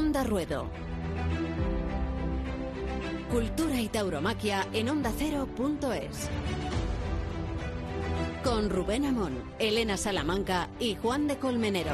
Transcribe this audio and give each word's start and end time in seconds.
Onda 0.00 0.24
Ruedo. 0.24 0.66
Cultura 3.30 3.78
y 3.78 3.88
tauromaquia 3.88 4.66
en 4.72 4.88
ondacero.es. 4.88 6.30
Con 8.42 8.70
Rubén 8.70 9.04
Amón, 9.04 9.34
Elena 9.58 9.98
Salamanca 9.98 10.70
y 10.80 10.94
Juan 10.94 11.28
de 11.28 11.36
Colmenero. 11.36 11.90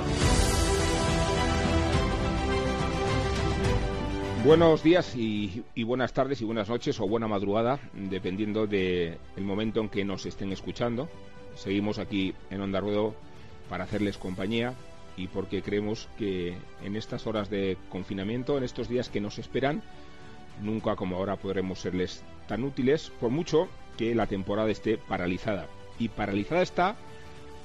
Buenos 4.44 4.84
días 4.84 5.16
y, 5.16 5.64
buenas 5.82 6.12
tardes 6.12 6.40
y 6.40 6.44
buenas 6.44 6.68
noches 6.68 7.00
o 7.00 7.08
buena 7.08 7.26
madrugada, 7.26 7.80
dependiendo 7.92 8.68
del 8.68 9.18
momento 9.38 9.80
en 9.80 9.88
que 9.88 10.04
nos 10.04 10.26
estén 10.26 10.52
escuchando. 10.52 11.08
Seguimos 11.56 11.98
aquí 11.98 12.34
en 12.50 12.60
Onda 12.60 12.78
Ruedo 12.78 13.16
para 13.68 13.82
hacerles 13.82 14.16
compañía 14.16 14.76
y 15.16 15.28
porque 15.28 15.62
creemos 15.62 16.08
que 16.18 16.56
en 16.84 16.96
estas 16.96 17.26
horas 17.26 17.48
de 17.50 17.76
confinamiento, 17.88 18.56
en 18.58 18.64
estos 18.64 18.88
días 18.88 19.08
que 19.08 19.20
nos 19.20 19.38
esperan, 19.38 19.82
nunca 20.62 20.96
como 20.96 21.16
ahora 21.16 21.36
podremos 21.36 21.80
serles 21.80 22.22
tan 22.46 22.64
útiles, 22.64 23.10
por 23.20 23.30
mucho 23.30 23.68
que 23.96 24.14
la 24.14 24.26
temporada 24.26 24.70
esté 24.70 24.98
paralizada. 24.98 25.66
Y 25.98 26.08
paralizada 26.08 26.62
está 26.62 26.96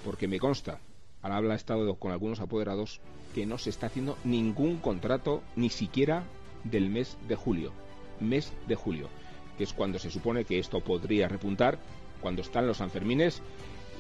porque 0.06 0.28
me 0.28 0.40
consta, 0.40 0.80
al 1.22 1.34
habla 1.34 1.56
estado 1.56 1.96
con 1.96 2.12
algunos 2.12 2.40
apoderados, 2.40 3.02
que 3.36 3.46
no 3.46 3.58
se 3.58 3.70
está 3.70 3.88
haciendo 3.88 4.18
ningún 4.24 4.78
contrato, 4.78 5.42
ni 5.56 5.70
siquiera 5.70 6.24
del 6.64 6.90
mes 6.90 7.18
de 7.28 7.36
julio. 7.36 7.72
Mes 8.20 8.54
de 8.68 8.76
julio, 8.76 9.10
que 9.58 9.64
es 9.64 9.74
cuando 9.74 10.00
se 10.00 10.12
supone 10.12 10.46
que 10.46 10.60
esto 10.60 10.80
podría 10.80 11.28
repuntar, 11.28 11.80
cuando 12.22 12.42
están 12.42 12.68
los 12.68 12.78
Sanfermines 12.78 13.42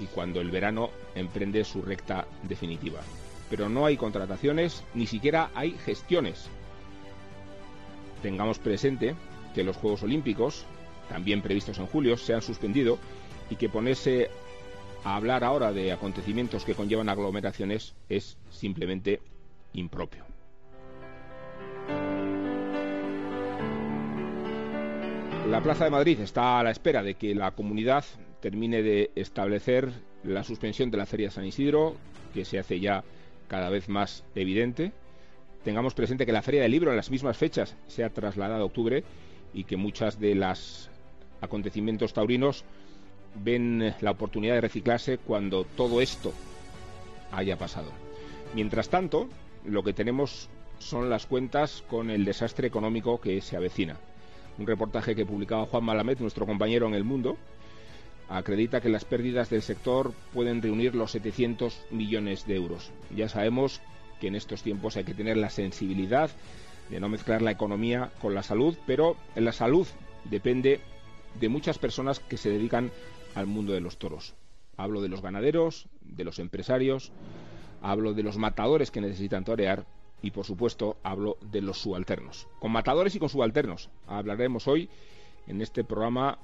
y 0.01 0.05
cuando 0.05 0.41
el 0.41 0.51
verano 0.51 0.89
emprende 1.15 1.63
su 1.63 1.81
recta 1.81 2.27
definitiva. 2.43 3.01
Pero 3.51 3.69
no 3.69 3.85
hay 3.85 3.97
contrataciones, 3.97 4.83
ni 4.95 5.05
siquiera 5.05 5.51
hay 5.53 5.71
gestiones. 5.85 6.49
Tengamos 8.23 8.57
presente 8.57 9.13
que 9.53 9.63
los 9.63 9.75
Juegos 9.75 10.03
Olímpicos, 10.03 10.65
también 11.09 11.41
previstos 11.41 11.77
en 11.77 11.85
julio, 11.85 12.15
se 12.15 12.33
han 12.33 12.41
suspendido 12.41 12.97
y 13.49 13.57
que 13.57 13.67
ponerse 13.67 14.29
a 15.03 15.17
hablar 15.17 15.43
ahora 15.43 15.73
de 15.73 15.91
acontecimientos 15.91 16.63
que 16.63 16.75
conllevan 16.75 17.09
aglomeraciones 17.09 17.93
es 18.07 18.37
simplemente 18.49 19.19
impropio. 19.73 20.23
La 25.49 25.61
Plaza 25.61 25.83
de 25.83 25.91
Madrid 25.91 26.21
está 26.21 26.59
a 26.59 26.63
la 26.63 26.71
espera 26.71 27.03
de 27.03 27.15
que 27.15 27.35
la 27.35 27.51
comunidad 27.51 28.05
termine 28.39 28.81
de 28.81 29.11
establecer 29.15 29.91
la 30.23 30.45
suspensión 30.45 30.89
de 30.89 30.97
la 30.97 31.05
Feria 31.05 31.27
de 31.27 31.33
San 31.33 31.45
Isidro, 31.45 31.97
que 32.33 32.45
se 32.45 32.57
hace 32.57 32.79
ya 32.79 33.03
cada 33.51 33.69
vez 33.69 33.89
más 33.89 34.23
evidente. 34.33 34.93
Tengamos 35.65 35.93
presente 35.93 36.25
que 36.25 36.31
la 36.31 36.41
Feria 36.41 36.61
del 36.61 36.71
Libro 36.71 36.91
en 36.91 36.95
las 36.95 37.11
mismas 37.11 37.35
fechas 37.35 37.75
se 37.85 38.05
ha 38.05 38.09
trasladado 38.09 38.63
a 38.63 38.65
octubre 38.65 39.03
y 39.53 39.65
que 39.65 39.75
muchas 39.75 40.21
de 40.21 40.35
los 40.35 40.89
acontecimientos 41.41 42.13
taurinos 42.13 42.63
ven 43.43 43.93
la 43.99 44.11
oportunidad 44.11 44.55
de 44.55 44.61
reciclarse 44.61 45.17
cuando 45.17 45.65
todo 45.65 45.99
esto 45.99 46.31
haya 47.33 47.57
pasado. 47.57 47.91
Mientras 48.55 48.87
tanto, 48.87 49.27
lo 49.65 49.83
que 49.83 49.91
tenemos 49.91 50.47
son 50.79 51.09
las 51.09 51.25
cuentas 51.25 51.83
con 51.89 52.09
el 52.09 52.23
desastre 52.23 52.69
económico 52.69 53.19
que 53.19 53.41
se 53.41 53.57
avecina. 53.57 53.97
Un 54.59 54.65
reportaje 54.65 55.13
que 55.13 55.25
publicaba 55.25 55.65
Juan 55.65 55.83
Malamed, 55.83 56.19
nuestro 56.19 56.45
compañero 56.45 56.87
en 56.87 56.93
El 56.93 57.03
Mundo, 57.03 57.35
acredita 58.31 58.79
que 58.79 58.89
las 58.89 59.03
pérdidas 59.03 59.49
del 59.49 59.61
sector 59.61 60.13
pueden 60.33 60.61
reunir 60.61 60.95
los 60.95 61.11
700 61.11 61.85
millones 61.91 62.47
de 62.47 62.55
euros. 62.55 62.91
Ya 63.13 63.27
sabemos 63.27 63.81
que 64.19 64.27
en 64.27 64.35
estos 64.35 64.63
tiempos 64.63 64.95
hay 64.95 65.03
que 65.03 65.13
tener 65.13 65.35
la 65.35 65.49
sensibilidad 65.49 66.31
de 66.89 66.99
no 66.99 67.09
mezclar 67.09 67.41
la 67.41 67.51
economía 67.51 68.11
con 68.21 68.33
la 68.33 68.43
salud, 68.43 68.77
pero 68.87 69.17
la 69.35 69.51
salud 69.51 69.87
depende 70.25 70.79
de 71.39 71.49
muchas 71.49 71.77
personas 71.77 72.19
que 72.19 72.37
se 72.37 72.49
dedican 72.49 72.91
al 73.35 73.47
mundo 73.47 73.73
de 73.73 73.81
los 73.81 73.97
toros. 73.97 74.33
Hablo 74.77 75.01
de 75.01 75.09
los 75.09 75.21
ganaderos, 75.21 75.87
de 76.01 76.23
los 76.23 76.39
empresarios, 76.39 77.11
hablo 77.81 78.13
de 78.13 78.23
los 78.23 78.37
matadores 78.37 78.91
que 78.91 79.01
necesitan 79.01 79.43
torear 79.43 79.85
y 80.21 80.31
por 80.31 80.45
supuesto 80.45 80.97
hablo 81.03 81.37
de 81.41 81.61
los 81.61 81.79
subalternos. 81.79 82.47
Con 82.59 82.71
matadores 82.71 83.15
y 83.15 83.19
con 83.19 83.29
subalternos 83.29 83.89
hablaremos 84.07 84.67
hoy 84.67 84.89
en 85.47 85.61
este 85.61 85.83
programa 85.83 86.37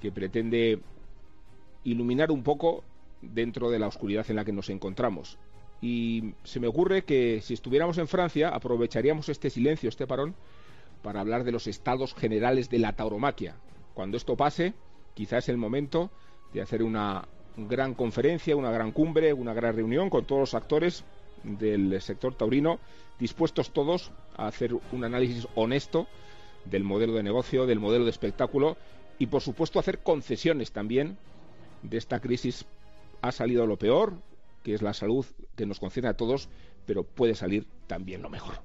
que 0.00 0.12
pretende 0.12 0.80
iluminar 1.84 2.30
un 2.30 2.42
poco 2.42 2.82
dentro 3.22 3.70
de 3.70 3.78
la 3.78 3.86
oscuridad 3.86 4.26
en 4.28 4.36
la 4.36 4.44
que 4.44 4.52
nos 4.52 4.70
encontramos. 4.70 5.38
Y 5.80 6.34
se 6.44 6.60
me 6.60 6.66
ocurre 6.66 7.04
que 7.04 7.40
si 7.42 7.54
estuviéramos 7.54 7.98
en 7.98 8.08
Francia 8.08 8.48
aprovecharíamos 8.48 9.28
este 9.28 9.50
silencio, 9.50 9.88
este 9.88 10.06
parón, 10.06 10.34
para 11.02 11.20
hablar 11.20 11.44
de 11.44 11.52
los 11.52 11.66
estados 11.66 12.14
generales 12.14 12.70
de 12.70 12.78
la 12.78 12.94
tauromaquia. 12.94 13.56
Cuando 13.92 14.16
esto 14.16 14.36
pase, 14.36 14.72
quizás 15.14 15.44
es 15.44 15.48
el 15.50 15.58
momento 15.58 16.10
de 16.52 16.62
hacer 16.62 16.82
una 16.82 17.28
gran 17.56 17.94
conferencia, 17.94 18.56
una 18.56 18.70
gran 18.70 18.92
cumbre, 18.92 19.32
una 19.32 19.54
gran 19.54 19.76
reunión 19.76 20.10
con 20.10 20.24
todos 20.24 20.40
los 20.40 20.54
actores 20.54 21.04
del 21.42 22.00
sector 22.00 22.34
taurino, 22.34 22.78
dispuestos 23.18 23.70
todos 23.70 24.10
a 24.36 24.46
hacer 24.46 24.74
un 24.92 25.04
análisis 25.04 25.46
honesto 25.54 26.06
del 26.64 26.82
modelo 26.82 27.12
de 27.12 27.22
negocio, 27.22 27.66
del 27.66 27.80
modelo 27.80 28.04
de 28.04 28.10
espectáculo 28.10 28.76
y, 29.18 29.26
por 29.26 29.42
supuesto, 29.42 29.78
hacer 29.78 29.98
concesiones 29.98 30.72
también 30.72 31.18
de 31.84 31.98
esta 31.98 32.20
crisis. 32.20 32.64
Ha 33.22 33.32
salido 33.32 33.66
lo 33.66 33.78
peor, 33.78 34.14
que 34.62 34.74
es 34.74 34.82
la 34.82 34.92
salud 34.92 35.24
que 35.54 35.66
nos 35.66 35.78
concierne 35.78 36.10
a 36.10 36.16
todos, 36.16 36.48
pero 36.86 37.04
puede 37.04 37.34
salir 37.34 37.66
también 37.86 38.22
lo 38.22 38.30
mejor. 38.30 38.56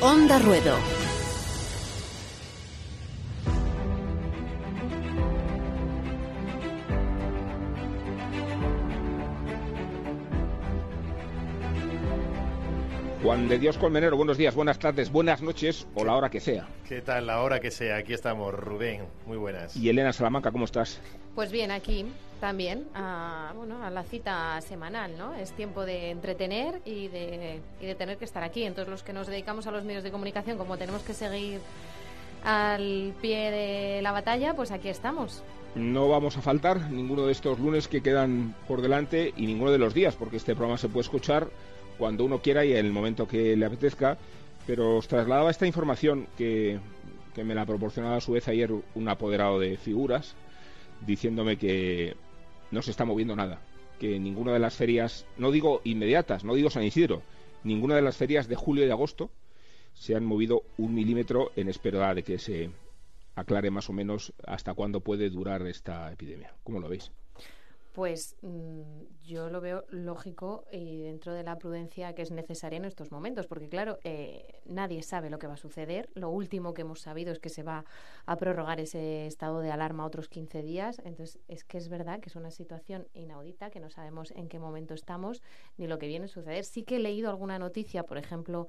Onda 0.00 0.38
Ruedo. 0.38 1.05
Juan 13.26 13.48
de 13.48 13.58
Dios 13.58 13.76
Colmenero, 13.76 14.16
buenos 14.16 14.38
días, 14.38 14.54
buenas 14.54 14.78
tardes, 14.78 15.10
buenas 15.10 15.42
noches 15.42 15.88
o 15.96 16.04
la 16.04 16.14
hora 16.14 16.30
que 16.30 16.38
sea. 16.38 16.68
¿Qué 16.88 17.02
tal 17.02 17.26
la 17.26 17.42
hora 17.42 17.58
que 17.58 17.72
sea? 17.72 17.96
Aquí 17.96 18.12
estamos, 18.12 18.54
Rubén. 18.54 19.02
Muy 19.26 19.36
buenas. 19.36 19.74
Y 19.74 19.88
Elena 19.88 20.12
Salamanca, 20.12 20.52
¿cómo 20.52 20.64
estás? 20.64 21.00
Pues 21.34 21.50
bien, 21.50 21.72
aquí 21.72 22.06
también 22.40 22.86
a, 22.94 23.52
bueno, 23.56 23.82
a 23.82 23.90
la 23.90 24.04
cita 24.04 24.60
semanal, 24.60 25.18
¿no? 25.18 25.34
Es 25.34 25.50
tiempo 25.50 25.84
de 25.84 26.10
entretener 26.10 26.80
y 26.84 27.08
de, 27.08 27.58
y 27.80 27.86
de 27.86 27.96
tener 27.96 28.16
que 28.16 28.24
estar 28.24 28.44
aquí. 28.44 28.62
Entonces 28.62 28.88
los 28.88 29.02
que 29.02 29.12
nos 29.12 29.26
dedicamos 29.26 29.66
a 29.66 29.72
los 29.72 29.82
medios 29.82 30.04
de 30.04 30.12
comunicación, 30.12 30.56
como 30.56 30.76
tenemos 30.76 31.02
que 31.02 31.12
seguir 31.12 31.58
al 32.44 33.12
pie 33.20 33.50
de 33.50 34.02
la 34.02 34.12
batalla, 34.12 34.54
pues 34.54 34.70
aquí 34.70 34.88
estamos. 34.88 35.42
No 35.74 36.08
vamos 36.08 36.36
a 36.36 36.42
faltar 36.42 36.92
ninguno 36.92 37.26
de 37.26 37.32
estos 37.32 37.58
lunes 37.58 37.88
que 37.88 38.02
quedan 38.02 38.54
por 38.68 38.82
delante 38.82 39.34
y 39.36 39.46
ninguno 39.46 39.72
de 39.72 39.78
los 39.78 39.94
días, 39.94 40.14
porque 40.14 40.36
este 40.36 40.54
programa 40.54 40.78
se 40.78 40.88
puede 40.88 41.02
escuchar 41.02 41.48
cuando 41.98 42.24
uno 42.24 42.40
quiera 42.40 42.64
y 42.64 42.72
en 42.72 42.86
el 42.86 42.92
momento 42.92 43.26
que 43.26 43.56
le 43.56 43.66
apetezca, 43.66 44.18
pero 44.66 44.96
os 44.96 45.08
trasladaba 45.08 45.50
esta 45.50 45.66
información 45.66 46.26
que, 46.36 46.78
me 47.36 47.54
la 47.54 47.66
proporcionaba 47.66 48.16
a 48.16 48.20
su 48.20 48.32
vez 48.32 48.48
ayer 48.48 48.70
un 48.94 49.08
apoderado 49.08 49.60
de 49.60 49.76
figuras, 49.76 50.34
diciéndome 51.06 51.58
que 51.58 52.16
no 52.70 52.80
se 52.80 52.90
está 52.90 53.04
moviendo 53.04 53.36
nada, 53.36 53.60
que 54.00 54.18
ninguna 54.18 54.52
de 54.52 54.58
las 54.58 54.74
ferias, 54.74 55.26
no 55.36 55.50
digo 55.50 55.82
inmediatas, 55.84 56.44
no 56.44 56.54
digo 56.54 56.70
San 56.70 56.82
Isidro, 56.82 57.22
ninguna 57.62 57.94
de 57.96 58.02
las 58.02 58.16
ferias 58.16 58.48
de 58.48 58.56
julio 58.56 58.86
y 58.86 58.90
agosto 58.90 59.30
se 59.92 60.14
han 60.14 60.24
movido 60.24 60.62
un 60.78 60.94
milímetro 60.94 61.52
en 61.56 61.68
espera 61.68 62.14
de 62.14 62.22
que 62.22 62.38
se 62.38 62.70
aclare 63.34 63.70
más 63.70 63.88
o 63.90 63.92
menos 63.92 64.32
hasta 64.46 64.74
cuándo 64.74 65.00
puede 65.00 65.30
durar 65.30 65.66
esta 65.66 66.10
epidemia. 66.12 66.54
¿Cómo 66.64 66.80
lo 66.80 66.88
veis? 66.88 67.10
Pues 67.96 68.36
mmm, 68.42 68.82
yo 69.22 69.48
lo 69.48 69.62
veo 69.62 69.86
lógico 69.88 70.66
y 70.70 70.98
dentro 70.98 71.32
de 71.32 71.42
la 71.42 71.56
prudencia 71.56 72.14
que 72.14 72.20
es 72.20 72.30
necesaria 72.30 72.76
en 72.76 72.84
estos 72.84 73.10
momentos, 73.10 73.46
porque 73.46 73.70
claro, 73.70 73.98
eh, 74.04 74.60
nadie 74.66 75.02
sabe 75.02 75.30
lo 75.30 75.38
que 75.38 75.46
va 75.46 75.54
a 75.54 75.56
suceder. 75.56 76.10
Lo 76.12 76.28
último 76.28 76.74
que 76.74 76.82
hemos 76.82 77.00
sabido 77.00 77.32
es 77.32 77.38
que 77.38 77.48
se 77.48 77.62
va 77.62 77.86
a 78.26 78.36
prorrogar 78.36 78.80
ese 78.80 79.26
estado 79.26 79.60
de 79.60 79.70
alarma 79.70 80.04
otros 80.04 80.28
15 80.28 80.60
días. 80.60 81.00
Entonces, 81.06 81.40
es 81.48 81.64
que 81.64 81.78
es 81.78 81.88
verdad 81.88 82.20
que 82.20 82.28
es 82.28 82.36
una 82.36 82.50
situación 82.50 83.08
inaudita, 83.14 83.70
que 83.70 83.80
no 83.80 83.88
sabemos 83.88 84.30
en 84.32 84.48
qué 84.48 84.58
momento 84.58 84.92
estamos 84.92 85.40
ni 85.78 85.86
lo 85.86 85.98
que 85.98 86.06
viene 86.06 86.26
a 86.26 86.28
suceder. 86.28 86.66
Sí 86.66 86.82
que 86.82 86.96
he 86.96 86.98
leído 86.98 87.30
alguna 87.30 87.58
noticia, 87.58 88.02
por 88.02 88.18
ejemplo, 88.18 88.66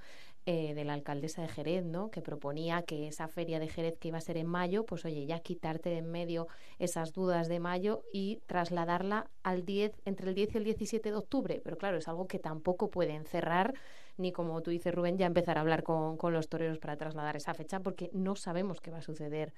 eh, 0.49 0.73
de 0.75 0.85
la 0.85 0.93
alcaldesa 0.93 1.41
de 1.41 1.49
Jerez, 1.49 1.83
¿no? 1.83 2.09
que 2.09 2.21
proponía 2.21 2.81
que 2.83 3.09
esa 3.09 3.27
feria 3.27 3.59
de 3.59 3.67
Jerez 3.67 3.97
que 3.99 4.07
iba 4.07 4.17
a 4.17 4.21
ser 4.21 4.37
en 4.37 4.47
mayo, 4.47 4.85
pues 4.85 5.03
oye, 5.03 5.25
ya 5.25 5.41
quitarte 5.41 5.89
de 5.89 5.97
en 5.97 6.09
medio 6.09 6.47
esas 6.79 7.11
dudas 7.11 7.49
de 7.49 7.59
mayo 7.59 8.03
y 8.13 8.39
trasladarla 8.45 9.29
al 9.43 9.65
10, 9.65 9.91
entre 10.05 10.29
el 10.29 10.35
10 10.35 10.55
y 10.55 10.57
el 10.57 10.63
17 10.63 11.11
de 11.11 11.17
octubre. 11.17 11.61
Pero 11.61 11.77
claro, 11.77 11.97
es 11.97 12.07
algo 12.07 12.27
que 12.27 12.39
tampoco 12.39 12.89
pueden 12.89 13.25
cerrar, 13.25 13.73
ni 14.15 14.31
como 14.31 14.61
tú 14.61 14.71
dices, 14.71 14.95
Rubén, 14.95 15.17
ya 15.17 15.25
empezar 15.25 15.57
a 15.57 15.61
hablar 15.61 15.83
con, 15.83 16.17
los 16.31 16.47
toreros 16.47 16.79
para 16.79 16.95
trasladar 16.95 17.35
esa 17.35 17.53
fecha, 17.53 17.81
porque 17.81 18.09
no 18.13 18.37
sabemos 18.37 18.79
qué 18.79 18.89
va 18.89 18.99
a 18.99 19.01
suceder, 19.01 19.53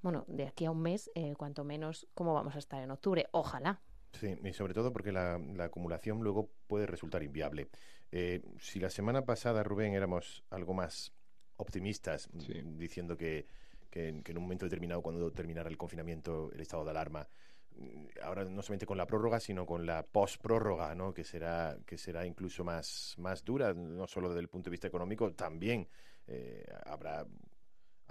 bueno, 0.00 0.24
de 0.26 0.48
aquí 0.48 0.64
a 0.64 0.72
un 0.72 0.82
mes, 0.82 1.08
eh, 1.14 1.34
cuanto 1.38 1.62
menos 1.62 2.08
cómo 2.14 2.34
vamos 2.34 2.56
a 2.56 2.58
estar 2.58 2.82
en 2.82 2.90
octubre. 2.90 3.28
Ojalá. 3.30 3.80
Sí, 4.12 4.36
y 4.42 4.52
sobre 4.52 4.74
todo 4.74 4.92
porque 4.92 5.12
la, 5.12 5.40
acumulación 5.60 6.20
luego 6.20 6.50
puede 6.66 6.86
resultar 6.86 7.22
inviable. 7.22 7.68
Eh, 8.12 8.42
si 8.60 8.78
la 8.78 8.90
semana 8.90 9.24
pasada, 9.24 9.62
Rubén, 9.62 9.94
éramos 9.94 10.44
algo 10.50 10.74
más 10.74 11.12
optimistas, 11.56 12.28
mm, 12.32 12.76
diciendo 12.76 13.16
que, 13.16 13.46
que, 13.90 14.08
en 14.08 14.36
un 14.36 14.42
momento 14.42 14.66
determinado, 14.66 15.00
cuando 15.02 15.32
terminara 15.32 15.70
el 15.70 15.78
confinamiento, 15.78 16.50
el 16.52 16.60
estado 16.60 16.84
de 16.84 16.90
alarma, 16.90 17.26
mm, 17.74 18.04
ahora 18.22 18.44
no 18.44 18.60
solamente 18.60 18.84
con 18.84 18.98
la 18.98 19.06
prórroga, 19.06 19.40
sino 19.40 19.64
con 19.64 19.86
la 19.86 20.02
post-prórroga, 20.04 20.94
¿no? 20.94 21.14
que, 21.14 21.24
será, 21.24 21.78
que 21.86 21.96
será 21.96 22.26
incluso 22.26 22.64
más, 22.64 23.14
más 23.16 23.44
dura, 23.44 23.72
no 23.72 24.06
solo 24.06 24.28
desde 24.28 24.40
el 24.40 24.48
punto 24.48 24.68
de 24.68 24.72
vista 24.72 24.88
económico, 24.88 25.32
también 25.32 25.88
eh, 26.26 26.66
habrá 26.84 27.26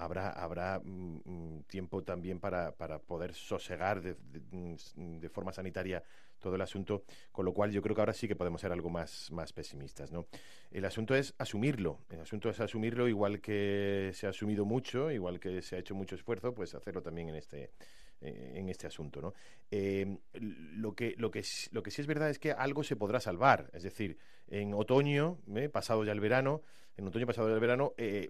habrá, 0.02 0.32
habrá 0.32 0.80
mm, 0.84 1.64
tiempo 1.68 2.04
también 2.04 2.40
para, 2.40 2.72
para 2.76 3.00
poder 3.00 3.34
sosegar 3.34 4.02
de, 4.02 4.16
de, 4.16 5.30
forma 5.30 5.54
sanitaria 5.54 6.04
todo 6.42 6.56
el 6.56 6.62
asunto, 6.62 7.04
con 7.32 7.46
lo 7.46 7.54
cual 7.54 7.72
yo 7.72 7.82
creo 7.82 7.96
que 7.96 8.02
ahora 8.02 8.14
sí 8.14 8.28
que 8.28 8.36
podemos 8.36 8.60
ser 8.60 8.72
algo 8.72 8.90
más, 8.90 9.32
más 9.32 9.54
pesimistas. 9.54 10.12
¿no? 10.12 10.26
El 10.72 10.84
asunto 10.84 11.16
es 11.16 11.34
asumirlo, 11.38 12.00
el 12.10 12.20
asunto 12.20 12.50
es 12.50 12.60
asumirlo 12.60 13.08
igual 13.08 13.40
que 13.40 14.12
se 14.14 14.28
ha 14.28 14.32
asumido 14.32 14.66
mucho, 14.66 15.12
igual 15.12 15.40
que 15.40 15.62
se 15.62 15.76
ha 15.78 15.80
hecho 15.80 15.96
mucho 15.96 16.16
esfuerzo, 16.16 16.54
pues 16.54 16.76
hacerlo 16.76 17.02
también 17.02 17.30
en 17.30 17.36
este, 17.36 17.72
eh, 18.22 18.54
en 18.56 18.70
este 18.70 18.88
asunto. 18.88 19.22
¿no? 19.22 19.34
Eh, 19.70 20.18
lo, 20.34 20.94
que, 20.94 21.16
lo, 21.18 21.32
que, 21.32 21.44
lo 21.72 21.84
que 21.84 21.92
sí 21.92 22.02
es 22.02 22.08
verdad 22.08 22.30
es 22.30 22.40
que 22.40 22.52
algo 22.52 22.84
se 22.84 22.96
podrá 22.96 23.20
salvar, 23.20 23.70
es 23.74 23.84
decir, 23.84 24.18
en 24.52 24.74
otoño, 24.74 25.40
¿eh? 25.56 25.70
pasado 25.70 26.04
ya 26.04 26.12
el 26.12 26.20
verano, 26.20 26.62
en 26.98 27.08
otoño 27.08 27.26
pasado 27.26 27.48
del 27.48 27.60
verano, 27.60 27.94
eh, 27.98 28.30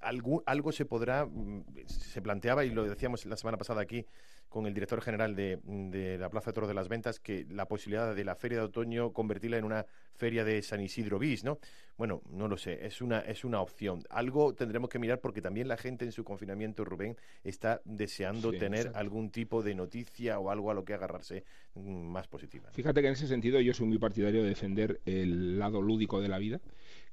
algo, 0.00 0.42
algo 0.46 0.72
se 0.72 0.84
podrá, 0.84 1.26
mm, 1.26 1.64
se 1.86 2.22
planteaba, 2.22 2.64
y 2.64 2.70
lo 2.70 2.84
decíamos 2.84 3.24
la 3.26 3.36
semana 3.36 3.56
pasada 3.56 3.80
aquí 3.80 4.06
con 4.48 4.66
el 4.66 4.74
director 4.74 5.00
general 5.00 5.34
de, 5.34 5.58
de 5.64 6.16
la 6.16 6.28
Plaza 6.28 6.50
de 6.50 6.54
Toros 6.54 6.68
de 6.68 6.74
las 6.74 6.88
Ventas, 6.88 7.18
que 7.18 7.44
la 7.50 7.66
posibilidad 7.66 8.14
de 8.14 8.24
la 8.24 8.36
feria 8.36 8.58
de 8.58 8.64
otoño 8.64 9.12
convertirla 9.12 9.58
en 9.58 9.64
una 9.64 9.84
feria 10.14 10.44
de 10.44 10.62
San 10.62 10.80
Isidro 10.80 11.18
bis, 11.18 11.42
¿no? 11.42 11.58
Bueno, 11.96 12.22
no 12.30 12.46
lo 12.48 12.56
sé, 12.56 12.86
es 12.86 13.00
una, 13.00 13.20
es 13.20 13.44
una 13.44 13.60
opción. 13.60 14.02
Algo 14.10 14.54
tendremos 14.54 14.90
que 14.90 14.98
mirar 14.98 15.20
porque 15.20 15.40
también 15.40 15.66
la 15.66 15.76
gente 15.76 16.04
en 16.04 16.12
su 16.12 16.24
confinamiento, 16.24 16.84
Rubén, 16.84 17.16
está 17.42 17.80
deseando 17.84 18.52
tener 18.52 18.92
algún 18.94 19.30
tipo 19.30 19.62
de 19.62 19.74
noticia 19.74 20.38
o 20.38 20.50
algo 20.50 20.70
a 20.70 20.74
lo 20.74 20.84
que 20.84 20.94
agarrarse 20.94 21.44
mm, 21.74 22.06
más 22.06 22.28
positiva. 22.28 22.70
Fíjate 22.72 23.00
que 23.00 23.08
en 23.08 23.14
ese 23.14 23.26
sentido 23.26 23.60
yo 23.60 23.72
soy 23.74 23.86
muy 23.86 23.98
partidario 23.98 24.42
de 24.42 24.48
defender 24.50 25.00
el 25.04 25.53
lado 25.58 25.82
lúdico 25.82 26.20
de 26.20 26.28
la 26.28 26.38
vida 26.38 26.60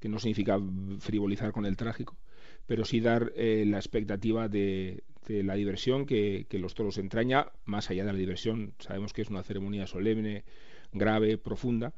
que 0.02 0.10
no 0.10 0.20
significa 0.20 0.60
frivolizar 1.00 1.54
con 1.54 1.66
el 1.66 1.78
trágico, 1.78 2.18
pero 2.66 2.84
sí 2.84 3.00
dar 3.00 3.32
eh, 3.36 3.64
la 3.68 3.78
expectativa 3.78 4.50
de, 4.50 5.04
la 5.28 5.54
diversión 5.54 6.06
que, 6.06 6.48
los 6.52 6.74
toros 6.74 6.98
entraña, 6.98 7.48
más 7.64 7.90
allá 7.90 8.04
de 8.04 8.12
la 8.12 8.18
diversión. 8.18 8.74
Sabemos 8.80 9.14
que 9.14 9.22
es 9.22 9.30
una 9.30 9.44
ceremonia 9.44 9.88
solemne, 9.88 10.44
grave, 10.92 11.38
profunda, 11.38 11.94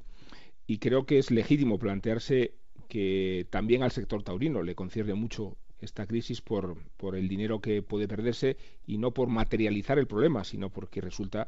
y 0.67 0.77
creo 0.77 1.05
que 1.05 1.17
es 1.17 1.31
legítimo 1.31 1.79
plantearse 1.79 2.53
que 2.89 3.47
también 3.49 3.81
al 3.81 3.91
sector 3.91 4.21
taurino 4.21 4.61
le 4.61 4.75
concierne 4.75 5.15
mucho 5.15 5.57
esta 5.79 6.05
crisis 6.05 6.41
por, 6.41 6.77
por 6.97 7.15
el 7.15 7.27
dinero 7.27 7.59
que 7.59 7.81
puede 7.81 8.07
perderse 8.07 8.57
y 8.85 8.97
no 8.97 9.11
por 9.11 9.29
materializar 9.29 9.97
el 9.97 10.07
problema, 10.07 10.43
sino 10.43 10.69
porque 10.69 11.01
resulta 11.01 11.47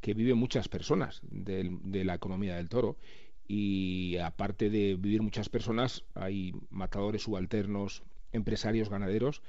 que 0.00 0.12
viven 0.12 0.36
muchas 0.36 0.68
personas 0.68 1.20
de 1.30 2.04
la 2.04 2.14
economía 2.14 2.56
del 2.56 2.68
toro 2.68 2.98
y 3.46 4.16
aparte 4.18 4.70
de 4.70 4.96
vivir 4.96 5.22
muchas 5.22 5.48
personas, 5.48 6.04
hay 6.14 6.52
matadores 6.70 7.22
subalternos, 7.22 8.02
empresarios 8.32 8.88
ganaderos 8.88 9.42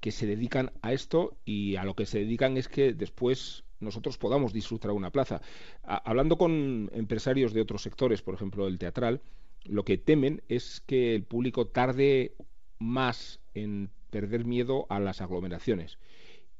que 0.00 0.12
se 0.12 0.26
dedican 0.26 0.72
a 0.82 0.92
esto 0.92 1.36
y 1.44 1.76
a 1.76 1.84
lo 1.84 1.94
que 1.94 2.06
se 2.06 2.18
dedican 2.18 2.56
es 2.56 2.68
que 2.68 2.92
después 2.92 3.64
nosotros 3.80 4.18
podamos 4.18 4.52
disfrutar 4.52 4.90
una 4.90 5.10
plaza. 5.10 5.40
hablando 5.82 6.36
con 6.36 6.90
empresarios 6.92 7.52
de 7.52 7.60
otros 7.60 7.82
sectores, 7.82 8.22
por 8.22 8.34
ejemplo 8.34 8.66
el 8.66 8.78
teatral, 8.78 9.20
lo 9.64 9.84
que 9.84 9.98
temen 9.98 10.42
es 10.48 10.82
que 10.86 11.14
el 11.14 11.24
público 11.24 11.66
tarde 11.66 12.34
más 12.78 13.40
en 13.54 13.90
perder 14.10 14.44
miedo 14.44 14.86
a 14.90 15.00
las 15.00 15.20
aglomeraciones 15.20 15.98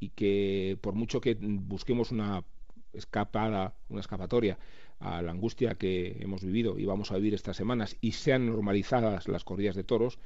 y 0.01 0.09
que 0.11 0.79
por 0.81 0.95
mucho 0.95 1.21
que 1.21 1.37
busquemos 1.41 2.13
una 2.13 2.45
escapada, 2.93 3.75
una 3.89 4.01
escapatoria 4.01 4.59
a 5.01 5.23
la 5.23 5.31
angustia 5.31 5.75
que 5.75 6.17
hemos 6.21 6.43
vivido 6.43 6.79
y 6.79 6.85
vamos 6.85 7.11
a 7.11 7.17
vivir 7.17 7.35
estas 7.35 7.57
semanas 7.57 7.97
y 8.01 8.13
sean 8.13 8.47
normalizadas 8.47 9.29
las 9.29 9.45
corridas 9.45 9.77
de 9.77 9.85
toros, 9.85 10.19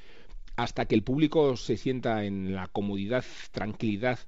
hasta 0.57 0.87
que 0.87 0.95
el 0.95 1.03
público 1.03 1.57
se 1.57 1.77
sienta 1.77 2.25
en 2.25 2.55
la 2.55 2.67
comodidad, 2.69 3.25
tranquilidad 3.53 4.19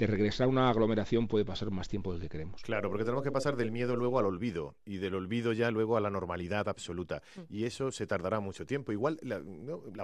de 0.00 0.06
regresar 0.06 0.46
a 0.46 0.48
una 0.48 0.70
aglomeración 0.70 1.28
puede 1.28 1.44
pasar 1.44 1.70
más 1.70 1.86
tiempo 1.86 2.12
del 2.12 2.22
que 2.22 2.30
queremos. 2.30 2.62
Claro, 2.62 2.88
porque 2.88 3.04
tenemos 3.04 3.22
que 3.22 3.30
pasar 3.30 3.56
del 3.56 3.70
miedo 3.70 3.96
luego 3.96 4.18
al 4.18 4.24
olvido 4.24 4.74
y 4.86 4.96
del 4.96 5.14
olvido 5.14 5.52
ya 5.52 5.70
luego 5.70 5.98
a 5.98 6.00
la 6.00 6.08
normalidad 6.08 6.68
absoluta. 6.68 7.22
Mm. 7.36 7.40
Y 7.50 7.64
eso 7.64 7.92
se 7.92 8.06
tardará 8.06 8.40
mucho 8.40 8.64
tiempo. 8.64 8.92
Igual 8.92 9.18
la, 9.22 9.42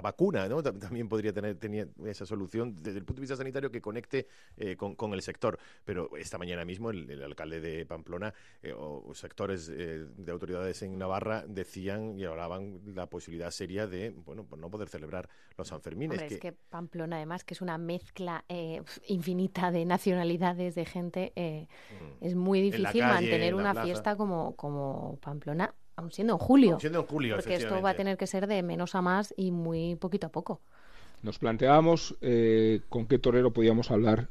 vacuna 0.01 0.47
¿no? 0.47 0.61
también 0.61 1.09
podría 1.09 1.33
tener, 1.33 1.57
esa 2.05 2.27
solución 2.27 2.75
desde 2.79 2.99
el 2.99 3.05
punto 3.05 3.21
de 3.21 3.23
vista 3.23 3.35
sanitario 3.35 3.71
que 3.71 3.81
conecte 3.81 4.27
eh, 4.55 4.75
con, 4.75 5.13
el 5.13 5.21
sector. 5.23 5.57
Pero 5.83 6.15
esta 6.15 6.37
mañana 6.37 6.63
mismo 6.63 6.91
el, 6.91 7.23
alcalde 7.23 7.59
de 7.59 7.83
Pamplona 7.87 8.31
eh, 8.61 8.73
o 8.77 9.11
sectores 9.15 9.67
eh, 9.67 10.05
de 10.15 10.31
autoridades 10.31 10.83
en 10.83 10.99
Navarra 10.99 11.43
decían 11.47 12.19
y 12.19 12.25
hablaban 12.25 12.81
la 12.93 13.07
posibilidad 13.07 13.49
seria 13.49 13.87
de 13.87 14.11
bueno 14.11 14.45
pues 14.45 14.61
no 14.61 14.69
poder 14.69 14.89
celebrar 14.89 15.27
los 15.57 15.69
Sanfermines. 15.69 16.21
Es 16.21 16.39
que 16.39 16.51
Pamplona 16.51 17.15
además 17.15 17.43
que 17.43 17.55
es 17.55 17.61
una 17.61 17.79
mezcla 17.79 18.45
infinita 19.07 19.71
de 19.71 19.86
nacionalidades, 19.87 20.75
de 20.75 20.85
gente, 20.85 21.33
eh, 21.35 21.67
mm. 21.91 22.25
es 22.25 22.35
muy 22.35 22.61
difícil 22.61 23.01
mantener 23.01 23.55
una 23.55 23.73
fiesta 23.83 24.15
como, 24.15 24.55
como 24.55 25.17
Pamplona, 25.21 25.73
aun 25.95 26.11
siendo 26.11 26.33
en 26.33 26.39
julio. 26.39 26.79
siendo 26.79 26.99
en 26.99 27.05
julio, 27.05 27.35
Porque 27.35 27.55
esto 27.55 27.81
va 27.81 27.91
a 27.91 27.93
tener 27.95 28.17
que 28.17 28.27
ser 28.27 28.47
de 28.47 28.61
menos 28.63 28.95
a 28.95 29.01
más 29.01 29.33
y 29.37 29.51
muy 29.51 29.95
poquito 29.95 30.27
a 30.27 30.31
poco. 30.31 30.61
Nos 31.23 31.39
planteábamos 31.39 32.15
eh, 32.21 32.81
con 32.89 33.07
qué 33.07 33.17
torero 33.17 33.51
podíamos 33.51 33.89
hablar 33.89 34.29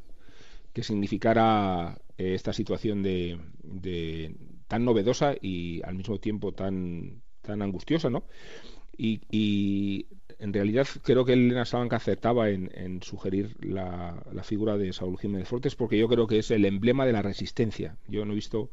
que 0.73 0.83
significara 0.83 1.99
eh, 2.19 2.35
esta 2.35 2.53
situación 2.53 3.03
de, 3.03 3.41
de, 3.63 4.37
tan 4.69 4.85
novedosa 4.85 5.35
y 5.41 5.83
al 5.83 5.95
mismo 5.95 6.19
tiempo 6.19 6.53
tan, 6.53 7.23
tan 7.43 7.63
angustiosa, 7.63 8.11
¿no? 8.11 8.25
Y, 8.97 9.23
y 9.31 10.07
en 10.39 10.53
realidad 10.53 10.87
creo 11.03 11.25
que 11.25 11.33
Elena 11.33 11.65
Sabanca 11.65 11.97
acertaba 11.97 12.51
en, 12.51 13.03
sugerir 13.03 13.57
la, 13.61 14.23
figura 14.43 14.77
de 14.77 14.93
Saúl 14.93 15.19
Jiménez 15.19 15.49
Fortes 15.49 15.75
porque 15.75 15.99
yo 15.99 16.09
creo 16.09 16.27
que 16.27 16.39
es 16.39 16.51
el 16.51 16.65
emblema 16.65 17.07
de 17.07 17.13
la 17.13 17.23
resistencia. 17.23 17.97
Yo 18.07 18.25
no 18.25 18.33
he 18.33 18.37
visto 18.37 18.71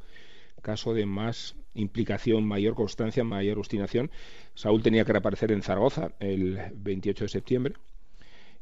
caso 0.62 0.93
de 0.93 1.05
más 1.05 1.55
implicación, 1.74 2.46
mayor 2.46 2.75
constancia, 2.75 3.24
mayor 3.24 3.58
obstinación. 3.58 4.12
Saúl 4.55 4.84
tenía 4.84 5.05
que 5.05 5.13
reaparecer 5.13 5.51
en 5.51 5.62
Zaragoza 5.62 6.12
el 6.20 6.60
28 6.75 7.25
de 7.25 7.29
septiembre. 7.29 7.74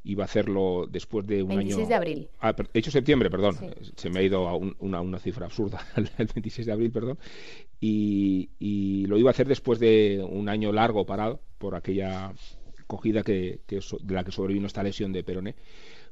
Iba 0.03 0.23
a 0.23 0.25
hacerlo 0.25 0.87
después 0.89 1.27
de 1.27 1.43
un 1.43 1.49
26 1.49 1.77
año. 1.77 1.87
de 1.87 1.95
abril. 1.95 2.29
Ah, 2.39 2.55
8 2.57 2.71
de 2.73 2.81
septiembre, 2.81 3.29
perdón. 3.29 3.55
Se 3.95 4.09
me 4.09 4.19
ha 4.19 4.23
ido 4.23 4.47
a 4.47 4.55
una, 4.55 4.99
una, 4.99 5.19
cifra 5.19 5.45
absurda. 5.45 5.85
el 5.95 6.27
26 6.33 6.65
de 6.65 6.71
abril, 6.71 6.91
perdón. 6.91 7.19
Y, 7.79 8.49
y, 8.57 9.05
lo 9.05 9.17
iba 9.19 9.29
a 9.29 9.31
hacer 9.31 9.47
después 9.47 9.79
de 9.79 10.25
un 10.27 10.49
año 10.49 10.71
largo 10.71 11.05
parado 11.05 11.39
por 11.59 11.75
aquella 11.75 12.33
cogida 12.91 13.23
que, 13.23 13.61
de 13.69 14.13
la 14.13 14.25
que 14.25 14.33
sobrevino 14.33 14.67
esta 14.67 14.83
lesión 14.83 15.13
de 15.13 15.23
Peroné. 15.23 15.55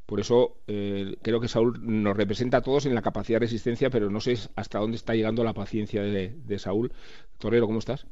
Por 0.05 0.21
eso 0.21 0.55
eh, 0.65 1.17
creo 1.21 1.41
que 1.41 1.50
Saúl 1.50 1.77
nos 1.81 2.15
representa 2.15 2.57
a 2.57 2.62
todos 2.62 2.86
en 2.86 2.95
la 2.95 3.01
capacidad 3.01 3.36
de 3.36 3.48
resistencia, 3.48 3.89
pero 3.89 4.09
no 4.09 4.21
sé 4.21 4.36
hasta 4.55 4.79
dónde 4.79 4.95
está 4.95 5.13
llegando 5.13 5.43
la 5.43 5.53
paciencia 5.53 6.01
de, 6.01 6.57
Saúl. 6.57 6.93
Torero, 7.38 7.67
¿cómo 7.67 7.79
estás? 7.79 8.07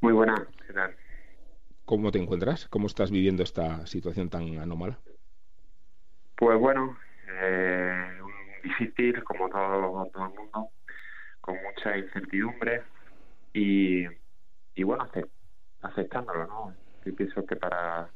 Muy 0.00 0.12
buena, 0.12 0.46
¿qué 0.64 0.72
tal? 0.72 0.94
¿Cómo 1.84 2.12
te 2.12 2.20
encuentras? 2.20 2.68
¿Cómo 2.68 2.86
estás 2.86 3.10
viviendo 3.10 3.42
esta 3.42 3.84
situación 3.84 4.30
tan 4.30 4.58
anómala? 4.58 5.00
Pues 6.36 6.56
bueno, 6.56 6.96
eh, 7.42 8.12
difícil 8.62 9.24
como 9.24 9.48
todo, 9.48 10.08
todo 10.14 10.26
el 10.26 10.34
mundo, 10.38 10.68
con 11.40 11.56
mucha 11.64 11.98
incertidumbre 11.98 12.82
y, 13.52 14.06
y 14.76 14.82
bueno, 14.84 15.08
aceptándolo, 15.82 16.46
¿no? 16.46 16.89
Y 17.04 17.12
pienso 17.12 17.44
que 17.44 17.56
para, 17.56 18.08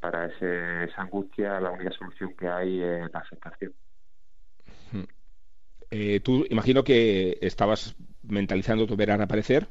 para 0.00 0.26
ese, 0.26 0.84
esa 0.84 1.02
angustia 1.02 1.60
la 1.60 1.70
única 1.70 1.92
solución 1.92 2.34
que 2.34 2.48
hay 2.48 2.82
es 2.82 3.12
la 3.12 3.20
aceptación. 3.20 3.72
Hmm. 4.90 5.04
Eh, 5.90 6.20
tú 6.20 6.44
imagino 6.50 6.84
que 6.84 7.38
estabas 7.40 7.96
mentalizando 8.22 8.86
tu 8.86 8.96
ver 8.96 9.10
a 9.10 9.16
reaparecer 9.16 9.68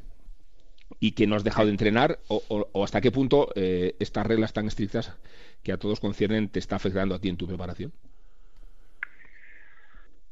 y 0.99 1.13
que 1.13 1.27
no 1.27 1.35
has 1.35 1.43
dejado 1.43 1.65
de 1.65 1.71
entrenar 1.71 2.19
o, 2.27 2.83
hasta 2.83 3.01
qué 3.01 3.11
punto 3.11 3.49
eh, 3.55 3.95
estas 3.99 4.25
reglas 4.25 4.53
tan 4.53 4.67
estrictas 4.67 5.17
que 5.63 5.71
a 5.71 5.77
todos 5.77 5.99
conciernen 5.99 6.49
te 6.49 6.59
está 6.59 6.75
afectando 6.75 7.15
a 7.15 7.19
ti 7.19 7.29
en 7.29 7.37
tu 7.37 7.47
preparación. 7.47 7.91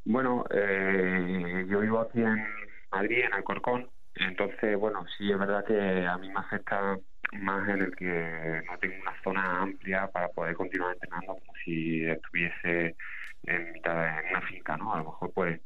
Bueno, 0.05 0.45
eh, 0.49 1.65
yo 1.69 1.79
vivo 1.79 1.99
aquí 1.99 2.19
en 2.19 2.43
Madrid, 2.91 3.19
en 3.25 3.33
Alcorcón, 3.33 3.89
entonces, 4.19 4.77
bueno, 4.77 5.05
sí 5.17 5.31
es 5.31 5.39
verdad 5.39 5.65
que 5.65 6.05
a 6.05 6.17
mí 6.17 6.29
me 6.29 6.39
afecta 6.39 6.97
más 7.33 7.69
en 7.69 7.81
el 7.83 7.95
que 7.95 8.63
no 8.65 8.77
tengo 8.79 8.95
una 9.01 9.23
zona 9.23 9.61
amplia 9.61 10.07
para 10.07 10.29
poder 10.29 10.55
continuar 10.55 10.93
entrenando 10.93 11.35
como 11.35 11.53
si 11.63 12.05
estuviese 12.05 12.95
en 13.43 13.71
mitad 13.71 13.93
de 13.95 14.29
una 14.29 14.41
finca, 14.41 14.77
¿no? 14.77 14.93
A 14.93 14.97
lo 14.99 15.05
mejor 15.05 15.31
pues 15.33 15.61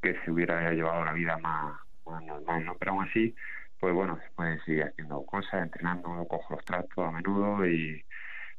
que 0.00 0.18
se 0.24 0.30
hubiera 0.30 0.70
llevado 0.72 1.04
la 1.04 1.12
vida 1.12 1.36
más, 1.38 1.78
normal, 2.06 2.64
¿no? 2.64 2.76
Pero 2.78 2.92
aún 2.92 3.04
así, 3.04 3.34
pues 3.78 3.92
bueno, 3.94 4.18
se 4.22 4.30
puede 4.30 4.60
seguir 4.64 4.84
haciendo 4.84 5.24
cosas, 5.26 5.62
entrenando, 5.62 6.26
cojo 6.28 6.54
los 6.54 6.64
trastos 6.64 7.04
a 7.04 7.10
menudo 7.10 7.66
y 7.66 8.04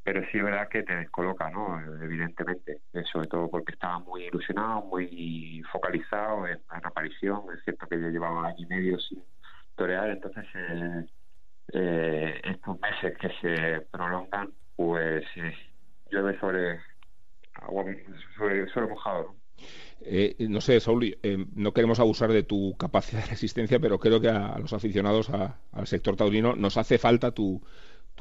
pero 0.03 0.21
sí 0.31 0.37
es 0.37 0.43
verdad 0.43 0.69
que 0.69 0.83
te 0.83 0.95
descoloca, 0.95 1.49
¿no? 1.51 1.79
Evidentemente, 2.01 2.81
eh, 2.93 3.03
sobre 3.11 3.27
todo 3.27 3.49
porque 3.49 3.73
estaba 3.73 3.99
muy 3.99 4.23
ilusionado, 4.25 4.81
muy 4.81 5.61
focalizado 5.71 6.47
en 6.47 6.59
la 6.71 6.77
aparición, 6.83 7.43
es 7.55 7.63
cierto 7.63 7.85
que 7.87 7.99
yo 8.01 8.09
llevaba 8.09 8.47
año 8.47 8.57
y 8.57 8.65
medio 8.65 8.99
sin 8.99 9.23
entonces 9.85 10.45
eh, 10.55 11.05
eh, 11.73 12.41
estos 12.43 12.79
meses 12.79 13.17
que 13.17 13.29
se 13.41 13.81
prolongan, 13.91 14.51
pues 14.75 15.25
llueve 16.11 16.39
sobre, 16.39 16.79
sobre, 18.37 18.69
sobre 18.69 18.87
mojado. 18.87 19.35
Eh, 20.01 20.35
no 20.47 20.61
sé, 20.61 20.79
Saúl, 20.79 21.17
eh, 21.21 21.45
no 21.55 21.73
queremos 21.73 21.99
abusar 21.99 22.31
de 22.31 22.43
tu 22.43 22.75
capacidad 22.77 23.21
de 23.21 23.29
resistencia, 23.31 23.79
pero 23.79 23.99
creo 23.99 24.21
que 24.21 24.29
a, 24.29 24.57
los 24.59 24.73
aficionados 24.73 25.29
al 25.29 25.87
sector 25.87 26.15
taurino 26.15 26.55
nos 26.55 26.77
hace 26.77 26.97
falta 26.97 27.31
tu, 27.31 27.61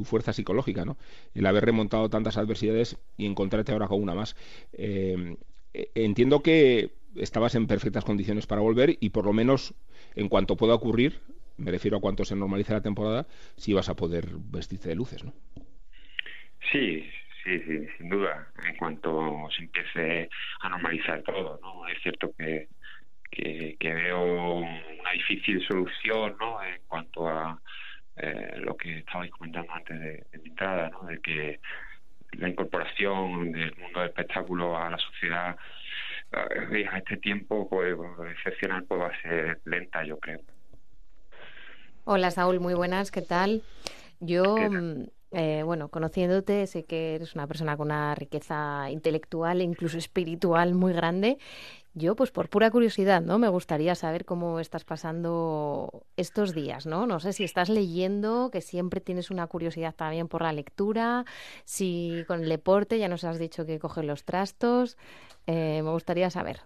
fuerza 0.04 0.32
psicológica, 0.32 0.84
¿no? 0.84 0.96
El 1.34 1.44
haber 1.46 1.64
remontado 1.64 2.08
tantas 2.08 2.36
adversidades 2.36 2.96
y 3.16 3.26
encontrarte 3.26 3.72
ahora 3.72 3.88
con 3.88 4.00
una 4.00 4.14
más. 4.14 4.36
Eh, 4.72 5.36
entiendo 5.72 6.40
que 6.40 6.92
estabas 7.16 7.56
en 7.56 7.66
perfectas 7.66 8.04
condiciones 8.04 8.46
para 8.46 8.60
volver 8.60 8.96
y 9.00 9.10
por 9.10 9.24
lo 9.24 9.32
menos 9.32 9.74
en 10.14 10.28
cuanto 10.28 10.56
pueda 10.56 10.74
ocurrir, 10.74 11.20
me 11.58 11.70
refiero 11.70 11.98
a 11.98 12.00
cuanto 12.00 12.24
se 12.24 12.34
normalice 12.34 12.72
la 12.72 12.80
temporada, 12.80 13.26
si 13.56 13.72
vas 13.72 13.88
a 13.88 13.94
poder 13.94 14.26
vestirte 14.50 14.88
de 14.88 14.94
luces, 14.94 15.24
¿no? 15.24 15.32
Sí, 16.72 17.04
Sí, 17.48 17.60
sí, 17.60 17.88
sin 17.96 18.10
duda, 18.10 18.46
en 18.66 18.76
cuanto 18.76 19.48
se 19.56 19.62
empiece 19.62 20.28
a 20.60 20.68
normalizar 20.68 21.22
todo, 21.22 21.58
¿no? 21.62 21.88
Es 21.88 21.98
cierto 22.02 22.30
que, 22.36 22.68
que, 23.30 23.94
veo 23.94 24.56
una 24.56 25.12
difícil 25.14 25.64
solución, 25.66 26.36
¿no? 26.38 26.62
En 26.62 26.82
cuanto 26.86 27.26
a 27.26 27.58
eh, 28.16 28.54
lo 28.58 28.76
que 28.76 28.98
estabais 28.98 29.30
comentando 29.30 29.72
antes 29.72 29.98
de, 29.98 30.26
mi 30.42 30.50
entrada, 30.50 30.90
¿no? 30.90 31.04
De 31.04 31.20
que 31.20 31.60
la 32.32 32.50
incorporación 32.50 33.52
del 33.52 33.74
mundo 33.76 34.00
del 34.00 34.10
espectáculo 34.10 34.76
a 34.76 34.90
la 34.90 34.98
sociedad 34.98 35.56
eh, 36.32 36.86
a 36.90 36.98
este 36.98 37.16
tiempo 37.16 37.66
pues, 37.66 37.96
excepcional 38.30 38.84
pues 38.84 39.00
va 39.00 39.06
a 39.06 39.22
ser 39.22 39.60
lenta, 39.64 40.04
yo 40.04 40.18
creo. 40.18 40.40
Hola 42.10 42.30
Saúl, 42.30 42.58
muy 42.58 42.72
buenas, 42.72 43.10
¿qué 43.10 43.20
tal? 43.20 43.62
Yo 44.18 44.56
eh, 45.30 45.62
bueno, 45.62 45.90
conociéndote, 45.90 46.66
sé 46.66 46.86
que 46.86 47.16
eres 47.16 47.34
una 47.34 47.46
persona 47.46 47.76
con 47.76 47.88
una 47.88 48.14
riqueza 48.14 48.90
intelectual 48.90 49.60
e 49.60 49.64
incluso 49.64 49.98
espiritual 49.98 50.72
muy 50.72 50.94
grande. 50.94 51.36
Yo, 51.92 52.16
pues 52.16 52.30
por 52.30 52.48
pura 52.48 52.70
curiosidad, 52.70 53.20
¿no? 53.20 53.38
Me 53.38 53.50
gustaría 53.50 53.94
saber 53.94 54.24
cómo 54.24 54.58
estás 54.58 54.84
pasando 54.84 56.06
estos 56.16 56.54
días, 56.54 56.86
¿no? 56.86 57.06
No 57.06 57.20
sé 57.20 57.34
si 57.34 57.44
estás 57.44 57.68
leyendo, 57.68 58.50
que 58.50 58.62
siempre 58.62 59.02
tienes 59.02 59.30
una 59.30 59.46
curiosidad 59.46 59.94
también 59.94 60.28
por 60.28 60.40
la 60.40 60.54
lectura, 60.54 61.26
si 61.66 62.24
con 62.26 62.42
el 62.42 62.48
deporte 62.48 62.98
ya 62.98 63.08
nos 63.08 63.24
has 63.24 63.38
dicho 63.38 63.66
que 63.66 63.78
coges 63.78 64.06
los 64.06 64.24
trastos. 64.24 64.96
Eh, 65.46 65.82
me 65.84 65.90
gustaría 65.90 66.30
saber. 66.30 66.62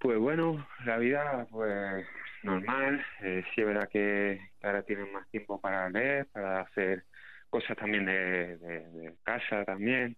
Pues 0.00 0.18
bueno, 0.18 0.66
la 0.84 0.98
vida, 0.98 1.46
pues 1.52 2.04
normal. 2.42 3.04
Eh, 3.22 3.44
sí 3.54 3.60
es 3.60 3.66
verdad 3.66 3.88
que 3.88 4.40
ahora 4.62 4.82
tienen 4.82 5.12
más 5.12 5.28
tiempo 5.30 5.60
para 5.60 5.88
leer, 5.90 6.26
para 6.32 6.60
hacer 6.60 7.04
cosas 7.50 7.76
también 7.76 8.06
de, 8.06 9.14
casa 9.22 9.64
también. 9.64 10.16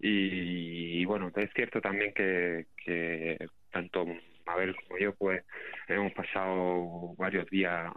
Y, 0.00 1.04
bueno, 1.06 1.32
es 1.34 1.50
cierto 1.54 1.80
también 1.80 2.14
que, 2.14 2.66
tanto 3.72 4.06
Mabel 4.46 4.76
como 4.76 4.98
yo 4.98 5.14
pues 5.14 5.44
hemos 5.88 6.12
pasado 6.12 7.14
varios 7.16 7.50
días 7.50 7.92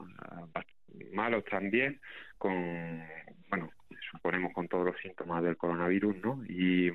malos 1.14 1.46
también 1.46 2.02
con, 2.38 3.06
bueno, 3.50 3.70
suponemos 4.12 4.52
con 4.54 4.68
todos 4.68 4.86
los 4.86 4.98
síntomas 5.02 5.44
del 5.44 5.58
coronavirus, 5.58 6.18
¿no? 6.18 6.44
Y, 6.48 6.92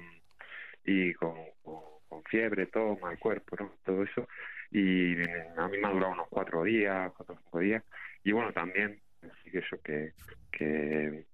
y 0.84 1.14
con, 1.14 1.36
con, 1.62 2.22
fiebre, 2.24 2.66
todo, 2.66 2.96
mal 2.98 3.18
cuerpo, 3.18 3.56
¿no? 3.58 3.72
Todo 3.84 4.02
eso 4.02 4.26
y 4.70 5.14
a 5.56 5.68
mí 5.68 5.78
me 5.78 5.86
ha 5.86 5.90
durado 5.90 6.12
unos 6.12 6.28
cuatro 6.28 6.64
días, 6.64 7.12
cuatro 7.16 7.34
o 7.34 7.38
cinco 7.38 7.58
días 7.60 7.82
y 8.24 8.32
bueno 8.32 8.52
también 8.52 9.00
así 9.22 9.50
que 9.50 9.58
eso 9.58 9.80
que, 9.82 10.12
que, 10.50 11.24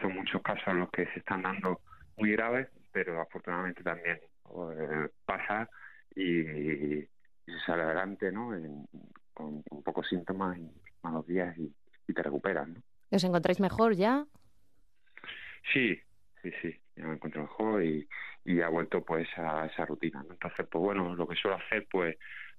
son 0.00 0.14
muchos 0.14 0.40
casos 0.42 0.74
los 0.74 0.90
que 0.90 1.06
se 1.06 1.18
están 1.18 1.42
dando 1.42 1.80
muy 2.16 2.32
graves 2.32 2.68
pero 2.92 3.20
afortunadamente 3.20 3.82
también 3.82 4.18
eh, 4.18 5.08
pasa 5.24 5.68
y, 6.14 7.02
se 7.46 7.58
sale 7.64 7.82
adelante 7.82 8.30
¿no? 8.30 8.50
con, 9.34 9.62
pocos 9.84 10.06
síntomas 10.08 10.58
y 10.58 10.70
malos 11.02 11.26
días 11.26 11.56
y, 11.58 11.72
te 12.12 12.22
recuperas 12.22 12.66
¿no? 12.68 12.80
¿Os 13.10 13.24
encontráis 13.24 13.60
mejor 13.60 13.94
ya? 13.94 14.24
Sí, 15.72 16.00
sí, 16.42 16.50
sí, 16.62 16.80
ya 16.98 17.06
me 17.06 17.14
encuentro 17.14 17.42
mejor 17.42 17.82
y, 17.84 18.08
y 18.44 18.60
ha 18.60 18.68
vuelto 18.68 19.04
pues 19.04 19.28
a 19.36 19.66
esa 19.66 19.86
rutina. 19.86 20.24
Entonces, 20.28 20.66
pues 20.70 20.82
bueno, 20.82 21.14
lo 21.14 21.26
que 21.26 21.36
suelo 21.36 21.56
hacer 21.56 21.86
pues 21.90 22.16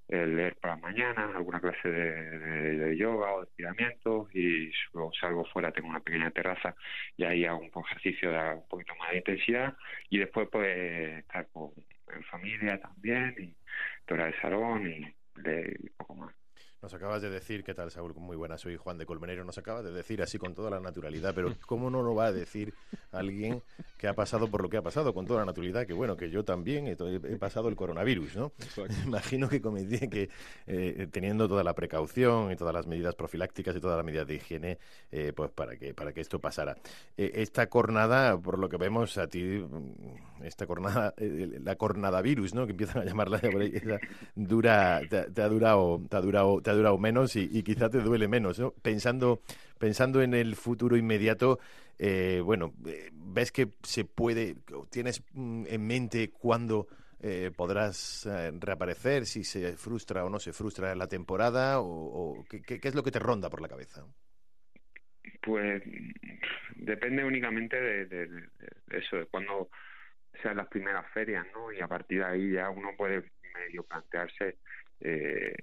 leer 0.10 0.56
para 0.56 0.76
mañana, 0.76 1.32
alguna 1.36 1.60
clase 1.60 1.88
de, 1.90 2.98
yoga 2.98 3.32
o 3.34 3.42
de 3.42 3.50
estiramientos 3.50 4.28
y 4.34 4.72
luego 4.94 5.12
salgo 5.14 5.46
fuera, 5.46 5.72
tengo 5.72 5.90
una 5.90 6.00
pequeña 6.00 6.32
terraza 6.32 6.76
y 7.16 7.24
ahí 7.24 7.46
hago 7.46 7.60
un 7.60 7.84
ejercicio 7.86 8.32
de 8.32 8.56
un 8.56 8.68
poquito 8.68 8.96
más 8.96 9.12
de 9.12 9.18
intensidad 9.18 9.78
y 10.10 10.18
después 10.18 10.50
pues 10.52 11.20
estar 11.20 11.48
con, 11.52 11.72
en 12.14 12.24
familia 12.24 12.80
también 12.80 13.36
y 13.38 13.56
torar 14.06 14.34
el 14.34 14.42
salón 14.42 14.88
y 14.88 15.16
leer 15.42 15.78
un 15.80 15.90
poco 15.98 16.16
más. 16.16 16.39
Nos 16.82 16.94
acabas 16.94 17.22
de 17.22 17.30
decir, 17.30 17.66
¿qué 17.66 17.74
tal, 17.74 17.92
Saúl? 17.92 18.14
Muy 18.16 18.38
buena, 18.38 18.58
soy 18.58 18.78
Juan 18.78 18.98
de 18.98 19.06
Colmenero. 19.06 19.44
Nos 19.44 19.58
acabas 19.58 19.84
de 19.84 19.92
decir 19.92 20.22
así 20.22 20.38
con 20.38 20.54
toda 20.54 20.70
la 20.70 20.80
naturalidad, 20.80 21.34
pero 21.36 21.54
¿cómo 21.66 21.90
no 21.90 22.02
lo 22.02 22.16
va 22.16 22.28
a 22.28 22.32
decir 22.32 22.74
alguien 23.12 23.62
que 23.98 24.08
ha 24.08 24.14
pasado 24.14 24.48
por 24.48 24.62
lo 24.62 24.70
que 24.70 24.78
ha 24.78 24.82
pasado 24.82 25.14
con 25.14 25.26
toda 25.26 25.42
la 25.42 25.46
naturalidad? 25.48 25.86
Que 25.86 25.92
bueno, 25.92 26.16
que 26.16 26.30
yo 26.30 26.46
también 26.46 26.88
he, 26.88 26.96
pasado 27.36 27.68
el 27.68 27.76
coronavirus, 27.76 28.38
¿no? 28.38 28.54
Imagino 29.06 29.50
que, 29.50 29.62
que 29.62 30.30
eh, 30.68 31.08
teniendo 31.12 31.50
toda 31.50 31.66
la 31.66 31.74
precaución 31.74 32.50
y 32.54 32.56
todas 32.56 32.74
las 32.74 32.88
medidas 32.88 33.14
profilácticas 33.14 33.76
y 33.76 33.82
todas 33.82 33.98
las 33.98 34.06
medidas 34.06 34.28
de 34.28 34.36
higiene, 34.36 34.78
eh, 35.12 35.34
pues 35.36 35.52
para 35.52 35.76
que, 35.76 35.94
para 35.94 36.14
que 36.14 36.22
esto 36.22 36.40
pasara. 36.40 36.78
Eh, 37.18 37.32
esta 37.36 37.68
cornada, 37.68 38.38
por 38.38 38.58
lo 38.58 38.70
que 38.70 38.78
vemos 38.78 39.18
a 39.18 39.28
ti, 39.28 39.44
mm, 39.44 40.46
esta 40.46 40.66
cornada, 40.66 41.14
la 41.18 41.76
cornada 41.76 42.22
virus, 42.22 42.54
¿no? 42.54 42.66
Que 42.66 42.72
empiezan 42.72 43.02
a 43.02 43.06
llamarla, 43.06 43.42
dura, 44.34 45.02
te, 45.10 45.42
ha 45.42 45.50
durado, 45.50 46.02
te 46.10 46.16
ha 46.16 46.22
durado 46.22 46.62
ha 46.70 46.74
durado 46.74 46.98
menos 46.98 47.36
y, 47.36 47.64
quizá 47.64 47.90
te 47.90 48.00
duele 48.00 48.28
menos. 48.28 48.60
¿no? 48.60 48.72
Pensando, 48.72 49.42
pensando 49.78 50.22
en 50.22 50.34
el 50.34 50.56
futuro 50.56 50.98
inmediato, 50.98 51.60
eh, 51.98 52.42
bueno, 52.44 52.74
eh, 52.86 53.10
¿ves 53.14 53.52
que 53.52 53.70
se 53.84 54.06
puede, 54.06 54.56
tienes 54.90 55.24
mm, 55.34 55.66
en 55.68 55.88
mente 55.88 56.30
cuándo 56.30 56.88
eh, 57.22 57.52
podrás 57.56 58.28
reaparecer, 58.60 59.26
si 59.26 59.44
se 59.44 59.76
frustra 59.76 60.24
o 60.24 60.30
no 60.30 60.40
se 60.40 60.54
frustra 60.54 60.96
la 60.96 61.08
temporada, 61.08 61.82
o, 61.82 62.46
¿qué, 62.50 62.80
es 62.82 62.96
lo 62.96 63.04
que 63.04 63.12
te 63.12 63.20
ronda 63.20 63.50
por 63.50 63.62
la 63.62 63.68
cabeza? 63.68 64.06
Pues 65.42 65.84
depende 66.76 67.24
únicamente 67.26 67.76
de, 67.76 68.48
eso, 68.92 69.18
de 69.18 69.26
cuándo 69.26 69.70
sean 70.42 70.58
las 70.58 70.68
primeras 70.68 71.06
ferias, 71.12 71.46
¿no? 71.54 71.72
Y 71.74 71.82
a 71.82 71.88
partir 71.88 72.20
de 72.20 72.26
ahí 72.26 72.52
ya 72.54 72.70
uno 72.70 72.92
puede 72.96 73.24
medio 73.54 73.84
plantearse 73.84 74.58
eh, 75.02 75.56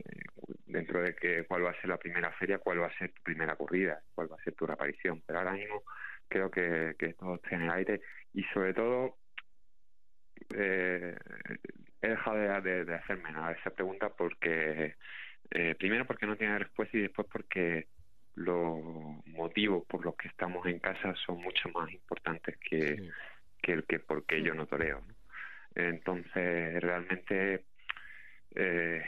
dentro 0.66 1.02
de 1.02 1.14
que 1.14 1.44
cuál 1.44 1.64
va 1.64 1.70
a 1.70 1.80
ser 1.80 1.88
la 1.88 1.98
primera 1.98 2.32
feria, 2.32 2.58
cuál 2.58 2.82
va 2.82 2.86
a 2.86 2.98
ser 2.98 3.12
tu 3.12 3.22
primera 3.22 3.56
corrida, 3.56 4.00
cuál 4.14 4.30
va 4.30 4.36
a 4.36 4.42
ser 4.42 4.54
tu 4.54 4.66
reaparición. 4.66 5.22
Pero 5.26 5.38
ahora 5.38 5.52
mismo 5.52 5.82
creo 6.28 6.50
que, 6.50 6.94
que 6.98 7.14
todo 7.14 7.38
tiene 7.38 7.70
aire 7.70 8.00
y 8.32 8.42
sobre 8.44 8.74
todo 8.74 9.16
eh, 10.54 11.16
he 12.02 12.08
dejado 12.08 12.62
de, 12.62 12.84
de, 12.84 12.94
hacerme 12.94 13.32
nada 13.32 13.52
esa 13.52 13.70
pregunta 13.70 14.10
porque 14.10 14.94
eh, 15.50 15.74
primero 15.78 16.06
porque 16.06 16.26
no 16.26 16.36
tiene 16.36 16.58
respuesta 16.58 16.96
y 16.96 17.02
después 17.02 17.26
porque 17.30 17.88
los 18.34 18.78
motivos 19.26 19.84
por 19.86 20.04
los 20.04 20.14
que 20.16 20.28
estamos 20.28 20.66
en 20.66 20.78
casa 20.78 21.14
son 21.24 21.40
mucho 21.40 21.68
más 21.70 21.90
importantes 21.90 22.56
que, 22.58 23.10
que 23.62 23.72
el 23.72 23.84
que 23.84 23.98
porque 23.98 24.42
yo 24.42 24.54
no 24.54 24.66
toreo. 24.66 25.02
Entonces 25.74 26.80
realmente 26.82 27.64
eh, 28.54 29.02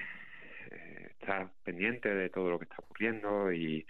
estar 1.20 1.50
pendiente 1.64 2.14
de 2.14 2.30
todo 2.30 2.50
lo 2.50 2.58
que 2.58 2.64
está 2.64 2.76
ocurriendo 2.78 3.52
y 3.52 3.86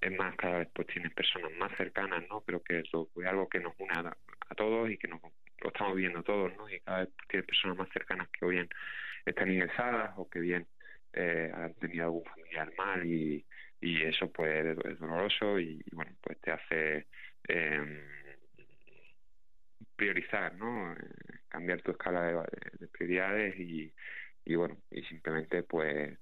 es 0.00 0.16
más, 0.16 0.34
cada 0.36 0.58
vez 0.58 0.68
pues 0.74 0.86
tienes 0.88 1.12
personas 1.12 1.52
más 1.58 1.76
cercanas, 1.76 2.24
¿no? 2.28 2.40
Creo 2.40 2.62
que 2.62 2.80
eso 2.80 3.10
es 3.16 3.26
algo 3.26 3.48
que 3.48 3.60
nos 3.60 3.74
une 3.78 3.92
a, 3.94 4.16
todos 4.56 4.90
y 4.90 4.98
que 4.98 5.08
nos, 5.08 5.20
lo 5.22 5.68
estamos 5.68 5.96
viendo 5.96 6.22
todos, 6.22 6.54
¿no? 6.56 6.68
Y 6.68 6.80
cada 6.80 7.00
vez 7.00 7.10
tienes 7.28 7.46
personas 7.46 7.78
más 7.78 7.88
cercanas 7.92 8.28
que 8.30 8.46
bien 8.46 8.68
están 9.24 9.50
ingresadas 9.50 10.12
o 10.16 10.28
que 10.28 10.40
bien 10.40 10.66
eh, 11.12 11.52
han 11.54 11.74
tenido 11.74 12.04
algún 12.04 12.24
familiar 12.24 12.72
mal 12.76 13.06
y, 13.06 13.44
y 13.80 14.02
eso 14.02 14.32
pues 14.32 14.76
es 14.84 14.98
doloroso 14.98 15.58
y, 15.60 15.82
bueno, 15.92 16.12
pues 16.22 16.40
te 16.40 16.50
hace 16.50 17.06
eh, 17.48 18.04
priorizar, 19.96 20.54
¿no? 20.54 20.94
cambiar 21.48 21.82
tu 21.82 21.90
escala 21.90 22.22
de, 22.22 22.42
de 22.78 22.88
prioridades 22.88 23.58
y, 23.58 23.92
y 24.44 24.54
bueno, 24.54 24.78
y 24.90 25.02
simplemente 25.02 25.62
pues 25.62 26.18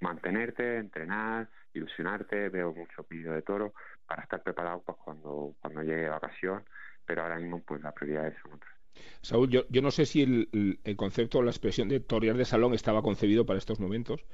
mantenerte, 0.00 0.78
entrenar, 0.78 1.48
ilusionarte, 1.74 2.48
veo 2.48 2.74
muchos 2.74 3.08
vídeos 3.08 3.34
de 3.34 3.42
toro 3.42 3.74
para 4.06 4.22
estar 4.22 4.42
preparado 4.42 4.82
pues 4.84 4.98
cuando, 5.04 5.54
cuando 5.60 5.82
llegue 5.82 6.08
la 6.08 6.16
ocasión, 6.16 6.64
pero 7.04 7.22
ahora 7.22 7.38
mismo 7.38 7.62
pues 7.62 7.82
las 7.82 7.92
prioridades 7.92 8.34
son 8.42 8.54
otras. 8.54 8.74
Saúl, 9.22 9.48
yo, 9.48 9.64
yo 9.68 9.82
no 9.82 9.90
sé 9.90 10.04
si 10.04 10.22
el, 10.22 10.78
el, 10.84 10.96
concepto 10.96 11.38
o 11.38 11.42
la 11.42 11.50
expresión 11.50 11.88
de 11.88 12.00
torear 12.00 12.36
de 12.36 12.44
salón 12.44 12.74
estaba 12.74 13.02
concebido 13.02 13.46
para 13.46 13.58
estos 13.58 13.78
momentos, 13.78 14.24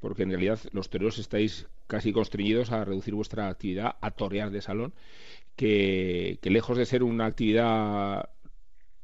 porque 0.00 0.24
en 0.24 0.30
realidad 0.30 0.58
los 0.72 0.90
toreros 0.90 1.18
estáis 1.18 1.68
casi 1.86 2.12
constreñidos 2.12 2.72
a 2.72 2.84
reducir 2.84 3.14
vuestra 3.14 3.48
actividad 3.48 3.96
a 4.00 4.10
torear 4.10 4.50
de 4.50 4.62
salón, 4.62 4.92
que, 5.56 6.38
que 6.42 6.50
lejos 6.50 6.76
de 6.76 6.86
ser 6.86 7.02
una 7.02 7.26
actividad 7.26 8.30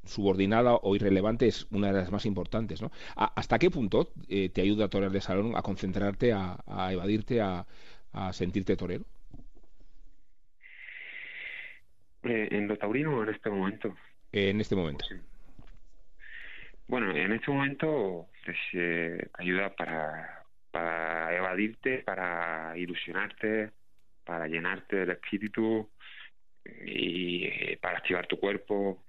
subordinada 0.07 0.75
o 0.75 0.97
irrelevante 0.97 1.47
es 1.47 1.67
una 1.71 1.89
de 1.89 1.95
las 1.95 2.11
más 2.11 2.27
importantes. 2.27 2.83
¿no? 2.83 2.91
¿Hasta 3.17 3.59
qué 3.59 3.71
punto 3.71 4.09
eh, 4.29 4.49
te 4.49 4.63
ayuda 4.63 4.87
a 4.87 4.89
torear 4.89 5.13
de 5.13 5.21
salón 5.21 5.57
a 5.57 5.63
concentrarte, 5.63 6.33
a, 6.33 6.59
a 6.67 6.93
evadirte, 6.93 7.41
a, 7.41 7.67
a, 8.13 8.33
sentirte 8.33 8.77
torero? 8.77 9.05
Eh, 12.25 12.49
¿En 12.51 12.69
lo 12.69 12.77
taurino 12.77 13.19
o 13.19 13.23
en 13.23 13.31
este 13.31 13.51
momento? 13.51 13.95
Eh, 14.33 14.51
en 14.51 14.61
este 14.61 14.75
momento. 14.75 15.05
Bueno, 16.89 17.11
en 17.17 17.33
este 17.33 17.51
momento 17.51 18.27
pues, 18.45 18.57
te 18.73 19.31
ayuda 19.35 19.75
para, 19.75 20.45
para 20.71 21.37
evadirte, 21.37 21.99
para 21.99 22.77
ilusionarte, 22.77 23.71
para 24.25 24.47
llenarte 24.47 24.97
del 24.97 25.11
espíritu 25.11 25.89
y 26.85 27.77
para 27.77 27.99
activar 27.99 28.27
tu 28.27 28.39
cuerpo, 28.39 29.06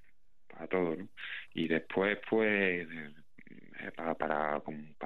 a 0.60 0.68
todo, 0.68 0.96
¿no? 0.96 1.08
Y 1.54 1.68
después, 1.68 2.18
pues, 2.30 2.88
eh, 2.90 3.92
para, 3.96 4.16
para, 4.16 4.62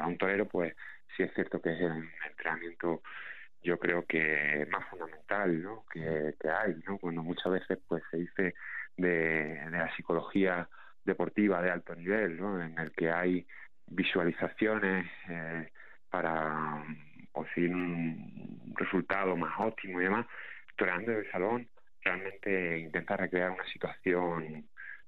un 0.08 0.18
torero, 0.18 0.48
pues, 0.48 0.76
sí 1.16 1.24
es 1.24 1.34
cierto 1.34 1.62
que 1.62 1.74
es 1.74 1.82
el 1.82 2.10
entrenamiento 2.30 3.02
yo 3.64 3.78
creo 3.78 4.06
que 4.06 4.68
más 4.72 4.88
fundamental 4.90 5.62
¿no? 5.62 5.86
que, 5.92 6.34
que 6.40 6.50
hay 6.50 6.76
¿no? 6.88 6.98
cuando 6.98 7.24
muchas 7.24 7.52
veces 7.52 7.80
pues 7.88 8.04
se 8.10 8.18
dice 8.18 8.54
de, 8.98 9.10
de 9.10 9.72
la 9.72 9.96
psicología 9.96 10.68
deportiva 11.04 11.62
de 11.62 11.72
alto 11.72 11.96
nivel 11.96 12.38
¿no? 12.38 12.62
en 12.62 12.78
el 12.78 12.92
que 12.92 13.12
hay 13.12 13.46
visualizaciones 13.88 15.06
eh, 15.30 15.70
para 16.10 16.84
conseguir 17.32 17.74
un 17.74 18.74
resultado 18.76 19.36
más 19.36 19.54
óptimo 19.60 20.02
y 20.02 20.06
demás 20.06 20.26
toreando 20.76 21.12
el 21.12 21.30
salón 21.32 21.68
realmente 22.04 22.80
intenta 22.80 23.16
recrear 23.16 23.52
una 23.52 23.66
situación 23.66 24.66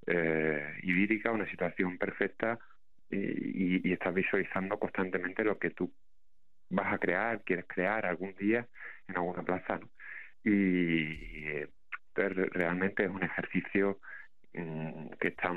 eh, 0.08 0.80
idílica, 0.84 1.32
una 1.32 1.50
situación 1.50 1.98
perfecta 1.98 2.60
y, 3.10 3.88
y, 3.88 3.94
estás 3.94 4.14
visualizando 4.14 4.80
constantemente 4.80 5.44
lo 5.44 5.58
que 5.60 5.70
tú 5.70 5.94
vas 6.70 6.94
a 6.94 6.98
crear, 6.98 7.44
quieres 7.44 7.66
crear 7.68 8.06
algún 8.06 8.34
día 8.36 8.68
en 9.08 9.16
alguna 9.16 9.44
plaza. 9.44 9.80
Y 10.44 11.46
eh, 11.46 11.70
realmente 12.16 13.06
es 13.06 13.10
un 13.10 13.24
ejercicio 13.24 14.00
mm, 14.54 15.10
que 15.20 15.28
está 15.30 15.54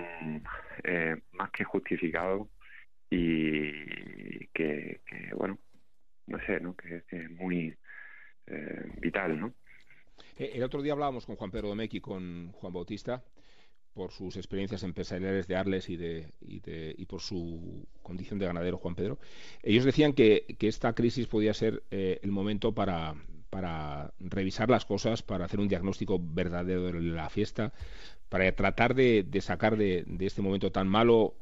eh, 0.85 1.17
más 1.33 1.51
que 1.51 1.65
justificado 1.65 2.49
y 3.11 4.47
que, 4.49 5.01
bueno, 5.35 5.59
no 6.27 6.39
sé, 6.47 6.61
¿no? 6.61 6.75
Que, 6.77 7.03
es 7.09 7.31
muy 7.31 7.77
eh, 8.47 8.85
vital, 9.01 9.39
¿no? 9.39 9.55
Eh, 10.39 10.53
el 10.55 10.63
otro 10.63 10.83
día 10.83 10.93
hablábamos 10.93 11.27
con 11.27 11.37
Juan 11.37 11.51
Pedro 11.51 11.69
Domecq 11.69 11.95
y 11.95 12.01
con 12.01 12.53
Juan 12.53 12.73
Bautista 12.73 13.23
por 13.97 14.13
sus 14.13 14.37
experiencias 14.37 14.83
empresariales 14.83 15.49
de 15.49 15.57
Arles 15.57 15.89
y, 15.89 15.97
de, 15.97 16.29
y, 16.43 16.61
de, 16.61 16.95
y 16.99 17.07
por 17.07 17.23
su 17.23 17.87
condición 18.03 18.39
de 18.39 18.45
ganadero, 18.45 18.77
Juan 18.77 18.95
Pedro, 18.95 19.19
ellos 19.63 19.87
decían 19.87 20.13
que, 20.13 20.45
que 20.59 20.69
esta 20.69 20.93
crisis 20.93 21.27
podía 21.27 21.55
ser 21.55 21.83
eh, 21.91 22.21
el 22.23 22.31
momento 22.31 22.73
para, 22.73 23.15
para 23.49 24.13
revisar 24.21 24.69
las 24.69 24.85
cosas, 24.85 25.23
para 25.23 25.47
hacer 25.47 25.61
un 25.61 25.69
diagnóstico 25.69 26.21
verdadero 26.23 26.93
de 26.93 27.01
la 27.01 27.31
fiesta, 27.31 27.73
para 28.29 28.53
tratar 28.53 28.95
de, 28.95 29.23
de 29.23 29.41
sacar 29.41 29.79
de, 29.79 30.05
de, 30.07 30.27
este 30.27 30.43
momento 30.43 30.71
tan 30.71 30.89
malo 30.89 31.35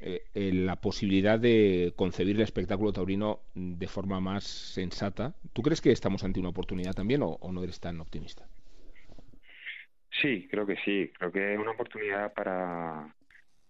eh, 0.00 0.22
eh, 0.32 0.50
la 0.50 0.76
posibilidad 0.76 1.38
de 1.38 1.92
concebir 1.94 2.36
el 2.36 2.42
espectáculo 2.42 2.94
taurino 2.94 3.40
de 3.54 3.86
forma 3.86 4.18
más 4.18 4.44
sensata. 4.44 5.34
¿Tú 5.52 5.60
crees 5.60 5.82
que 5.82 5.92
estamos 5.92 6.24
ante 6.24 6.40
una 6.40 6.48
oportunidad 6.48 6.94
también 6.94 7.22
o, 7.22 7.32
o 7.38 7.52
no 7.52 7.62
eres 7.62 7.80
tan 7.80 8.00
optimista? 8.00 8.48
Sí, 10.20 10.46
creo 10.50 10.66
que 10.66 10.76
sí. 10.84 11.10
Creo 11.18 11.32
que 11.32 11.54
es 11.54 11.58
una 11.58 11.72
oportunidad 11.72 12.32
para... 12.34 13.14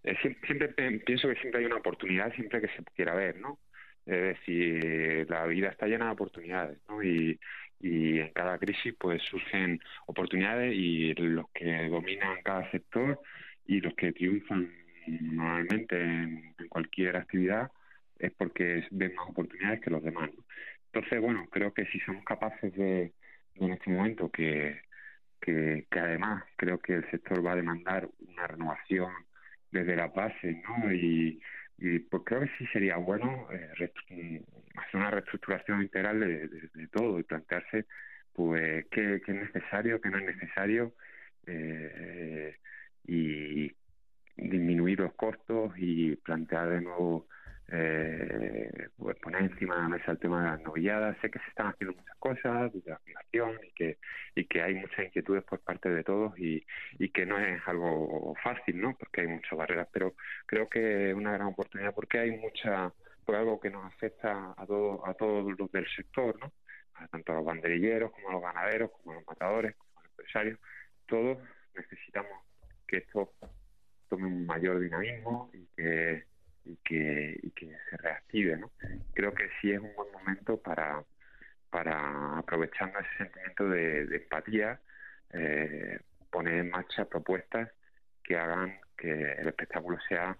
Eh, 0.02 0.16
siempre, 0.20 0.74
siempre, 0.74 0.98
pienso 1.00 1.28
que 1.28 1.37
siempre 1.37 1.61
hay 1.61 1.66
una 1.66 1.76
oportunidad 1.76 2.35
siempre 2.35 2.61
que 2.61 2.68
se 2.68 2.83
quiera 2.96 3.14
ver, 3.14 3.37
¿no? 3.38 3.59
Es 4.05 4.20
decir, 4.20 5.31
la 5.31 5.46
vida 5.46 5.68
está 5.68 5.87
llena 5.87 6.07
de 6.07 6.12
oportunidades, 6.12 6.78
¿no? 6.88 7.02
Y, 7.05 7.38
y 7.81 8.18
en 8.18 8.33
cada 8.33 8.59
crisis 8.59 8.94
pues 8.98 9.22
surgen 9.22 9.81
oportunidades 10.07 10.74
y 10.74 11.14
los 11.14 11.48
que 11.50 11.88
dominan 11.88 12.42
cada 12.42 12.68
sector 12.72 13.20
y 13.66 13.81
los 13.81 13.94
que 13.94 14.12
triunfan 14.12 14.72
normalmente 15.07 16.00
en, 16.00 16.55
en 16.59 16.68
cualquier 16.68 17.16
actividad 17.16 17.70
es 18.18 18.33
porque 18.33 18.87
ven 18.90 19.14
más 19.14 19.28
oportunidades 19.28 19.81
que 19.81 19.90
los 19.90 20.02
demás. 20.02 20.31
¿no? 20.35 20.44
Entonces, 20.92 21.20
bueno, 21.20 21.46
creo 21.50 21.72
que 21.72 21.87
si 21.87 21.98
somos 22.00 22.24
capaces 22.24 22.72
de, 22.74 23.12
de 23.55 23.66
en 23.66 23.72
este 23.72 23.90
momento 23.90 24.31
que 24.31 24.81
que, 25.42 25.87
además 25.90 26.44
creo 26.57 26.78
que 26.78 26.94
el 26.94 27.11
sector 27.11 27.44
va 27.44 27.52
a 27.52 27.57
demandar 27.57 28.09
una 28.20 28.46
renovación 28.46 29.12
desde 29.70 29.96
la 29.96 30.09
base, 30.09 30.62
¿no? 30.66 30.92
Y, 30.92 31.40
pues 32.11 32.22
creo 32.24 32.42
que 32.42 32.50
sí 32.59 32.66
sería 32.72 32.96
bueno 32.96 33.48
eh, 33.50 34.42
hacer 34.76 35.00
una 35.00 35.11
reestructuración 35.11 35.83
integral 35.83 36.20
de, 36.20 36.88
todo 36.92 37.18
y 37.18 37.24
plantearse 37.24 37.87
pues 38.33 38.87
qué, 38.90 39.20
qué, 39.26 39.33
es 39.33 39.52
necesario, 39.52 40.00
qué 40.00 40.09
no 40.11 40.18
es 40.18 40.26
necesario 40.26 40.94
eh, 41.46 42.57
y 43.05 43.72
disminuir 44.37 45.00
los 45.00 45.12
costos 45.14 45.72
y 45.76 46.14
plantear 46.16 46.70
de 46.70 46.83
nuevo 46.83 47.26
eh, 47.68 48.88
pues 48.96 49.16
poner 49.18 49.42
encima 49.42 49.77
de 49.77 49.83
la 49.83 49.88
mesa 49.88 50.12
el 50.12 50.18
tema 50.18 50.42
de 50.42 50.51
las 50.51 50.62
novilladas. 50.62 51.16
Sé 51.20 51.31
que 51.31 51.38
se 51.38 51.48
están 51.48 51.68
haciendo 51.68 51.96
muchas 51.96 52.16
cosas 52.18 52.72
de 52.72 52.83
la 52.90 53.01
migración 53.07 53.59
y 53.62 53.72
que, 53.72 53.98
y 54.35 54.44
que 54.46 54.62
hay 54.62 54.75
muchas 54.75 55.07
inquietudes 55.07 55.44
por 55.44 55.61
parte 55.61 55.88
de 55.88 56.05
todos 56.05 56.38
y, 56.38 56.64
y 56.98 57.09
que 57.11 57.27
no 57.27 57.38
es 57.38 57.61
algo 57.66 58.35
fácil, 58.42 58.81
¿no? 58.81 58.96
Porque 58.96 59.22
hay 59.22 59.27
muchas 59.29 59.57
barreras, 59.57 59.88
pero 59.92 60.14
creo 60.46 60.68
que 60.68 61.11
es 61.11 61.14
una 61.14 61.33
gran 61.33 61.48
oportunidad 61.48 61.94
porque 61.94 62.18
hay 62.18 62.33
mucha, 62.33 62.92
por 63.25 63.37
algo 63.37 63.61
que 63.61 63.70
nos 63.70 63.85
afecta 63.87 64.55
a, 64.57 64.66
todo, 64.66 65.07
a 65.07 65.14
todos 65.14 65.59
los 65.59 65.70
del 65.72 65.87
sector, 65.94 66.38
¿no? 66.40 66.53
A 66.94 67.07
tanto 67.09 67.33
a 67.33 67.37
los 67.37 67.44
banderilleros 67.44 68.12
como 68.12 68.29
a 68.29 68.33
los 68.33 68.42
ganaderos, 68.42 68.90
como 68.90 69.12
a 69.12 69.14
los 69.16 69.27
matadores, 69.27 69.75
como 69.77 70.01
a 70.01 70.03
los 70.03 70.11
empresarios. 70.11 70.59
Todos 71.07 71.38
necesitamos 71.75 72.33
que 72.87 72.98
esto 72.98 73.33
tome 74.09 74.27
un 74.27 74.44
mayor 74.44 74.79
dinamismo 74.79 75.51
y 75.55 75.66
que 75.75 76.32
y 76.64 76.77
que, 76.77 77.38
y 77.42 77.51
que 77.51 77.77
se 77.90 77.96
reactive. 77.96 78.57
¿no? 78.57 78.70
Creo 79.14 79.33
que 79.35 79.48
sí 79.61 79.72
es 79.72 79.81
un 79.81 79.94
buen 79.94 80.12
momento 80.12 80.61
para, 80.61 81.03
para 81.70 82.38
aprovechando 82.38 82.98
ese 82.98 83.16
sentimiento 83.18 83.68
de, 83.68 84.16
empatía, 84.16 84.81
eh, 85.33 86.01
poner 86.31 86.55
en 86.55 86.70
marcha 86.70 87.05
propuestas 87.05 87.70
que 88.22 88.37
hagan 88.37 88.79
que 88.96 89.11
el 89.11 89.48
espectáculo 89.48 89.98
sea 90.09 90.37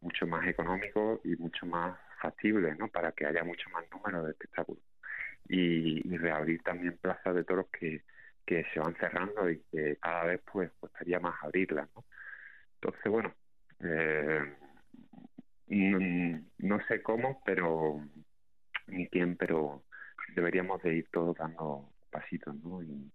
mucho 0.00 0.26
más 0.26 0.46
económico 0.46 1.20
y 1.24 1.36
mucho 1.36 1.66
más 1.66 1.98
factible, 2.20 2.74
¿no? 2.76 2.88
Para 2.88 3.12
que 3.12 3.26
haya 3.26 3.42
mucho 3.42 3.68
más 3.70 3.84
número 3.90 4.22
de 4.22 4.30
espectáculos. 4.32 4.82
Y, 5.48 6.08
y 6.08 6.16
reabrir 6.16 6.62
también 6.62 6.96
plazas 6.98 7.34
de 7.34 7.44
toros 7.44 7.66
que, 7.68 8.02
que 8.46 8.64
se 8.72 8.80
van 8.80 8.94
cerrando 8.96 9.50
y 9.50 9.58
que 9.70 9.96
cada 9.96 10.24
vez 10.24 10.40
pues 10.50 10.70
costaría 10.80 11.20
más 11.20 11.34
abrirlas, 11.42 11.88
¿no? 11.94 12.04
Entonces, 12.80 13.10
bueno, 13.10 13.34
eh, 13.80 14.54
no, 15.68 16.78
sé 16.88 17.02
cómo, 17.02 17.40
pero 17.44 18.00
ni 18.86 19.06
quién, 19.08 19.36
pero 19.36 19.82
deberíamos 20.34 20.82
de 20.82 20.96
ir 20.98 21.08
todos 21.12 21.36
dando 21.36 21.88
pasitos, 22.10 22.54
¿no? 22.62 22.82
Y, 22.82 23.10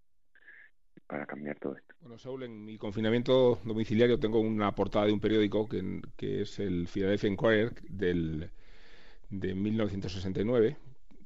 para 1.08 1.26
cambiar 1.26 1.58
todo 1.58 1.76
esto. 1.76 1.96
Bueno, 2.02 2.20
Saúl, 2.20 2.44
en 2.44 2.64
mi 2.64 2.78
confinamiento 2.78 3.60
domiciliario 3.64 4.20
tengo 4.20 4.40
una 4.40 4.76
portada 4.76 5.08
de 5.08 5.14
un 5.14 5.20
periódico 5.20 5.68
que, 5.68 6.02
que 6.16 6.42
es 6.42 6.60
el 6.60 6.88
Philadelphia 6.88 7.30
Inquirer 7.30 7.74
del, 7.90 8.52
de 9.30 9.56
1969, 9.56 10.78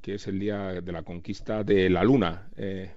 que 0.02 0.16
es 0.16 0.28
el 0.28 0.40
día 0.40 0.82
de 0.82 0.92
la 0.92 1.04
conquista 1.04 1.64
de 1.64 1.90
la 1.90 2.04
Luna. 2.04 2.50
Eh, 2.56 2.92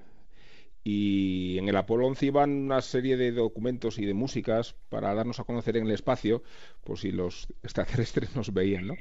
y 0.88 1.58
en 1.58 1.68
el 1.68 1.74
Apolo 1.74 2.06
11 2.06 2.26
iban 2.26 2.50
una 2.52 2.80
serie 2.80 3.16
de 3.16 3.32
documentos 3.32 3.98
y 3.98 4.06
de 4.06 4.14
músicas 4.14 4.76
para 4.88 5.12
darnos 5.14 5.40
a 5.40 5.42
conocer 5.42 5.76
en 5.76 5.86
el 5.86 5.90
espacio, 5.90 6.44
por 6.84 6.96
si 6.96 7.10
los 7.10 7.48
extraterrestres 7.64 8.36
nos 8.36 8.54
veían, 8.54 8.86
¿no? 8.86 8.94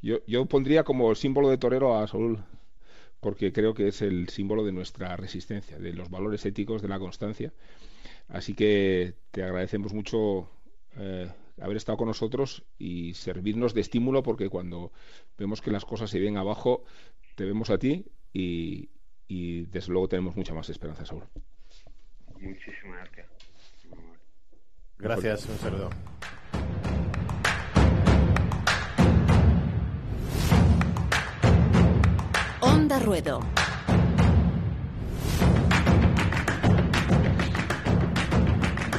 Yo, 0.00 0.20
yo 0.26 0.46
pondría 0.46 0.82
como 0.82 1.14
símbolo 1.14 1.50
de 1.50 1.58
torero 1.58 1.94
a 1.94 2.08
Saúl, 2.08 2.42
porque 3.20 3.52
creo 3.52 3.74
que 3.74 3.88
es 3.88 4.00
el 4.00 4.30
símbolo 4.30 4.64
de 4.64 4.72
nuestra 4.72 5.14
resistencia, 5.14 5.78
de 5.78 5.92
los 5.92 6.08
valores 6.08 6.46
éticos, 6.46 6.80
de 6.80 6.88
la 6.88 6.98
constancia. 6.98 7.52
Así 8.28 8.54
que 8.54 9.12
te 9.30 9.42
agradecemos 9.42 9.92
mucho 9.92 10.48
eh, 10.96 11.30
haber 11.60 11.76
estado 11.76 11.98
con 11.98 12.08
nosotros 12.08 12.64
y 12.78 13.12
servirnos 13.12 13.74
de 13.74 13.82
estímulo 13.82 14.22
porque 14.22 14.48
cuando 14.48 14.90
vemos 15.36 15.60
que 15.60 15.70
las 15.70 15.84
cosas 15.84 16.08
se 16.08 16.18
vienen 16.18 16.38
abajo, 16.38 16.84
te 17.34 17.44
vemos 17.44 17.68
a 17.68 17.76
ti 17.76 18.06
y, 18.32 18.88
desde 19.28 19.92
luego 19.92 20.08
tenemos 20.08 20.36
mucha 20.36 20.54
más 20.54 20.68
esperanza, 20.68 21.04
Saúl. 21.04 21.24
Muchísimas 22.40 23.08
gracias. 23.12 23.26
Gracias, 24.98 25.46
un 25.46 25.58
saludo. 25.58 25.90
Onda 32.60 32.98
Ruedo. 32.98 33.40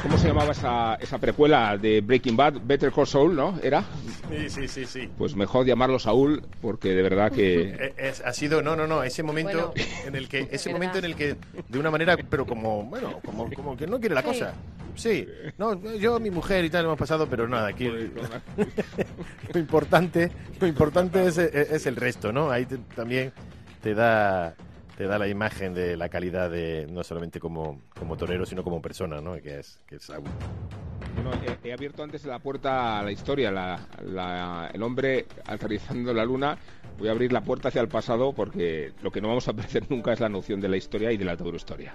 ¿Cómo 0.02 0.18
se 0.18 0.28
llamaba 0.28 0.52
esa, 0.52 0.94
esa 0.96 1.18
precuela 1.18 1.76
de 1.76 2.00
Breaking 2.00 2.36
Bad? 2.36 2.54
Better 2.64 2.92
Call 2.92 3.06
Saul, 3.06 3.34
¿no? 3.34 3.58
¿Era? 3.62 3.84
Sí, 4.28 4.50
sí, 4.50 4.68
sí, 4.68 4.86
sí. 4.86 5.10
Pues 5.16 5.34
mejor 5.34 5.66
llamarlo 5.66 5.98
Saúl, 5.98 6.42
porque 6.60 6.90
de 6.90 7.02
verdad 7.02 7.32
que... 7.32 7.92
Eh, 7.98 8.12
ha 8.24 8.32
sido, 8.32 8.62
no, 8.62 8.76
no, 8.76 8.86
no, 8.86 9.02
ese 9.02 9.22
momento 9.22 9.72
en 10.06 10.14
el 10.14 10.28
que, 10.28 10.48
ese 10.52 10.70
momento 10.70 10.98
en 10.98 11.04
el 11.04 11.16
que, 11.16 11.36
de 11.68 11.78
una 11.78 11.90
manera, 11.90 12.16
pero 12.28 12.46
como, 12.46 12.84
bueno, 12.84 13.20
como, 13.24 13.50
como 13.52 13.76
que 13.76 13.86
no 13.86 13.98
quiere 13.98 14.14
la 14.14 14.22
cosa. 14.22 14.54
Sí, 14.94 15.26
no, 15.58 15.80
yo, 15.96 16.18
mi 16.18 16.30
mujer 16.30 16.64
y 16.64 16.70
tal 16.70 16.84
hemos 16.84 16.98
pasado, 16.98 17.28
pero 17.28 17.48
nada, 17.48 17.68
aquí 17.68 17.88
lo 19.52 19.60
importante, 19.60 20.30
lo 20.60 20.66
importante 20.66 21.26
es, 21.26 21.38
es, 21.38 21.86
el 21.86 21.96
resto, 21.96 22.32
¿no? 22.32 22.50
Ahí 22.50 22.66
también 22.94 23.32
te 23.82 23.94
da 23.94 24.54
te 24.98 25.06
da 25.06 25.16
la 25.16 25.28
imagen 25.28 25.74
de 25.74 25.96
la 25.96 26.08
calidad 26.08 26.50
de 26.50 26.88
no 26.90 27.04
solamente 27.04 27.38
como, 27.38 27.82
como 27.96 28.16
torero, 28.16 28.44
sino 28.44 28.64
como 28.64 28.82
persona, 28.82 29.20
¿no? 29.20 29.40
Que 29.40 29.60
es, 29.60 29.78
que 29.86 29.94
es 29.94 30.08
bueno, 30.08 31.30
he, 31.62 31.72
abierto 31.72 32.02
antes 32.02 32.24
la 32.24 32.40
puerta 32.40 32.98
a 32.98 33.04
la 33.04 33.12
historia, 33.12 33.52
la, 33.52 34.68
el 34.74 34.82
hombre 34.82 35.26
aterrizando 35.46 36.12
la 36.12 36.24
luna. 36.24 36.58
Voy 36.98 37.06
a 37.06 37.12
abrir 37.12 37.32
la 37.32 37.42
puerta 37.42 37.68
hacia 37.68 37.80
el 37.80 37.86
pasado 37.86 38.32
porque 38.32 38.90
lo 39.00 39.12
que 39.12 39.20
no 39.20 39.28
vamos 39.28 39.46
a 39.46 39.52
perder 39.52 39.84
nunca 39.88 40.12
es 40.12 40.18
la 40.18 40.28
noción 40.28 40.60
de 40.60 40.68
la 40.68 40.76
historia 40.76 41.12
y 41.12 41.16
de 41.16 41.24
la 41.24 41.36
taurohistoria. 41.36 41.94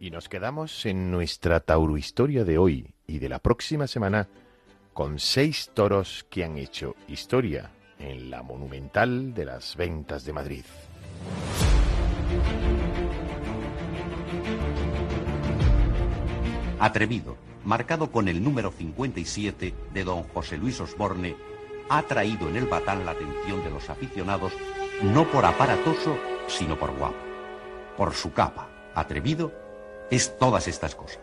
Y 0.00 0.10
nos 0.10 0.30
quedamos 0.30 0.86
en 0.86 1.10
nuestra 1.10 1.60
taurohistoria 1.60 2.44
de 2.44 2.56
hoy 2.56 2.94
y 3.06 3.18
de 3.18 3.28
la 3.28 3.40
próxima 3.40 3.86
semana 3.86 4.28
con 4.96 5.18
seis 5.18 5.70
toros 5.74 6.24
que 6.30 6.42
han 6.42 6.56
hecho 6.56 6.96
historia 7.06 7.70
en 7.98 8.30
la 8.30 8.42
monumental 8.42 9.34
de 9.34 9.44
las 9.44 9.76
ventas 9.76 10.24
de 10.24 10.32
Madrid. 10.32 10.64
Atrevido, 16.80 17.36
marcado 17.62 18.10
con 18.10 18.26
el 18.28 18.42
número 18.42 18.72
57 18.72 19.74
de 19.92 20.04
don 20.04 20.22
José 20.22 20.56
Luis 20.56 20.80
Osborne, 20.80 21.36
ha 21.90 22.00
traído 22.04 22.48
en 22.48 22.56
el 22.56 22.64
batán 22.64 23.04
la 23.04 23.10
atención 23.10 23.62
de 23.62 23.70
los 23.70 23.90
aficionados 23.90 24.54
no 25.02 25.30
por 25.30 25.44
aparatoso, 25.44 26.16
sino 26.46 26.78
por 26.78 26.96
guapo. 26.96 27.18
Por 27.98 28.14
su 28.14 28.32
capa, 28.32 28.70
atrevido, 28.94 29.52
es 30.10 30.38
todas 30.38 30.66
estas 30.68 30.94
cosas. 30.94 31.20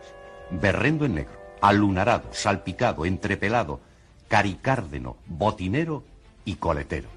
Berrendo 0.52 1.06
en 1.06 1.16
negro, 1.16 1.43
alunarado, 1.64 2.28
salpicado, 2.32 3.06
entrepelado, 3.06 3.80
caricárdeno, 4.28 5.16
botinero 5.26 6.04
y 6.44 6.56
coletero. 6.56 7.08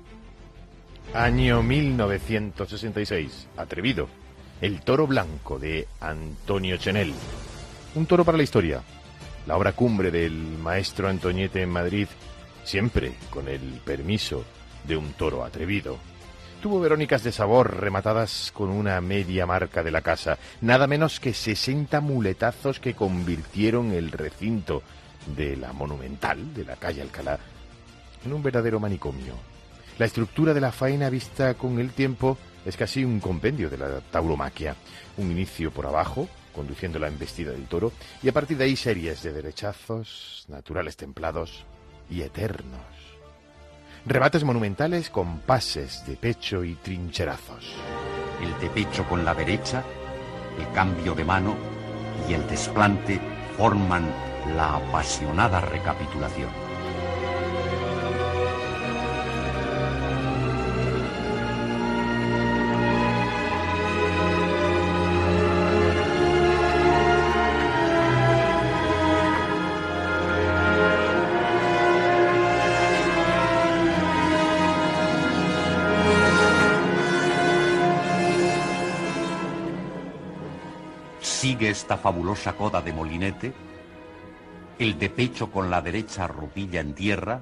Año 1.14 1.62
1966. 1.62 3.50
Atrevido. 3.58 4.08
El 4.62 4.80
toro 4.82 5.06
blanco 5.06 5.60
de 5.60 5.86
Antonio 6.00 6.78
Chenel. 6.78 7.14
Un 7.96 8.06
toro 8.06 8.24
para 8.24 8.38
la 8.38 8.44
historia. 8.44 8.82
La 9.48 9.58
obra 9.58 9.74
cumbre 9.74 10.12
del 10.12 10.32
maestro 10.32 11.10
Antoñete 11.10 11.62
en 11.62 11.70
Madrid, 11.70 12.08
siempre 12.64 13.16
con 13.30 13.50
el 13.50 13.82
permiso 13.84 14.46
de 14.88 14.96
un 14.96 15.12
toro 15.12 15.44
atrevido. 15.44 15.98
Tuvo 16.62 16.80
Verónicas 16.80 17.24
de 17.24 17.32
sabor 17.32 17.80
rematadas 17.80 18.52
con 18.52 18.70
una 18.70 19.00
media 19.00 19.46
marca 19.46 19.84
de 19.84 19.92
la 19.92 20.02
casa, 20.02 20.40
nada 20.60 20.88
menos 20.88 21.20
que 21.20 21.34
60 21.34 22.02
muletazos 22.02 22.80
que 22.80 22.96
convirtieron 22.96 23.92
el 23.92 24.12
recinto 24.12 24.82
de 25.36 25.56
la 25.56 25.72
monumental 25.72 26.56
de 26.56 26.66
la 26.66 26.76
calle 26.76 27.04
Alcalá 27.04 27.38
en 28.26 28.34
un 28.34 28.42
verdadero 28.42 28.80
manicomio. 28.80 29.36
La 30.00 30.08
estructura 30.08 30.56
de 30.56 30.62
la 30.62 30.72
faena 30.72 31.12
vista 31.12 31.54
con 31.54 31.80
el 31.80 31.92
tiempo 31.92 32.40
es 32.66 32.76
casi 32.76 33.06
un 33.06 33.20
compendio 33.20 33.70
de 33.70 33.78
la 33.78 34.02
tauromaquia. 34.02 34.76
Un 35.18 35.32
inicio 35.32 35.70
por 35.70 35.86
abajo, 35.86 36.28
conduciendo 36.54 36.98
la 36.98 37.08
embestida 37.08 37.52
del 37.52 37.68
toro, 37.68 37.92
y 38.24 38.30
a 38.30 38.34
partir 38.34 38.58
de 38.58 38.64
ahí 38.64 38.76
series 38.76 39.22
de 39.22 39.32
derechazos, 39.32 40.46
naturales 40.48 40.98
templados 40.98 41.66
y 42.10 42.22
eternos 42.22 43.07
rebates 44.08 44.44
monumentales 44.46 45.10
con 45.10 45.40
pases 45.40 46.06
de 46.08 46.16
pecho 46.16 46.64
y 46.64 46.76
trincherazos. 46.76 47.76
El 48.42 48.58
de 48.62 48.70
pecho 48.70 49.04
con 49.06 49.26
la 49.26 49.34
derecha, 49.34 49.84
el 50.58 50.72
cambio 50.74 51.14
de 51.14 51.26
mano 51.26 51.56
y 52.30 52.34
el 52.34 52.48
desplante 52.48 53.20
forman 53.58 54.06
la 54.56 54.76
apasionada 54.76 55.60
recapitulación. 55.60 56.67
Esta 81.88 81.96
fabulosa 81.96 82.52
coda 82.52 82.82
de 82.82 82.92
molinete, 82.92 83.54
el 84.78 85.00
de 85.00 85.10
pecho 85.10 85.50
con 85.50 85.70
la 85.70 85.82
derecha 85.82 86.28
rupilla 86.28 86.82
en 86.82 86.94
tierra 86.94 87.42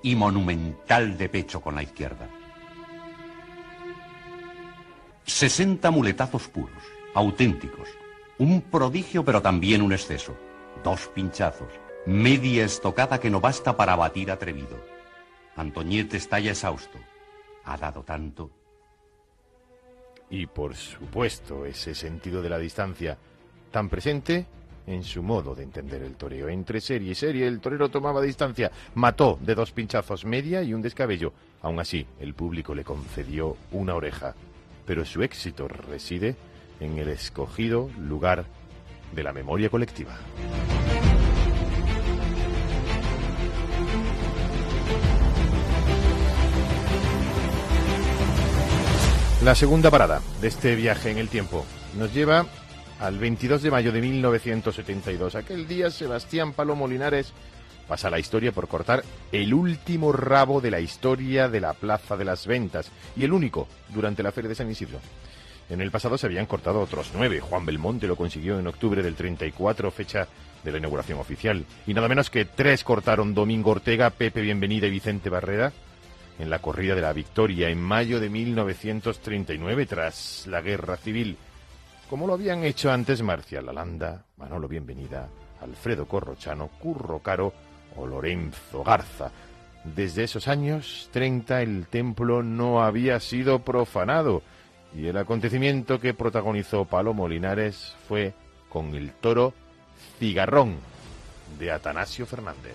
y 0.00 0.14
monumental 0.14 1.18
de 1.18 1.28
pecho 1.28 1.60
con 1.60 1.74
la 1.74 1.82
izquierda. 1.82 2.28
60 5.24 5.90
muletazos 5.90 6.46
puros, 6.46 6.84
auténticos, 7.16 7.88
un 8.38 8.60
prodigio 8.60 9.24
pero 9.24 9.42
también 9.42 9.82
un 9.82 9.92
exceso, 9.92 10.36
dos 10.84 11.08
pinchazos, 11.08 11.72
media 12.06 12.66
estocada 12.66 13.18
que 13.18 13.28
no 13.28 13.40
basta 13.40 13.76
para 13.76 13.96
batir 13.96 14.30
atrevido. 14.30 14.78
Antoñete 15.56 16.16
está 16.16 16.38
ya 16.38 16.52
exhausto, 16.52 16.98
ha 17.64 17.76
dado 17.76 18.04
tanto. 18.04 18.52
Y 20.30 20.46
por 20.46 20.76
supuesto 20.76 21.66
ese 21.66 21.96
sentido 21.96 22.40
de 22.40 22.50
la 22.50 22.58
distancia 22.58 23.18
tan 23.74 23.88
presente 23.88 24.46
en 24.86 25.02
su 25.02 25.20
modo 25.20 25.52
de 25.56 25.64
entender 25.64 26.00
el 26.02 26.14
toreo. 26.14 26.48
Entre 26.48 26.80
serie 26.80 27.10
y 27.10 27.14
serie 27.16 27.48
el 27.48 27.58
torero 27.58 27.88
tomaba 27.88 28.22
distancia, 28.22 28.70
mató 28.94 29.36
de 29.42 29.56
dos 29.56 29.72
pinchazos 29.72 30.24
media 30.24 30.62
y 30.62 30.72
un 30.72 30.80
descabello. 30.80 31.32
Aún 31.60 31.80
así, 31.80 32.06
el 32.20 32.34
público 32.34 32.72
le 32.72 32.84
concedió 32.84 33.56
una 33.72 33.96
oreja, 33.96 34.36
pero 34.86 35.04
su 35.04 35.24
éxito 35.24 35.66
reside 35.66 36.36
en 36.78 36.98
el 36.98 37.08
escogido 37.08 37.90
lugar 37.98 38.44
de 39.12 39.24
la 39.24 39.32
memoria 39.32 39.68
colectiva. 39.68 40.16
La 49.42 49.56
segunda 49.56 49.90
parada 49.90 50.22
de 50.40 50.46
este 50.46 50.76
viaje 50.76 51.10
en 51.10 51.18
el 51.18 51.28
tiempo 51.28 51.66
nos 51.98 52.14
lleva 52.14 52.46
al 53.00 53.18
22 53.18 53.62
de 53.62 53.70
mayo 53.70 53.92
de 53.92 54.00
1972. 54.00 55.34
Aquel 55.34 55.66
día 55.66 55.90
Sebastián 55.90 56.52
Palomo 56.52 56.86
Linares 56.88 57.32
pasa 57.88 58.10
la 58.10 58.18
historia 58.18 58.52
por 58.52 58.68
cortar 58.68 59.04
el 59.32 59.52
último 59.52 60.12
rabo 60.12 60.60
de 60.60 60.70
la 60.70 60.80
historia 60.80 61.48
de 61.48 61.60
la 61.60 61.74
Plaza 61.74 62.16
de 62.16 62.24
las 62.24 62.46
Ventas 62.46 62.90
y 63.16 63.24
el 63.24 63.32
único 63.32 63.68
durante 63.90 64.22
la 64.22 64.32
Feria 64.32 64.48
de 64.48 64.54
San 64.54 64.70
Isidro. 64.70 65.00
En 65.70 65.80
el 65.80 65.90
pasado 65.90 66.18
se 66.18 66.26
habían 66.26 66.46
cortado 66.46 66.80
otros 66.80 67.12
nueve. 67.14 67.40
Juan 67.40 67.64
Belmonte 67.64 68.06
lo 68.06 68.16
consiguió 68.16 68.58
en 68.58 68.66
octubre 68.66 69.02
del 69.02 69.14
34, 69.14 69.90
fecha 69.90 70.28
de 70.62 70.72
la 70.72 70.78
inauguración 70.78 71.18
oficial. 71.18 71.64
Y 71.86 71.94
nada 71.94 72.08
menos 72.08 72.30
que 72.30 72.44
tres 72.44 72.84
cortaron 72.84 73.34
Domingo 73.34 73.70
Ortega, 73.70 74.10
Pepe 74.10 74.42
Bienvenida 74.42 74.86
y 74.86 74.90
Vicente 74.90 75.30
Barrera 75.30 75.72
en 76.38 76.50
la 76.50 76.58
corrida 76.58 76.94
de 76.94 77.00
la 77.00 77.12
victoria 77.12 77.68
en 77.68 77.80
mayo 77.80 78.20
de 78.20 78.28
1939 78.28 79.86
tras 79.86 80.46
la 80.48 80.60
guerra 80.60 80.96
civil 80.96 81.36
como 82.08 82.26
lo 82.26 82.34
habían 82.34 82.64
hecho 82.64 82.90
antes 82.90 83.22
Marcial 83.22 83.68
Alanda, 83.68 84.24
Manolo 84.36 84.68
Bienvenida, 84.68 85.28
Alfredo 85.60 86.06
Corrochano, 86.06 86.68
Curro 86.78 87.20
Caro 87.20 87.52
o 87.96 88.06
Lorenzo 88.06 88.84
Garza. 88.84 89.30
Desde 89.84 90.24
esos 90.24 90.48
años 90.48 91.08
30 91.12 91.62
el 91.62 91.86
templo 91.88 92.42
no 92.42 92.82
había 92.82 93.20
sido 93.20 93.58
profanado 93.58 94.42
Y 94.94 95.08
el 95.08 95.18
acontecimiento 95.18 96.00
que 96.00 96.14
protagonizó 96.14 96.86
Palomo 96.86 97.28
Linares 97.28 97.94
fue 98.08 98.32
con 98.70 98.94
el 98.94 99.12
toro 99.12 99.52
Cigarrón 100.18 100.76
de 101.58 101.70
Atanasio 101.70 102.26
Fernández. 102.26 102.74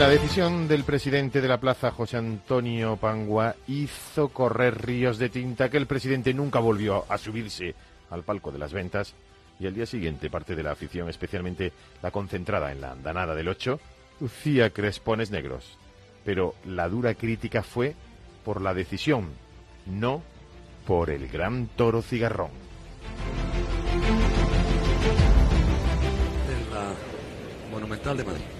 La 0.00 0.08
decisión 0.08 0.66
del 0.66 0.84
presidente 0.84 1.42
de 1.42 1.46
la 1.46 1.60
plaza, 1.60 1.90
José 1.90 2.16
Antonio 2.16 2.96
Pangua, 2.96 3.54
hizo 3.68 4.30
correr 4.30 4.80
ríos 4.80 5.18
de 5.18 5.28
tinta 5.28 5.68
que 5.68 5.76
el 5.76 5.86
presidente 5.86 6.32
nunca 6.32 6.58
volvió 6.58 7.04
a 7.06 7.18
subirse 7.18 7.74
al 8.08 8.22
palco 8.22 8.50
de 8.50 8.58
las 8.58 8.72
ventas 8.72 9.12
y 9.58 9.66
al 9.66 9.74
día 9.74 9.84
siguiente 9.84 10.30
parte 10.30 10.56
de 10.56 10.62
la 10.62 10.70
afición, 10.70 11.10
especialmente 11.10 11.74
la 12.02 12.10
concentrada 12.12 12.72
en 12.72 12.80
la 12.80 12.92
andanada 12.92 13.34
del 13.34 13.48
8, 13.48 13.78
lucía 14.20 14.70
crespones 14.70 15.30
negros. 15.30 15.76
Pero 16.24 16.54
la 16.64 16.88
dura 16.88 17.12
crítica 17.12 17.62
fue 17.62 17.94
por 18.42 18.62
la 18.62 18.72
decisión, 18.72 19.28
no 19.84 20.22
por 20.86 21.10
el 21.10 21.28
gran 21.28 21.66
toro 21.76 22.00
cigarrón. 22.00 22.52
La 26.72 26.94
Monumental 27.70 28.16
de 28.16 28.24
Madrid. 28.24 28.59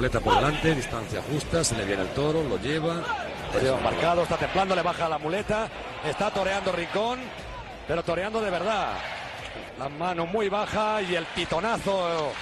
Muleta 0.00 0.20
por 0.20 0.34
delante, 0.34 0.74
distancia 0.74 1.20
justa, 1.30 1.62
se 1.62 1.76
le 1.76 1.84
viene 1.84 2.00
el 2.00 2.08
toro, 2.14 2.42
lo 2.42 2.58
lleva. 2.58 3.02
Lo 3.52 3.60
lleva 3.60 3.80
marcado, 3.80 4.22
está 4.22 4.38
templando, 4.38 4.74
le 4.74 4.80
baja 4.80 5.10
la 5.10 5.18
muleta, 5.18 5.68
está 6.02 6.30
toreando 6.30 6.72
Rincón, 6.72 7.20
pero 7.86 8.02
toreando 8.02 8.40
de 8.40 8.48
verdad. 8.48 8.94
La 9.78 9.90
mano 9.90 10.24
muy 10.24 10.48
baja 10.48 11.02
y 11.02 11.14
el 11.14 11.26
pitonazo 11.26 12.32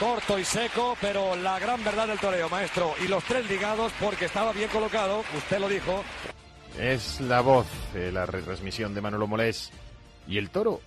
corto 0.00 0.36
y 0.36 0.44
seco, 0.44 0.96
pero 1.00 1.36
la 1.36 1.60
gran 1.60 1.84
verdad 1.84 2.08
del 2.08 2.18
toreo, 2.18 2.48
maestro. 2.48 2.94
Y 3.00 3.06
los 3.06 3.22
tres 3.22 3.48
ligados 3.48 3.92
porque 4.00 4.24
estaba 4.24 4.50
bien 4.50 4.70
colocado, 4.70 5.22
usted 5.36 5.60
lo 5.60 5.68
dijo. 5.68 6.02
Es 6.80 7.20
la 7.20 7.42
voz 7.42 7.66
de 7.92 8.10
la 8.10 8.26
retransmisión 8.26 8.92
de 8.92 9.00
Manolo 9.00 9.28
Molés. 9.28 9.70
Y 10.26 10.38
el 10.38 10.50
toro, 10.50 10.80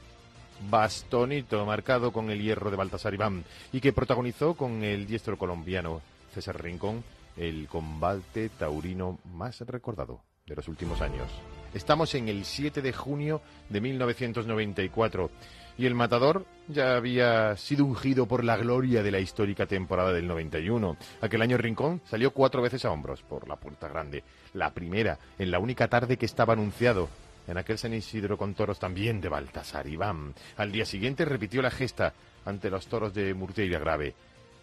bastonito, 0.69 1.65
marcado 1.65 2.11
con 2.11 2.29
el 2.29 2.41
hierro 2.41 2.71
de 2.71 2.77
Baltasar 2.77 3.13
Iván, 3.13 3.43
y 3.71 3.79
que 3.79 3.93
protagonizó 3.93 4.55
con 4.55 4.83
el 4.83 5.07
diestro 5.07 5.37
colombiano 5.37 6.01
César 6.33 6.61
Rincón 6.61 7.03
el 7.35 7.67
combate 7.67 8.49
taurino 8.49 9.19
más 9.33 9.61
recordado 9.61 10.21
de 10.45 10.55
los 10.55 10.67
últimos 10.67 11.01
años. 11.01 11.29
Estamos 11.73 12.15
en 12.15 12.29
el 12.29 12.45
7 12.45 12.81
de 12.81 12.93
junio 12.93 13.41
de 13.69 13.81
1994 13.81 15.29
y 15.77 15.85
el 15.85 15.93
matador 15.93 16.45
ya 16.67 16.95
había 16.95 17.55
sido 17.55 17.85
ungido 17.85 18.25
por 18.25 18.43
la 18.43 18.57
gloria 18.57 19.03
de 19.03 19.11
la 19.11 19.19
histórica 19.19 19.67
temporada 19.67 20.11
del 20.11 20.27
91. 20.27 20.97
Aquel 21.21 21.41
año 21.41 21.57
Rincón 21.57 22.01
salió 22.09 22.31
cuatro 22.31 22.61
veces 22.61 22.83
a 22.85 22.91
hombros 22.91 23.21
por 23.21 23.47
la 23.47 23.57
puerta 23.57 23.87
grande. 23.87 24.23
La 24.53 24.71
primera, 24.71 25.19
en 25.37 25.51
la 25.51 25.59
única 25.59 25.87
tarde 25.87 26.17
que 26.17 26.25
estaba 26.25 26.53
anunciado. 26.53 27.09
En 27.47 27.57
aquel 27.57 27.77
San 27.77 27.93
Isidro 27.93 28.37
con 28.37 28.53
toros 28.53 28.79
también 28.79 29.21
de 29.21 29.29
Baltasar 29.29 29.87
Iván. 29.87 30.33
Al 30.57 30.71
día 30.71 30.85
siguiente 30.85 31.25
repitió 31.25 31.61
la 31.61 31.71
gesta 31.71 32.13
ante 32.45 32.69
los 32.69 32.87
toros 32.87 33.13
de 33.13 33.33
Murteira 33.33 33.79
Grave 33.79 34.13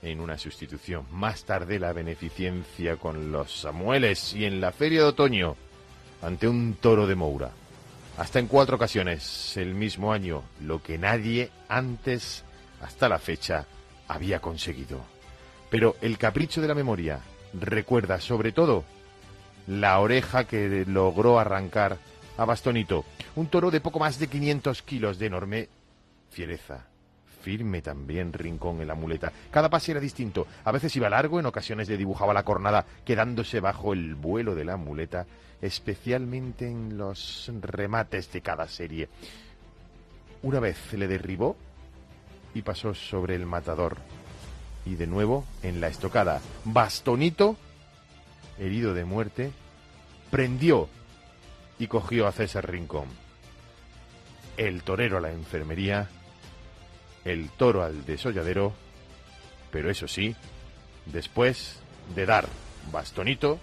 en 0.03 0.21
una 0.21 0.37
sustitución. 0.39 1.07
Más 1.11 1.45
tarde 1.45 1.79
la 1.79 1.93
beneficencia 1.93 2.97
con 2.97 3.33
los 3.33 3.61
Samueles 3.61 4.35
y 4.35 4.45
en 4.45 4.61
la 4.61 4.73
feria 4.73 5.01
de 5.01 5.07
otoño 5.07 5.57
ante 6.23 6.47
un 6.47 6.77
toro 6.81 7.07
de 7.07 7.15
Moura. 7.15 7.51
Hasta 8.19 8.39
en 8.39 8.47
cuatro 8.47 8.77
ocasiones 8.77 9.57
el 9.57 9.75
mismo 9.75 10.13
año, 10.13 10.43
lo 10.61 10.83
que 10.83 10.99
nadie 10.99 11.51
antes, 11.69 12.45
hasta 12.81 13.09
la 13.09 13.19
fecha, 13.19 13.67
había 14.07 14.41
conseguido. 14.41 15.01
Pero 15.71 15.97
el 16.01 16.19
capricho 16.19 16.61
de 16.61 16.69
la 16.69 16.75
memoria 16.75 17.21
recuerda 17.55 18.21
sobre 18.21 18.53
todo 18.53 18.85
la 19.67 19.99
oreja 19.99 20.45
que 20.45 20.85
logró 20.87 21.39
arrancar 21.39 21.99
a 22.37 22.45
Bastonito, 22.45 23.05
un 23.37 23.47
toro 23.47 23.71
de 23.71 23.81
poco 23.81 23.99
más 23.99 24.19
de 24.19 24.29
500 24.29 24.83
kilos 24.83 25.19
de 25.19 25.27
enorme 25.27 25.69
fiereza. 26.31 26.87
Firme 27.43 27.83
también 27.83 28.33
rincón 28.33 28.81
en 28.81 28.89
la 28.89 28.95
muleta. 28.95 29.31
Cada 29.51 29.69
pase 29.69 29.93
era 29.93 30.01
distinto. 30.01 30.47
A 30.65 30.73
veces 30.73 30.97
iba 30.97 31.11
largo, 31.11 31.39
en 31.39 31.47
ocasiones 31.47 31.89
le 31.91 31.99
dibujaba 31.99 32.33
la 32.33 32.43
cornada 32.43 32.87
quedándose 33.05 33.61
bajo 33.61 33.93
el 33.93 34.15
vuelo 34.15 34.55
de 34.55 34.65
la 34.65 34.79
muleta 34.79 35.27
especialmente 35.65 36.69
en 36.69 36.99
los 36.99 37.51
remates 37.63 38.31
de 38.33 38.43
cada 38.43 38.69
serie. 38.69 39.09
Una 40.43 40.61
vez 40.61 40.93
le 40.93 41.09
derribó 41.09 41.57
y 42.55 42.61
pasó 42.61 42.95
sobre 42.95 43.35
el 43.35 43.47
matador. 43.47 43.97
Y 44.85 44.97
de 44.97 45.07
nuevo 45.07 45.47
en 45.63 45.81
la 45.81 45.89
estocada. 45.89 46.43
Bastonito, 46.65 47.57
herido 48.59 48.93
de 48.93 49.07
muerte, 49.07 49.53
prendió 50.31 50.91
y 51.79 51.87
cogió 51.87 52.27
a 52.27 52.33
César 52.33 52.71
Rincón. 52.71 53.09
El 54.57 54.83
torero 54.83 55.19
a 55.19 55.21
la 55.21 55.31
enfermería, 55.31 56.09
el 57.25 57.51
toro 57.51 57.83
al 57.83 58.05
desolladero, 58.05 58.73
pero 59.71 59.91
eso 59.91 60.07
sí, 60.07 60.37
después 61.07 61.81
de 62.15 62.27
dar 62.27 62.47
Bastonito 62.93 63.59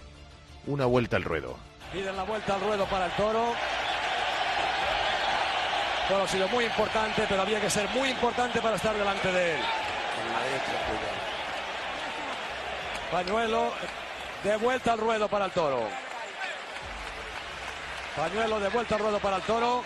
una 0.66 0.86
vuelta 0.86 1.16
al 1.16 1.24
ruedo. 1.24 1.56
Piden 1.92 2.16
la 2.16 2.24
vuelta 2.24 2.54
al 2.54 2.60
ruedo 2.60 2.86
para 2.86 3.06
el 3.06 3.12
toro. 3.12 3.54
Todo 6.08 6.22
ha 6.22 6.28
sido 6.28 6.48
muy 6.48 6.64
importante, 6.64 7.24
pero 7.28 7.42
había 7.42 7.60
que 7.60 7.70
ser 7.70 7.88
muy 7.90 8.10
importante 8.10 8.60
para 8.60 8.76
estar 8.76 8.94
delante 8.96 9.32
de 9.32 9.54
él. 9.54 9.60
Pañuelo 13.10 13.72
de 14.42 14.56
vuelta 14.56 14.92
al 14.94 14.98
ruedo 14.98 15.28
para 15.28 15.46
el 15.46 15.52
toro. 15.52 16.11
Pañuelo 18.16 18.60
de 18.60 18.68
vuelta 18.68 18.96
al 18.96 19.00
ruedo 19.00 19.18
para 19.20 19.36
el 19.36 19.42
toro. 19.42 19.82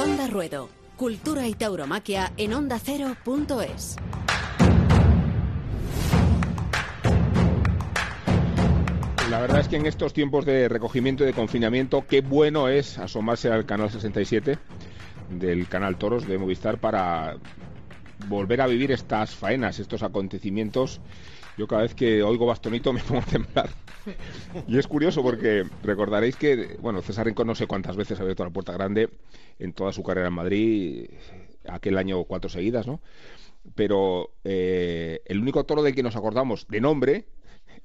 Onda 0.00 0.28
Ruedo. 0.28 0.68
Cultura 0.96 1.48
y 1.48 1.54
tauromaquia 1.54 2.32
en 2.36 2.54
ondacero.es. 2.54 3.96
La 9.28 9.40
verdad 9.40 9.60
es 9.60 9.68
que 9.68 9.76
en 9.76 9.86
estos 9.86 10.12
tiempos 10.12 10.44
de 10.44 10.68
recogimiento 10.68 11.24
y 11.24 11.26
de 11.26 11.32
confinamiento, 11.32 12.06
qué 12.06 12.20
bueno 12.20 12.68
es 12.68 12.98
asomarse 12.98 13.50
al 13.50 13.66
canal 13.66 13.90
67 13.90 14.56
del 15.30 15.66
canal 15.68 15.96
Toros 15.96 16.28
de 16.28 16.38
Movistar 16.38 16.78
para 16.78 17.36
volver 18.28 18.60
a 18.60 18.66
vivir 18.66 18.92
estas 18.92 19.34
faenas, 19.34 19.78
estos 19.78 20.02
acontecimientos. 20.02 21.00
Yo 21.58 21.66
cada 21.66 21.82
vez 21.82 21.94
que 21.94 22.22
oigo 22.22 22.46
bastonito 22.46 22.92
me 22.92 23.00
pongo 23.04 23.20
a 23.20 23.26
temblar. 23.26 23.70
Y 24.66 24.78
es 24.78 24.86
curioso 24.86 25.22
porque 25.22 25.64
recordaréis 25.82 26.36
que, 26.36 26.76
bueno, 26.80 27.02
César 27.02 27.26
Rincón 27.26 27.46
no 27.46 27.54
sé 27.54 27.66
cuántas 27.66 27.96
veces 27.96 28.18
ha 28.18 28.22
abierto 28.22 28.44
la 28.44 28.50
puerta 28.50 28.72
grande 28.72 29.10
en 29.58 29.72
toda 29.72 29.92
su 29.92 30.02
carrera 30.02 30.28
en 30.28 30.34
Madrid, 30.34 31.10
aquel 31.68 31.98
año 31.98 32.24
cuatro 32.24 32.48
seguidas, 32.48 32.86
¿no? 32.86 33.00
Pero 33.74 34.30
eh, 34.44 35.20
el 35.26 35.40
único 35.40 35.64
toro 35.64 35.82
de 35.82 35.94
que 35.94 36.02
nos 36.02 36.16
acordamos 36.16 36.66
de 36.68 36.80
nombre 36.80 37.26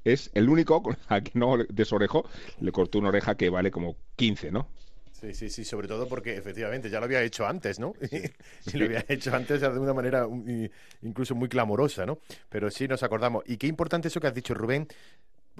es 0.03 0.31
el 0.33 0.49
único 0.49 0.81
a 1.07 1.21
que 1.21 1.31
no 1.35 1.57
desorejó, 1.69 2.25
le 2.59 2.71
cortó 2.71 2.99
una 2.99 3.09
oreja 3.09 3.35
que 3.35 3.49
vale 3.49 3.71
como 3.71 3.95
15, 4.15 4.51
¿no? 4.51 4.67
Sí, 5.19 5.33
sí, 5.33 5.49
sí, 5.49 5.65
sobre 5.65 5.87
todo 5.87 6.07
porque 6.07 6.37
efectivamente 6.37 6.91
ya 6.91 6.99
lo 6.99 7.05
había 7.05 7.23
hecho 7.23 7.47
antes, 7.47 7.79
¿no? 7.79 7.93
y 8.11 8.77
lo 8.77 8.85
había 8.85 9.03
hecho 9.07 9.33
antes 9.33 9.61
de 9.61 9.67
una 9.67 9.93
manera 9.93 10.27
incluso 11.01 11.33
muy 11.33 11.49
clamorosa, 11.49 12.05
¿no? 12.05 12.19
Pero 12.49 12.69
sí 12.69 12.87
nos 12.87 13.01
acordamos. 13.01 13.43
Y 13.47 13.57
qué 13.57 13.65
importante 13.65 14.09
eso 14.09 14.19
que 14.19 14.27
has 14.27 14.35
dicho, 14.35 14.53
Rubén, 14.53 14.87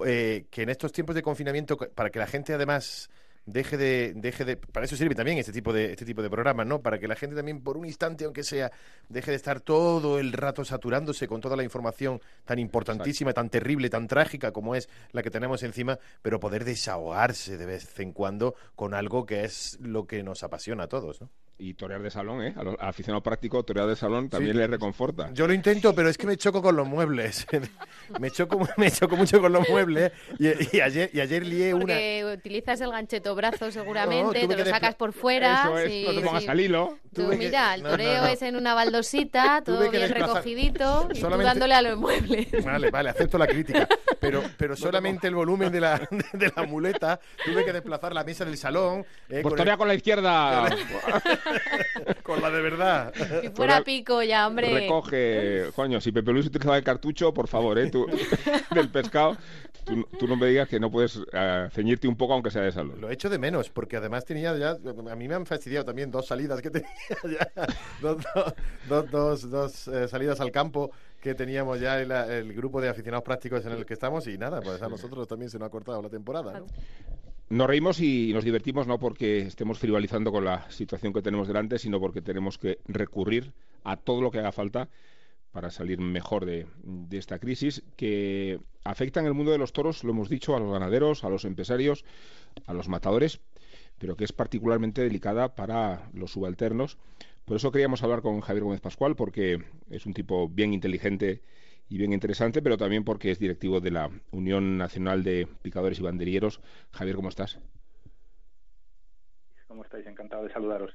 eh, 0.06 0.46
que 0.48 0.62
en 0.62 0.68
estos 0.68 0.92
tiempos 0.92 1.16
de 1.16 1.22
confinamiento, 1.22 1.76
para 1.76 2.10
que 2.10 2.20
la 2.20 2.28
gente 2.28 2.54
además 2.54 3.10
deje 3.48 3.76
de, 3.76 4.12
deje 4.14 4.44
de, 4.44 4.56
para 4.56 4.84
eso 4.84 4.96
sirve 4.96 5.14
también 5.14 5.38
este 5.38 5.52
tipo 5.52 5.72
de, 5.72 5.92
este 5.92 6.04
tipo 6.04 6.22
de 6.22 6.30
programas, 6.30 6.66
¿no? 6.66 6.80
Para 6.80 6.98
que 6.98 7.08
la 7.08 7.16
gente 7.16 7.34
también 7.34 7.62
por 7.62 7.76
un 7.76 7.86
instante, 7.86 8.24
aunque 8.24 8.44
sea, 8.44 8.70
deje 9.08 9.30
de 9.30 9.36
estar 9.36 9.60
todo 9.60 10.18
el 10.18 10.32
rato 10.32 10.64
saturándose 10.64 11.26
con 11.26 11.40
toda 11.40 11.56
la 11.56 11.64
información 11.64 12.20
tan 12.44 12.58
importantísima, 12.58 13.32
tan 13.32 13.48
terrible, 13.48 13.88
tan 13.90 14.06
trágica 14.06 14.52
como 14.52 14.74
es 14.74 14.88
la 15.12 15.22
que 15.22 15.30
tenemos 15.30 15.62
encima, 15.62 15.98
pero 16.22 16.38
poder 16.40 16.64
desahogarse 16.64 17.56
de 17.56 17.66
vez 17.66 17.98
en 17.98 18.12
cuando 18.12 18.54
con 18.76 18.94
algo 18.94 19.24
que 19.24 19.44
es 19.44 19.78
lo 19.80 20.06
que 20.06 20.22
nos 20.22 20.42
apasiona 20.42 20.84
a 20.84 20.88
todos, 20.88 21.20
¿no? 21.20 21.30
Y 21.58 21.74
torear 21.74 22.00
de 22.00 22.10
salón, 22.10 22.42
¿eh? 22.42 22.54
Al, 22.56 22.76
aficionado 22.80 23.22
práctico, 23.22 23.64
torear 23.64 23.88
de 23.88 23.96
salón 23.96 24.28
también 24.28 24.56
le 24.56 24.66
reconforta. 24.66 25.30
Yo 25.32 25.46
lo 25.46 25.52
intento, 25.52 25.94
pero 25.94 26.08
es 26.08 26.16
que 26.16 26.26
me 26.26 26.36
choco 26.36 26.62
con 26.62 26.76
los 26.76 26.86
muebles. 26.86 27.46
me, 28.20 28.30
choco, 28.30 28.66
me 28.76 28.90
choco 28.90 29.16
mucho 29.16 29.40
con 29.40 29.52
los 29.52 29.68
muebles. 29.68 30.12
Y, 30.38 30.80
ayer, 30.80 31.10
y 31.12 31.20
ayer 31.20 31.44
lié 31.44 31.74
una. 31.74 31.86
Porque 31.86 32.32
utilizas 32.38 32.80
el 32.80 32.90
gancheto 32.90 33.34
brazo 33.34 33.70
seguramente, 33.72 34.46
te 34.46 34.56
lo 34.56 34.64
sacas 34.64 34.94
por 34.94 35.12
fuera. 35.12 35.64
Eso 35.64 35.78
es, 35.78 36.06
no 36.06 36.14
te 36.14 36.26
pongas 36.26 36.48
al 36.48 36.60
hilo. 36.60 36.98
Tú, 37.12 37.26
mira, 37.36 37.74
el 37.74 37.82
toreo 37.82 38.26
es 38.26 38.42
en 38.42 38.54
una 38.54 38.74
baldosita, 38.74 39.62
todo 39.64 39.90
bien 39.90 40.08
recogidito, 40.10 41.08
y 41.12 41.20
tú 41.20 41.28
dándole 41.28 41.74
a 41.74 41.82
los 41.82 41.98
muebles. 41.98 42.64
Vale, 42.64 42.90
vale, 42.90 43.10
acepto 43.10 43.38
la 43.38 43.46
crítica. 43.46 43.88
Pero, 44.20 44.42
pero 44.56 44.76
solamente 44.76 45.26
el 45.26 45.34
volumen 45.34 45.72
de 45.72 45.80
la, 45.80 45.98
de 46.32 46.52
la 46.54 46.62
muleta, 46.64 47.18
tuve 47.44 47.64
que 47.64 47.72
desplazar 47.72 48.14
la 48.14 48.22
mesa 48.22 48.44
del 48.44 48.56
salón. 48.56 49.04
Eh, 49.28 49.40
pues 49.42 49.54
torea 49.54 49.76
con 49.76 49.88
la 49.88 49.94
izquierda. 49.94 50.68
Con 52.22 52.40
la 52.40 52.50
de 52.50 52.60
verdad. 52.60 53.12
Si 53.42 53.48
fuera 53.50 53.82
pico 53.82 54.22
ya, 54.22 54.46
hombre. 54.46 54.72
Recoge, 54.72 55.70
coño, 55.74 56.00
si 56.00 56.12
Pepe 56.12 56.32
Luis 56.32 56.46
utilizaba 56.46 56.76
el 56.76 56.84
cartucho, 56.84 57.32
por 57.32 57.48
favor, 57.48 57.78
¿eh? 57.78 57.90
Tú, 57.90 58.06
del 58.74 58.88
pescado, 58.90 59.36
tú, 59.84 60.26
no 60.26 60.36
me 60.36 60.46
digas 60.46 60.68
que 60.68 60.78
no 60.80 60.90
puedes 60.90 61.20
eh, 61.32 61.68
ceñirte 61.72 62.08
un 62.08 62.16
poco 62.16 62.34
aunque 62.34 62.50
sea 62.50 62.62
de 62.62 62.72
salud. 62.72 62.94
Lo 62.98 63.10
echo 63.10 63.28
de 63.28 63.38
menos, 63.38 63.70
porque 63.70 63.96
además 63.96 64.24
tenía 64.24 64.56
ya, 64.56 64.70
a 64.70 65.16
mí 65.16 65.28
me 65.28 65.34
han 65.34 65.46
fastidiado 65.46 65.84
también 65.84 66.10
dos 66.10 66.26
salidas 66.26 66.60
que 66.60 66.70
tenía 66.70 66.88
ya, 67.24 67.66
dos, 68.00 69.10
dos, 69.10 69.50
dos, 69.50 69.88
eh, 69.88 70.08
salidas 70.08 70.40
al 70.40 70.50
campo 70.50 70.90
que 71.20 71.34
teníamos 71.34 71.80
ya 71.80 72.00
el, 72.00 72.12
el, 72.12 72.52
grupo 72.52 72.80
de 72.80 72.88
aficionados 72.88 73.24
prácticos 73.24 73.64
en 73.66 73.72
el 73.72 73.84
que 73.84 73.94
estamos 73.94 74.26
y 74.28 74.38
nada, 74.38 74.60
pues 74.60 74.80
a 74.82 74.88
nosotros 74.88 75.26
también 75.26 75.50
se 75.50 75.58
nos 75.58 75.66
ha 75.66 75.70
cortado 75.70 76.00
la 76.00 76.08
temporada. 76.08 76.60
¿no? 76.60 76.66
Nos 77.50 77.66
reímos 77.66 77.98
y 78.00 78.32
nos 78.34 78.44
divertimos 78.44 78.86
no 78.86 78.98
porque 78.98 79.38
estemos 79.38 79.78
frivolizando 79.78 80.30
con 80.30 80.44
la 80.44 80.70
situación 80.70 81.14
que 81.14 81.22
tenemos 81.22 81.48
delante, 81.48 81.78
sino 81.78 81.98
porque 81.98 82.20
tenemos 82.20 82.58
que 82.58 82.78
recurrir 82.86 83.54
a 83.84 83.96
todo 83.96 84.20
lo 84.20 84.30
que 84.30 84.38
haga 84.38 84.52
falta 84.52 84.90
para 85.50 85.70
salir 85.70 85.98
mejor 85.98 86.44
de, 86.44 86.66
esta 87.10 87.38
crisis 87.38 87.82
que 87.96 88.60
afecta 88.84 89.20
en 89.20 89.26
el 89.26 89.32
mundo 89.32 89.50
de 89.50 89.56
los 89.56 89.72
toros, 89.72 90.04
lo 90.04 90.10
hemos 90.10 90.28
dicho, 90.28 90.54
a 90.54 90.60
los 90.60 90.70
ganaderos, 90.70 91.24
a 91.24 91.30
los 91.30 91.46
empresarios, 91.46 92.04
a 92.66 92.74
los 92.74 92.88
matadores, 92.88 93.40
pero 93.96 94.14
que 94.14 94.24
es 94.24 94.32
particularmente 94.32 95.00
delicada 95.00 95.54
para 95.54 96.10
los 96.12 96.32
subalternos. 96.32 96.98
Por 97.46 97.56
eso 97.56 97.72
queríamos 97.72 98.02
hablar 98.02 98.20
con 98.20 98.42
Javier 98.42 98.64
Gómez 98.64 98.82
Pascual, 98.82 99.16
porque 99.16 99.62
es 99.88 100.04
un 100.04 100.12
tipo 100.12 100.50
bien 100.50 100.74
inteligente 100.74 101.40
y 101.88 101.98
bien 101.98 102.12
interesante, 102.12 102.62
pero 102.62 102.76
también 102.76 103.04
porque 103.04 103.30
es 103.30 103.38
directivo 103.38 103.80
de 103.80 103.90
la 103.90 104.10
Unión 104.30 104.76
Nacional 104.76 105.22
de 105.24 105.48
Picadores 105.62 105.98
y 105.98 106.02
Banderilleros. 106.02 106.60
Javier, 106.92 107.16
¿cómo 107.16 107.28
estás? 107.28 107.58
¿Cómo 109.66 109.84
estáis? 109.84 110.06
Encantado 110.06 110.44
de 110.44 110.52
saludaros. 110.52 110.94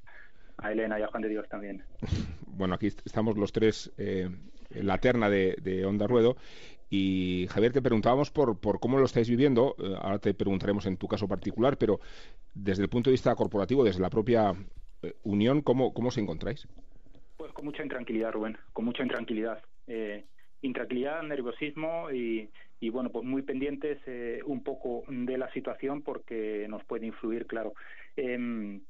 A 0.57 0.71
Elena 0.71 0.99
y 0.99 1.03
a 1.03 1.07
Juan 1.07 1.23
de 1.23 1.29
Dios 1.29 1.47
también. 1.49 1.83
bueno, 2.47 2.75
aquí 2.75 2.87
estamos 2.87 3.37
los 3.37 3.51
tres 3.51 3.91
eh, 3.97 4.29
en 4.69 4.87
la 4.87 4.97
terna 4.99 5.29
de, 5.29 5.85
Onda 5.85 6.07
Ruedo. 6.07 6.35
Y 6.89 7.47
Javier, 7.49 7.73
te 7.73 7.81
preguntábamos 7.81 8.29
por, 8.29 8.59
por 8.59 8.79
cómo 8.79 8.99
lo 8.99 9.05
estáis 9.05 9.27
viviendo. 9.27 9.75
Eh, 9.79 9.95
ahora 9.99 10.19
te 10.19 10.35
preguntaremos 10.35 10.85
en 10.85 10.97
tu 10.97 11.07
caso 11.07 11.27
particular, 11.27 11.77
pero 11.77 11.99
desde 12.53 12.83
el 12.83 12.89
punto 12.89 13.09
de 13.09 13.13
vista 13.13 13.33
corporativo, 13.35 13.83
desde 13.83 13.99
la 13.99 14.11
propia 14.11 14.53
eh, 15.01 15.15
Unión, 15.23 15.61
¿cómo, 15.61 15.91
cómo 15.91 16.09
os 16.09 16.17
encontráis? 16.19 16.67
Pues 17.35 17.51
con 17.51 17.65
mucha 17.65 17.81
intranquilidad, 17.81 18.31
Rubén, 18.31 18.57
con 18.73 18.85
mucha 18.85 19.01
intranquilidad. 19.01 19.63
Eh, 19.87 20.25
intranquilidad, 20.63 21.21
nerviosismo 21.23 22.11
y, 22.11 22.49
y 22.79 22.89
bueno, 22.89 23.11
pues 23.11 23.23
muy 23.23 23.43
pendientes 23.43 23.99
eh, 24.07 24.41
un 24.45 24.63
poco 24.63 25.03
de 25.07 25.37
la 25.37 25.51
situación 25.53 26.01
porque 26.01 26.65
nos 26.67 26.83
puede 26.85 27.05
influir, 27.05 27.45
claro. 27.45 27.73
Eh, 28.17 28.81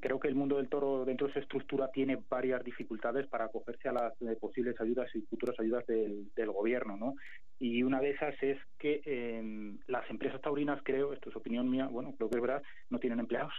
creo 0.00 0.20
que 0.20 0.28
el 0.28 0.34
mundo 0.34 0.56
del 0.56 0.68
toro 0.68 1.04
dentro 1.04 1.26
de 1.26 1.32
su 1.32 1.38
estructura 1.38 1.90
tiene 1.90 2.18
varias 2.28 2.62
dificultades 2.64 3.26
para 3.26 3.46
acogerse 3.46 3.88
a 3.88 3.92
las 3.92 4.22
eh, 4.22 4.36
posibles 4.40 4.80
ayudas 4.80 5.14
y 5.14 5.22
futuras 5.22 5.58
ayudas 5.58 5.86
del, 5.86 6.32
del, 6.34 6.50
gobierno, 6.50 6.96
¿no? 6.96 7.14
Y 7.58 7.82
una 7.82 8.00
de 8.00 8.10
esas 8.10 8.34
es 8.42 8.58
que 8.78 9.00
em, 9.04 9.78
las 9.86 10.08
empresas 10.10 10.40
taurinas, 10.40 10.80
creo, 10.82 11.12
esto 11.12 11.30
es 11.30 11.36
opinión 11.36 11.70
mía, 11.70 11.88
bueno, 11.90 12.14
creo 12.16 12.30
que 12.30 12.36
es 12.36 12.42
verdad, 12.42 12.62
no 12.90 12.98
tienen 12.98 13.20
empleados. 13.20 13.54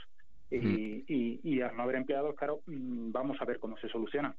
Y, 0.49 1.03
y, 1.13 1.41
y, 1.43 1.59
al 1.59 1.75
no 1.75 1.83
haber 1.83 1.97
empleados, 1.97 2.33
claro, 2.35 2.61
mm, 2.67 3.11
vamos 3.11 3.35
a 3.41 3.45
ver 3.45 3.59
cómo 3.59 3.77
se 3.79 3.89
soluciona 3.89 4.33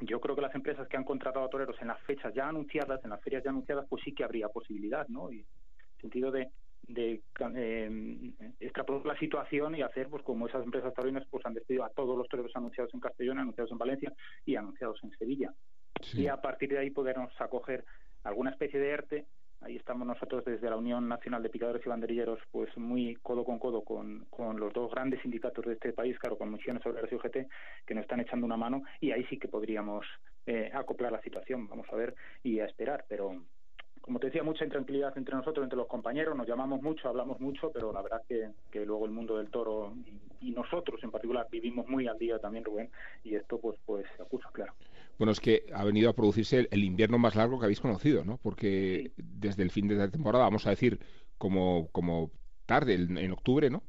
yo 0.00 0.20
creo 0.20 0.34
que 0.34 0.42
las 0.42 0.54
empresas 0.54 0.88
que 0.88 0.96
han 0.96 1.04
contratado 1.04 1.44
a 1.44 1.50
toreros 1.50 1.76
en 1.80 1.88
las 1.88 2.00
fechas 2.02 2.34
ya 2.34 2.48
anunciadas, 2.48 3.02
en 3.04 3.10
las 3.10 3.20
ferias 3.22 3.44
ya 3.44 3.50
anunciadas, 3.50 3.86
pues 3.88 4.02
sí 4.04 4.12
que 4.12 4.24
habría 4.24 4.48
posibilidad, 4.48 5.06
¿no? 5.08 5.30
Y 5.30 5.40
en 5.40 5.46
el 5.94 6.00
sentido 6.00 6.30
de, 6.30 6.50
de 6.82 7.22
eh, 7.54 8.32
extrapolar 8.60 9.06
la 9.06 9.18
situación 9.18 9.74
y 9.74 9.82
hacer, 9.82 10.08
pues 10.08 10.22
como 10.22 10.48
esas 10.48 10.64
empresas 10.64 10.92
taurinas 10.94 11.24
pues 11.30 11.44
han 11.46 11.54
despedido 11.54 11.84
a 11.84 11.90
todos 11.90 12.16
los 12.16 12.28
toreros 12.28 12.52
anunciados 12.54 12.92
en 12.94 13.00
Castellón, 13.00 13.38
anunciados 13.38 13.72
en 13.72 13.78
Valencia 13.78 14.12
y 14.44 14.56
anunciados 14.56 14.98
en 15.02 15.10
Sevilla. 15.16 15.52
Y 16.12 16.26
a 16.26 16.40
partir 16.40 16.70
de 16.70 16.78
ahí 16.78 16.90
podernos 16.90 17.32
acoger 17.40 17.84
alguna 18.24 18.50
especie 18.50 18.78
de 18.78 18.90
ERTE 18.90 19.26
Ahí 19.64 19.76
estamos 19.76 20.06
nosotros 20.06 20.44
desde 20.44 20.68
la 20.68 20.76
Unión 20.76 21.08
Nacional 21.08 21.42
de 21.42 21.48
Picadores 21.48 21.84
y 21.86 21.88
Banderilleros, 21.88 22.38
pues 22.52 22.76
muy 22.76 23.14
codo 23.22 23.46
con 23.46 23.58
codo 23.58 23.82
con, 23.82 24.26
con 24.28 24.60
los 24.60 24.74
dos 24.74 24.90
grandes 24.90 25.22
sindicatos 25.22 25.64
de 25.64 25.72
este 25.72 25.94
país, 25.94 26.18
claro, 26.18 26.36
con 26.36 26.52
Misiones 26.52 26.84
Obreras 26.84 27.10
y 27.10 27.14
UGT, 27.14 27.48
que 27.86 27.94
nos 27.94 28.02
están 28.02 28.20
echando 28.20 28.44
una 28.44 28.58
mano 28.58 28.82
y 29.00 29.12
ahí 29.12 29.24
sí 29.24 29.38
que 29.38 29.48
podríamos 29.48 30.04
eh, 30.44 30.70
acoplar 30.74 31.12
la 31.12 31.22
situación, 31.22 31.66
vamos 31.66 31.86
a 31.90 31.96
ver 31.96 32.14
y 32.42 32.60
a 32.60 32.66
esperar, 32.66 33.06
pero 33.08 33.40
como 34.02 34.18
te 34.18 34.26
decía, 34.26 34.42
mucha 34.42 34.64
intranquilidad 34.64 35.16
entre 35.16 35.34
nosotros, 35.34 35.64
entre 35.64 35.78
los 35.78 35.86
compañeros, 35.86 36.36
nos 36.36 36.46
llamamos 36.46 36.82
mucho, 36.82 37.08
hablamos 37.08 37.40
mucho, 37.40 37.72
pero 37.72 37.90
la 37.90 38.02
verdad 38.02 38.20
que, 38.28 38.50
que 38.70 38.84
luego 38.84 39.06
el 39.06 39.12
mundo 39.12 39.38
del 39.38 39.48
toro 39.48 39.94
y, 40.42 40.50
nosotros 40.50 41.02
en 41.02 41.10
particular 41.10 41.48
vivimos 41.50 41.88
muy 41.88 42.06
al 42.06 42.18
día 42.18 42.38
también, 42.38 42.64
Rubén, 42.64 42.90
y 43.24 43.34
esto 43.34 43.58
pues 43.58 43.78
pues 43.86 44.04
acusa, 44.20 44.50
claro. 44.52 44.74
Bueno, 45.18 45.32
es 45.32 45.40
que 45.40 45.66
ha 45.72 45.84
venido 45.84 46.10
a 46.10 46.14
producirse 46.14 46.68
el, 46.70 46.84
invierno 46.84 47.18
más 47.18 47.36
largo 47.36 47.58
que 47.58 47.66
habéis 47.66 47.80
conocido, 47.80 48.24
¿no? 48.24 48.38
Porque 48.42 49.12
desde 49.16 49.62
el 49.62 49.70
fin 49.70 49.86
de 49.86 49.94
la 49.94 50.10
temporada, 50.10 50.44
vamos 50.44 50.66
a 50.66 50.70
decir, 50.70 50.98
como, 51.38 51.88
como 51.92 52.32
tarde, 52.66 52.94
en, 52.94 53.30
octubre, 53.30 53.70
¿no? 53.70 53.82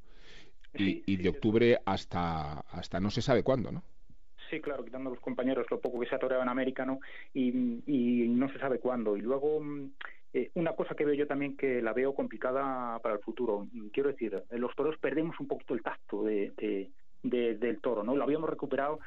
Y, 0.78 1.16
de 1.16 1.30
octubre 1.30 1.80
hasta, 1.86 2.60
hasta 2.60 3.00
no 3.00 3.10
se 3.10 3.22
sabe 3.22 3.44
cuándo, 3.44 3.72
¿no? 3.72 3.84
Sí, 4.50 4.60
claro, 4.62 4.84
quitando 4.84 5.10
a 5.10 5.14
los 5.14 5.22
compañeros 5.22 5.66
lo 5.72 5.80
poco 5.80 6.00
que 6.00 6.08
se 6.08 6.16
ha 6.16 6.20
toreado 6.20 6.44
en 6.44 6.50
América, 6.50 6.86
¿no? 6.86 7.00
Y, 7.34 7.52
no 7.52 8.52
se 8.52 8.60
sabe 8.60 8.80
cuándo. 8.80 9.18
Y 9.18 9.22
luego, 9.22 9.62
mm, 9.62 9.92
eh, 10.34 10.52
una 10.56 10.74
cosa 10.74 10.96
que 10.96 11.06
veo 11.06 11.16
yo 11.16 11.28
también 11.28 11.58
que 11.58 11.82
la 11.82 11.94
veo 11.94 12.14
complicada 12.14 13.00
para 13.00 13.16
el 13.16 13.22
futuro. 13.22 13.68
Quiero 13.92 14.12
decir, 14.12 14.44
los 14.52 14.76
toros 14.76 14.98
perdemos 15.00 15.40
un 15.40 15.48
poquito 15.48 15.74
el 15.74 15.82
tacto 15.82 16.24
de, 16.24 16.54
de, 17.24 17.56
del 17.56 17.82
toro, 17.82 18.04
¿no? 18.04 18.16
Lo 18.16 18.24
habíamos 18.24 18.50
recuperado 18.50 19.00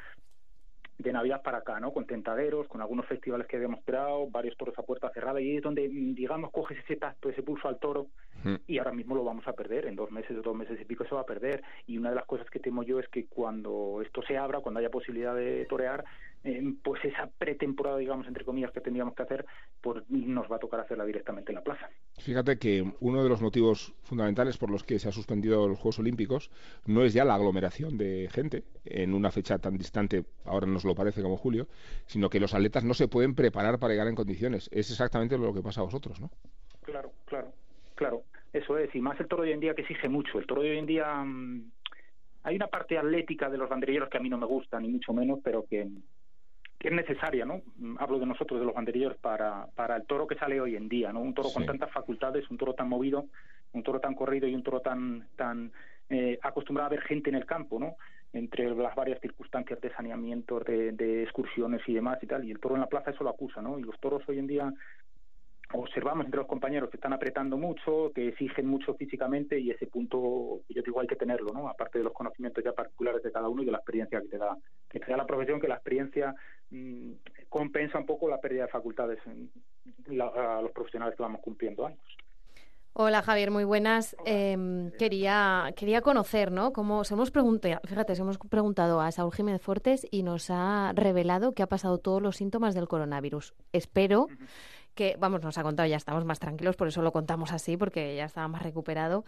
de 0.99 1.13
Navidad 1.13 1.41
para 1.41 1.59
acá, 1.59 1.79
¿no? 1.79 1.93
Con 1.93 2.05
tentaderos, 2.05 2.67
con 2.67 2.81
algunos 2.81 3.05
festivales 3.05 3.47
que 3.47 3.55
habíamos 3.55 3.79
esperado, 3.79 4.29
varios 4.29 4.57
toros 4.57 4.77
a 4.77 4.83
puerta 4.83 5.09
cerrada, 5.11 5.39
y 5.39 5.55
es 5.55 5.63
donde, 5.63 5.87
digamos, 5.87 6.51
coges 6.51 6.77
ese 6.79 6.97
tacto, 6.97 7.29
ese 7.29 7.41
pulso 7.41 7.69
al 7.69 7.79
toro, 7.79 8.07
hmm. 8.43 8.55
y 8.67 8.77
ahora 8.79 8.91
mismo 8.91 9.15
lo 9.15 9.23
vamos 9.23 9.47
a 9.47 9.53
perder, 9.53 9.85
en 9.85 9.95
dos 9.95 10.11
meses, 10.11 10.35
dos 10.43 10.55
meses 10.55 10.79
y 10.79 10.83
pico 10.83 11.05
se 11.05 11.15
va 11.15 11.21
a 11.21 11.25
perder, 11.25 11.63
y 11.87 11.97
una 11.97 12.09
de 12.09 12.15
las 12.15 12.25
cosas 12.25 12.49
que 12.49 12.59
temo 12.59 12.83
yo 12.83 12.99
es 12.99 13.07
que 13.07 13.27
cuando 13.27 14.01
esto 14.05 14.21
se 14.23 14.37
abra, 14.37 14.59
cuando 14.59 14.81
haya 14.81 14.89
posibilidad 14.89 15.33
de 15.33 15.65
torear, 15.69 16.03
eh, 16.43 16.73
pues 16.83 17.03
esa 17.05 17.29
pretemporada, 17.37 17.97
digamos, 17.97 18.27
entre 18.27 18.43
comillas, 18.43 18.71
que 18.71 18.81
tendríamos 18.81 19.15
que 19.15 19.23
hacer, 19.23 19.45
pues 19.81 20.03
nos 20.09 20.51
va 20.51 20.57
a 20.57 20.59
tocar 20.59 20.81
hacerla 20.81 21.05
directamente 21.05 21.51
en 21.51 21.55
la 21.55 21.63
plaza. 21.63 21.89
Fíjate 22.19 22.59
que 22.59 22.85
uno 22.99 23.23
de 23.23 23.29
los 23.29 23.41
motivos 23.41 23.93
fundamentales 24.03 24.57
por 24.57 24.69
los 24.69 24.83
que 24.83 24.99
se 24.99 25.07
ha 25.07 25.11
suspendido 25.11 25.67
los 25.67 25.77
Juegos 25.77 25.99
Olímpicos 25.99 26.51
no 26.85 27.03
es 27.03 27.13
ya 27.13 27.23
la 27.23 27.35
aglomeración 27.35 27.97
de 27.97 28.29
gente 28.31 28.63
en 28.85 29.13
una 29.13 29.31
fecha 29.31 29.57
tan 29.57 29.77
distante, 29.77 30.25
ahora 30.45 30.67
nos 30.67 30.83
lo 30.83 30.95
parece 30.95 31.21
como 31.21 31.37
julio, 31.37 31.67
sino 32.05 32.29
que 32.29 32.39
los 32.39 32.53
atletas 32.53 32.83
no 32.83 32.93
se 32.93 33.07
pueden 33.07 33.35
preparar 33.35 33.79
para 33.79 33.93
llegar 33.93 34.07
en 34.07 34.15
condiciones. 34.15 34.69
Es 34.71 34.91
exactamente 34.91 35.37
lo 35.37 35.53
que 35.53 35.61
pasa 35.61 35.81
a 35.81 35.85
vosotros, 35.85 36.19
¿no? 36.19 36.29
Claro, 36.83 37.11
claro, 37.25 37.53
claro. 37.95 38.23
Eso 38.51 38.77
es. 38.77 38.93
Y 38.95 38.99
más 38.99 39.19
el 39.19 39.27
toro 39.27 39.43
de 39.43 39.49
hoy 39.49 39.53
en 39.53 39.59
día 39.59 39.75
que 39.75 39.81
exige 39.81 40.09
mucho. 40.09 40.39
El 40.39 40.47
toro 40.47 40.61
de 40.61 40.71
hoy 40.71 40.77
en 40.77 40.85
día... 40.85 41.23
Mm, 41.23 41.71
hay 42.43 42.55
una 42.55 42.67
parte 42.67 42.97
atlética 42.97 43.49
de 43.49 43.57
los 43.57 43.69
banderilleros 43.69 44.09
que 44.09 44.17
a 44.17 44.21
mí 44.21 44.29
no 44.29 44.37
me 44.37 44.45
gusta, 44.45 44.79
ni 44.79 44.87
mucho 44.87 45.13
menos, 45.13 45.39
pero 45.43 45.65
que 45.65 45.87
que 46.79 46.87
es 46.87 46.93
necesaria, 46.93 47.45
¿no? 47.45 47.61
Hablo 47.99 48.19
de 48.19 48.25
nosotros, 48.25 48.57
de 48.59 48.65
los 48.65 48.73
banderillos, 48.73 49.17
para, 49.17 49.67
para 49.75 49.97
el 49.97 50.05
toro 50.05 50.25
que 50.25 50.35
sale 50.35 50.61
hoy 50.61 50.77
en 50.77 50.87
día, 50.87 51.11
¿no? 51.11 51.19
Un 51.19 51.33
toro 51.33 51.49
con 51.53 51.65
tantas 51.65 51.91
facultades, 51.91 52.49
un 52.49 52.57
toro 52.57 52.73
tan 52.73 52.87
movido, 52.87 53.25
un 53.73 53.83
toro 53.83 53.99
tan 53.99 54.15
corrido 54.15 54.47
y 54.47 54.55
un 54.55 54.63
toro 54.63 54.79
tan, 54.79 55.27
tan 55.35 55.73
eh, 56.09 56.39
acostumbrado 56.41 56.87
a 56.87 56.91
ver 56.91 57.01
gente 57.01 57.29
en 57.29 57.35
el 57.35 57.45
campo, 57.45 57.79
¿no? 57.79 57.97
Entre 58.31 58.73
las 58.73 58.95
varias 58.95 59.19
circunstancias 59.19 59.81
de 59.81 59.91
saneamiento, 59.91 60.61
de, 60.61 60.93
de 60.93 61.23
excursiones 61.23 61.81
y 61.85 61.93
demás 61.93 62.17
y 62.21 62.27
tal, 62.27 62.45
y 62.45 62.51
el 62.51 62.59
toro 62.59 62.75
en 62.75 62.81
la 62.81 62.87
plaza 62.87 63.11
eso 63.11 63.25
lo 63.25 63.31
acusa, 63.31 63.61
¿no? 63.61 63.77
Y 63.77 63.83
los 63.83 63.99
toros 63.99 64.23
hoy 64.29 64.39
en 64.39 64.47
día 64.47 64.73
observamos 65.73 66.25
entre 66.25 66.39
los 66.39 66.47
compañeros 66.47 66.89
que 66.89 66.97
están 66.97 67.13
apretando 67.13 67.57
mucho, 67.57 68.11
que 68.15 68.29
exigen 68.29 68.65
mucho 68.65 68.95
físicamente 68.95 69.59
y 69.59 69.69
ese 69.69 69.85
punto 69.85 70.61
yo 70.67 70.81
digo 70.81 70.99
hay 70.99 71.07
que 71.07 71.15
tenerlo, 71.15 71.51
¿no? 71.53 71.67
Aparte 71.67 71.99
de 71.99 72.05
los 72.05 72.13
conocimientos 72.13 72.63
ya 72.63 72.73
particulares 72.73 73.21
de 73.21 73.31
cada 73.31 73.49
uno 73.49 73.61
y 73.61 73.65
de 73.65 73.71
la 73.71 73.77
experiencia 73.77 74.19
que 74.21 74.27
te 74.29 74.37
da, 74.37 74.57
que 74.89 74.99
te 74.99 75.11
da 75.11 75.17
la 75.17 75.27
profesión, 75.27 75.59
que 75.59 75.67
la 75.67 75.75
experiencia 75.75 76.33
mm, 76.71 77.11
compensa 77.49 77.97
un 77.97 78.05
poco 78.05 78.27
la 78.27 78.39
pérdida 78.39 78.63
de 78.63 78.69
facultades 78.69 79.19
en 79.25 79.49
a 80.21 80.61
los 80.61 80.71
profesionales 80.71 81.15
que 81.15 81.23
vamos 81.23 81.41
cumpliendo 81.41 81.85
años. 81.85 81.99
Hola 82.93 83.21
Javier, 83.21 83.51
muy 83.51 83.63
buenas. 83.63 84.15
Em, 84.25 84.91
quería, 84.97 85.71
quería 85.75 86.01
conocer, 86.01 86.51
¿no? 86.51 86.73
Como 86.73 87.03
se 87.03 87.13
hemos 87.13 87.31
preguntado, 87.31 87.79
fíjate, 87.85 88.15
se 88.15 88.23
hemos 88.23 88.37
preguntado 88.37 88.99
a 88.99 89.11
Saúl 89.11 89.31
Jiménez 89.31 89.61
Fortes 89.61 90.05
y 90.11 90.23
nos 90.23 90.49
ha 90.49 90.91
revelado 90.95 91.53
que 91.53 91.63
ha 91.63 91.67
pasado 91.67 91.99
todos 91.99 92.21
los 92.21 92.35
síntomas 92.35 92.73
del 92.75 92.87
coronavirus. 92.87 93.53
Espero 93.71 94.27
que, 94.99 95.15
vamos, 95.17 95.41
nos 95.41 95.57
ha 95.57 95.63
contado, 95.63 95.87
ya 95.87 95.95
estamos 95.95 96.25
más 96.25 96.39
tranquilos, 96.39 96.75
por 96.75 96.89
eso 96.89 97.01
lo 97.01 97.13
contamos 97.13 97.53
así, 97.53 97.77
porque 97.77 98.17
ya 98.17 98.25
estaba 98.25 98.49
más 98.49 98.63
recuperado. 98.63 99.23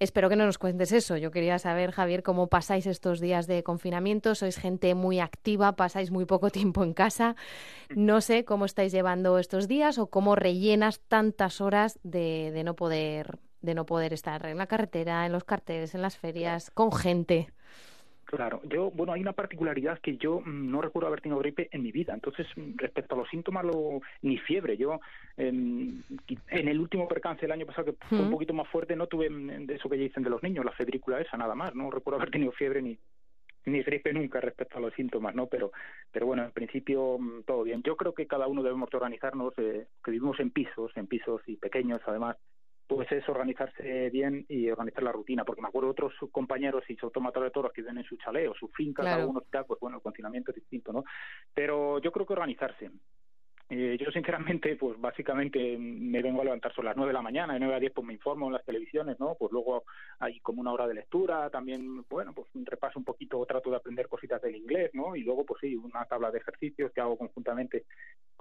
Espero 0.00 0.28
que 0.28 0.34
no 0.34 0.46
nos 0.46 0.58
cuentes 0.58 0.90
eso. 0.90 1.16
Yo 1.16 1.30
quería 1.30 1.60
saber, 1.60 1.92
Javier, 1.92 2.24
cómo 2.24 2.48
pasáis 2.48 2.86
estos 2.86 3.20
días 3.20 3.46
de 3.46 3.62
confinamiento. 3.62 4.34
Sois 4.34 4.56
gente 4.56 4.96
muy 4.96 5.20
activa, 5.20 5.76
pasáis 5.76 6.10
muy 6.10 6.24
poco 6.24 6.50
tiempo 6.58 6.82
en 6.82 6.92
casa. 6.92 7.36
No 7.94 8.20
sé 8.20 8.44
cómo 8.44 8.64
estáis 8.64 8.90
llevando 8.90 9.38
estos 9.38 9.68
días 9.68 9.96
o 9.98 10.08
cómo 10.08 10.34
rellenas 10.34 10.98
tantas 11.06 11.60
horas 11.60 12.00
de, 12.02 12.50
de 12.52 12.64
no 12.64 12.74
poder 12.74 13.38
de 13.60 13.74
no 13.74 13.86
poder 13.86 14.12
estar 14.12 14.44
en 14.46 14.58
la 14.58 14.66
carretera, 14.66 15.24
en 15.24 15.30
los 15.30 15.44
carteles, 15.44 15.94
en 15.94 16.02
las 16.02 16.16
ferias, 16.16 16.72
con 16.72 16.90
gente. 16.90 17.52
Claro, 18.34 18.62
yo, 18.64 18.90
bueno, 18.90 19.12
hay 19.12 19.20
una 19.20 19.34
particularidad 19.34 19.98
que 19.98 20.16
yo 20.16 20.40
mm, 20.40 20.70
no 20.70 20.80
recuerdo 20.80 21.06
haber 21.06 21.20
tenido 21.20 21.38
gripe 21.38 21.68
en 21.70 21.82
mi 21.82 21.92
vida. 21.92 22.14
Entonces, 22.14 22.46
mm, 22.56 22.78
respecto 22.78 23.14
a 23.14 23.18
los 23.18 23.28
síntomas, 23.28 23.62
lo, 23.62 24.00
ni 24.22 24.38
fiebre. 24.38 24.78
Yo, 24.78 25.00
en 25.36 26.02
el 26.48 26.80
último 26.80 27.06
percance 27.06 27.42
del 27.42 27.52
año 27.52 27.66
pasado, 27.66 27.92
que 27.92 28.06
fue 28.08 28.20
un 28.20 28.30
poquito 28.30 28.54
más 28.54 28.66
fuerte, 28.68 28.96
no 28.96 29.06
tuve 29.06 29.28
mm, 29.28 29.66
de 29.66 29.74
eso 29.74 29.86
que 29.90 29.96
dicen 29.96 30.22
de 30.22 30.30
los 30.30 30.42
niños, 30.42 30.64
la 30.64 30.72
febrícula 30.72 31.20
esa, 31.20 31.36
nada 31.36 31.54
más. 31.54 31.74
No 31.74 31.90
recuerdo 31.90 32.20
haber 32.20 32.30
tenido 32.30 32.52
fiebre 32.52 32.80
ni, 32.80 32.98
ni 33.66 33.82
gripe 33.82 34.14
nunca 34.14 34.40
respecto 34.40 34.78
a 34.78 34.80
los 34.80 34.94
síntomas, 34.94 35.34
¿no? 35.34 35.46
Pero, 35.46 35.70
pero 36.10 36.24
bueno, 36.24 36.42
en 36.42 36.52
principio 36.52 37.18
todo 37.46 37.64
bien. 37.64 37.82
Yo 37.82 37.96
creo 37.96 38.14
que 38.14 38.26
cada 38.26 38.46
uno 38.46 38.62
debemos 38.62 38.88
organizarnos, 38.94 39.52
eh, 39.58 39.88
que 40.02 40.10
vivimos 40.10 40.40
en 40.40 40.50
pisos, 40.50 40.90
en 40.96 41.06
pisos 41.06 41.42
y 41.46 41.56
pequeños 41.56 42.00
además, 42.06 42.38
pues 42.94 43.10
es 43.12 43.28
organizarse 43.28 44.10
bien 44.10 44.44
y 44.48 44.70
organizar 44.70 45.02
la 45.02 45.12
rutina, 45.12 45.44
porque 45.44 45.62
me 45.62 45.68
acuerdo 45.68 45.90
otros 45.90 46.12
compañeros 46.30 46.84
y 46.88 46.96
automatores 47.02 47.48
de 47.48 47.52
toros 47.52 47.72
que 47.72 47.82
viven 47.82 47.98
en 47.98 48.04
su 48.04 48.16
chaleo, 48.16 48.54
su 48.54 48.68
finca, 48.68 49.02
cada 49.02 49.26
uno 49.26 49.40
está, 49.40 49.64
pues 49.64 49.80
bueno, 49.80 49.96
el 49.96 50.02
confinamiento 50.02 50.50
es 50.50 50.56
distinto, 50.56 50.92
¿no? 50.92 51.04
Pero 51.54 51.98
yo 52.00 52.12
creo 52.12 52.26
que 52.26 52.32
organizarse. 52.32 52.90
Eh, 53.74 53.96
yo 53.98 54.10
sinceramente, 54.10 54.76
pues 54.76 55.00
básicamente 55.00 55.78
me 55.78 56.20
vengo 56.20 56.42
a 56.42 56.44
levantar 56.44 56.74
sobre 56.74 56.88
las 56.88 56.96
nueve 56.96 57.08
de 57.08 57.14
la 57.14 57.22
mañana, 57.22 57.54
de 57.54 57.60
nueve 57.60 57.74
a 57.74 57.80
diez 57.80 57.92
pues 57.94 58.06
me 58.06 58.12
informo 58.12 58.48
en 58.48 58.52
las 58.52 58.64
televisiones, 58.66 59.18
¿no? 59.18 59.34
Pues 59.38 59.50
luego 59.50 59.84
hay 60.18 60.40
como 60.40 60.60
una 60.60 60.72
hora 60.72 60.86
de 60.86 60.92
lectura, 60.92 61.48
también, 61.48 62.04
bueno, 62.10 62.34
pues 62.34 62.48
repaso 62.66 62.98
un 62.98 63.04
poquito, 63.06 63.46
trato 63.46 63.70
de 63.70 63.76
aprender 63.76 64.08
cositas 64.08 64.42
del 64.42 64.56
inglés, 64.56 64.90
¿no? 64.92 65.16
Y 65.16 65.22
luego 65.22 65.46
pues 65.46 65.60
sí, 65.62 65.74
una 65.74 66.04
tabla 66.04 66.30
de 66.30 66.38
ejercicios 66.38 66.92
que 66.92 67.00
hago 67.00 67.16
conjuntamente 67.16 67.86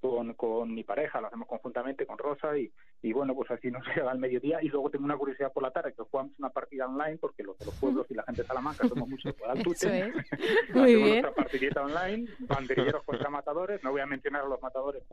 con, 0.02 0.34
con 0.34 0.74
mi 0.74 0.84
pareja, 0.84 1.22
lo 1.22 1.28
hacemos 1.28 1.48
conjuntamente 1.48 2.06
con 2.06 2.18
Rosa 2.18 2.58
y, 2.58 2.72
y 3.04 3.14
bueno, 3.14 3.36
pues 3.36 3.52
así 3.52 3.70
nos 3.70 3.86
llega 3.96 4.12
al 4.12 4.20
mediodía 4.20 4.60
y 4.62 4.68
luego 4.68 4.90
tengo 4.90 5.06
una 5.06 5.16
curiosidad 5.16 5.54
por 5.54 5.64
la 5.64 5.72
tarde 5.72 5.94
que 5.94 6.02
jugamos 6.02 6.34
una 6.40 6.50
partida 6.50 6.88
online 6.88 7.18
porque 7.18 7.44
los 7.44 7.58
de 7.60 7.66
los 7.66 7.76
pueblos 7.76 8.08
y 8.10 8.16
la 8.16 8.24
gente 8.24 8.42
de 8.42 8.48
Salamanca 8.48 8.88
somos 8.88 9.08
muchos 9.08 9.34
por 9.36 9.50
Altute. 9.50 10.12
Muy 10.74 10.96
bien. 10.96 11.22
Nuestra 11.22 11.34
partidita 11.36 11.84
online, 11.84 12.28
banderilleros 12.40 13.04
contra 13.04 13.30
matadores, 13.30 13.84
no 13.84 13.92
voy 13.92 14.02
a 14.02 14.06
mencionar 14.08 14.42
a 14.44 14.48
los 14.48 14.62
matadores 14.62 15.04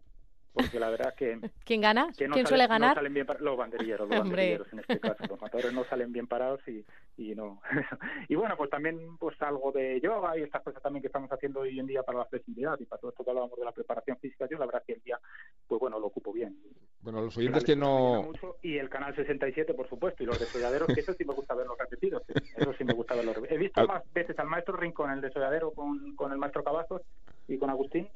porque 0.58 0.80
la 0.80 0.90
verdad 0.90 1.14
que... 1.14 1.38
¿Quién 1.64 1.80
gana? 1.80 2.10
¿Quién 2.16 2.46
suele 2.46 2.66
ganar? 2.66 2.90
No 2.90 2.94
salen 2.96 3.14
bien 3.14 3.26
los 3.40 3.56
banderilleros, 3.56 4.08
los 4.08 4.18
banderilleros 4.18 4.72
en 4.72 4.80
este 4.80 4.98
caso. 4.98 5.24
Los 5.28 5.40
matadores 5.40 5.72
no 5.72 5.84
salen 5.84 6.12
bien 6.12 6.26
parados 6.26 6.60
y, 6.66 6.84
y 7.18 7.34
no... 7.34 7.60
y 8.28 8.34
bueno, 8.36 8.56
pues 8.56 8.70
también 8.70 9.18
pues 9.18 9.40
algo 9.42 9.72
de 9.72 10.00
yoga 10.00 10.38
y 10.38 10.42
estas 10.42 10.62
cosas 10.62 10.82
también 10.82 11.02
que 11.02 11.08
estamos 11.08 11.30
haciendo 11.30 11.60
hoy 11.60 11.78
en 11.78 11.86
día 11.86 12.02
para 12.04 12.18
la 12.18 12.24
flexibilidad 12.26 12.78
y 12.78 12.86
para 12.86 13.00
todo 13.00 13.10
esto 13.10 13.24
que 13.24 13.30
hablábamos 13.30 13.58
de 13.58 13.64
la 13.64 13.72
preparación 13.72 14.16
física, 14.18 14.46
yo 14.48 14.56
la 14.56 14.66
verdad 14.66 14.84
que 14.86 14.94
el 14.94 15.02
día, 15.02 15.18
pues 15.66 15.80
bueno, 15.80 15.98
lo 15.98 16.06
ocupo 16.06 16.32
bien. 16.32 16.56
Bueno, 17.00 17.20
los 17.22 17.36
oyentes 17.36 17.64
que 17.64 17.76
no... 17.76 18.30
y 18.62 18.78
el 18.78 18.88
canal 18.88 19.14
67, 19.14 19.74
por 19.74 19.88
supuesto, 19.88 20.22
y 20.22 20.26
los 20.26 20.38
desolladeros, 20.38 20.88
que 20.88 21.00
eso 21.00 21.12
sí 21.12 21.24
me 21.24 21.34
gusta 21.34 21.54
verlos 21.54 21.76
repetidos. 21.76 22.22
Eso 22.56 22.72
sí 22.74 22.84
me 22.84 22.94
gusta 22.94 23.14
verlos 23.14 23.36
He 23.48 23.58
visto 23.58 23.86
más 23.86 24.02
veces 24.12 24.38
al 24.38 24.46
maestro 24.46 24.76
Rincón, 24.76 25.10
el 25.10 25.20
desolladero, 25.20 25.72
con, 25.72 26.14
con 26.14 26.32
el 26.32 26.38
maestro 26.38 26.62
Cavazos 26.62 27.02
y 27.48 27.58
con 27.58 27.70
Agustín, 27.70 28.08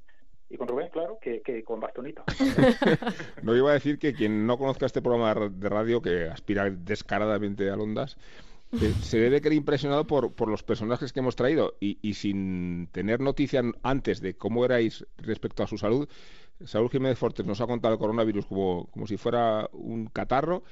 y 0.53 0.59
con 0.59 0.69
Rubén, 0.69 0.91
claro, 0.91 1.19
que, 1.21 1.65
con 1.65 1.81
bastonito. 1.81 2.23
no 3.43 3.57
iba 3.57 3.71
a 3.71 3.75
decir 3.75 3.99
que 3.99 4.13
quien 4.13 4.47
no 4.47 4.59
conozca 4.59 4.85
este 4.85 5.01
programa 5.01 5.49
de 5.49 5.69
radio, 5.71 6.03
que 6.03 6.29
aspira 6.29 6.69
descaradamente 6.69 7.71
a 7.71 7.75
Ondas, 7.75 8.19
se 9.03 9.19
debe 9.19 9.41
quedar 9.41 9.55
impresionado 9.55 10.07
por, 10.07 10.33
por 10.33 10.49
los 10.49 10.63
personajes 10.63 11.13
que 11.13 11.21
hemos 11.21 11.37
traído 11.37 11.75
y, 11.81 11.99
y 12.03 12.15
sin 12.15 12.89
tener 12.93 13.21
noticia 13.21 13.63
antes 13.83 14.21
de 14.21 14.35
cómo 14.35 14.65
erais 14.65 15.07
respecto 15.19 15.63
a 15.63 15.67
su 15.67 15.79
salud, 15.79 16.09
Saúl 16.65 16.91
Jiménez 16.91 17.19
Fortes 17.19 17.47
nos 17.47 17.61
ha 17.61 17.67
contado 17.67 17.95
el 17.95 18.01
coronavirus 18.01 18.47
como, 18.47 18.87
como 18.91 19.07
si 19.07 19.17
fuera 19.17 19.69
un 19.73 20.07
catarro 20.07 20.63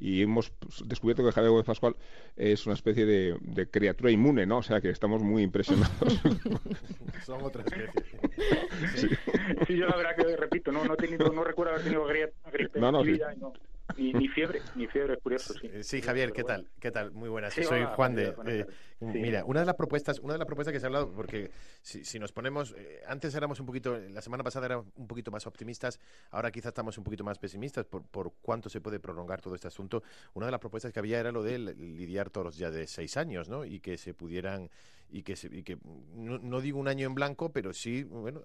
y 0.00 0.22
hemos 0.22 0.52
descubierto 0.84 1.24
que 1.24 1.32
Javier 1.32 1.50
Gómez 1.50 1.66
Pascual 1.66 1.96
es 2.36 2.66
una 2.66 2.74
especie 2.74 3.04
de, 3.04 3.68
criatura 3.70 4.10
inmune, 4.10 4.46
¿no? 4.46 4.58
O 4.58 4.62
sea 4.62 4.80
que 4.80 4.90
estamos 4.90 5.22
muy 5.22 5.42
impresionados. 5.42 6.20
Son 7.26 7.42
otras 7.42 7.66
especies. 7.66 9.18
Sí. 9.66 9.76
yo 9.76 9.86
la 9.86 9.96
verdad 9.96 10.16
que 10.16 10.36
repito, 10.36 10.70
no, 10.70 10.84
no, 10.84 10.94
he 10.94 10.96
tenido, 10.96 11.32
no 11.32 11.42
recuerdo 11.42 11.72
haber 11.72 11.84
tenido 11.84 12.04
gripe 12.04 12.78
no, 12.78 12.92
no, 12.92 13.00
en 13.00 13.06
vida, 13.06 13.34
no. 13.40 13.52
Ni, 13.98 14.12
ni, 14.12 14.28
fiebre, 14.28 14.62
ni 14.76 14.86
fiebre, 14.86 15.14
es 15.14 15.20
curioso, 15.20 15.54
sí. 15.54 15.70
Sí, 15.82 16.00
Javier, 16.00 16.32
¿qué 16.32 16.44
tal? 16.44 16.68
¿Qué 16.78 16.92
tal? 16.92 17.10
Muy 17.10 17.28
buenas. 17.28 17.52
Soy 17.52 17.84
Juan 17.96 18.14
de... 18.14 18.32
Eh, 18.46 18.64
mira, 19.00 19.44
una 19.44 19.60
de 19.60 19.66
las 19.66 19.74
propuestas, 19.74 20.20
una 20.20 20.34
de 20.34 20.38
las 20.38 20.46
propuestas 20.46 20.72
que 20.72 20.78
se 20.78 20.86
ha 20.86 20.88
hablado, 20.88 21.10
porque 21.12 21.50
si, 21.82 22.04
si 22.04 22.20
nos 22.20 22.30
ponemos, 22.30 22.74
eh, 22.78 23.02
antes 23.08 23.34
éramos 23.34 23.58
un 23.58 23.66
poquito, 23.66 23.98
la 23.98 24.22
semana 24.22 24.44
pasada 24.44 24.66
éramos 24.66 24.86
un 24.94 25.08
poquito 25.08 25.32
más 25.32 25.46
optimistas, 25.48 25.98
ahora 26.30 26.52
quizás 26.52 26.68
estamos 26.68 26.96
un 26.96 27.04
poquito 27.04 27.24
más 27.24 27.38
pesimistas 27.38 27.86
por, 27.86 28.04
por 28.04 28.32
cuánto 28.40 28.68
se 28.68 28.80
puede 28.80 29.00
prolongar 29.00 29.40
todo 29.40 29.56
este 29.56 29.66
asunto. 29.66 30.04
Una 30.34 30.46
de 30.46 30.52
las 30.52 30.60
propuestas 30.60 30.92
que 30.92 31.00
había 31.00 31.18
era 31.18 31.32
lo 31.32 31.42
de 31.42 31.58
lidiar 31.58 32.30
toros 32.30 32.56
ya 32.56 32.70
de 32.70 32.86
seis 32.86 33.16
años, 33.16 33.48
¿no? 33.48 33.64
Y 33.64 33.80
que 33.80 33.98
se 33.98 34.14
pudieran 34.14 34.70
y 35.10 35.22
que, 35.22 35.34
y 35.50 35.62
que 35.62 35.78
no, 36.14 36.60
digo 36.60 36.78
un 36.78 36.88
año 36.88 37.06
en 37.06 37.14
blanco, 37.14 37.52
pero 37.52 37.72
sí, 37.72 38.04
bueno, 38.04 38.42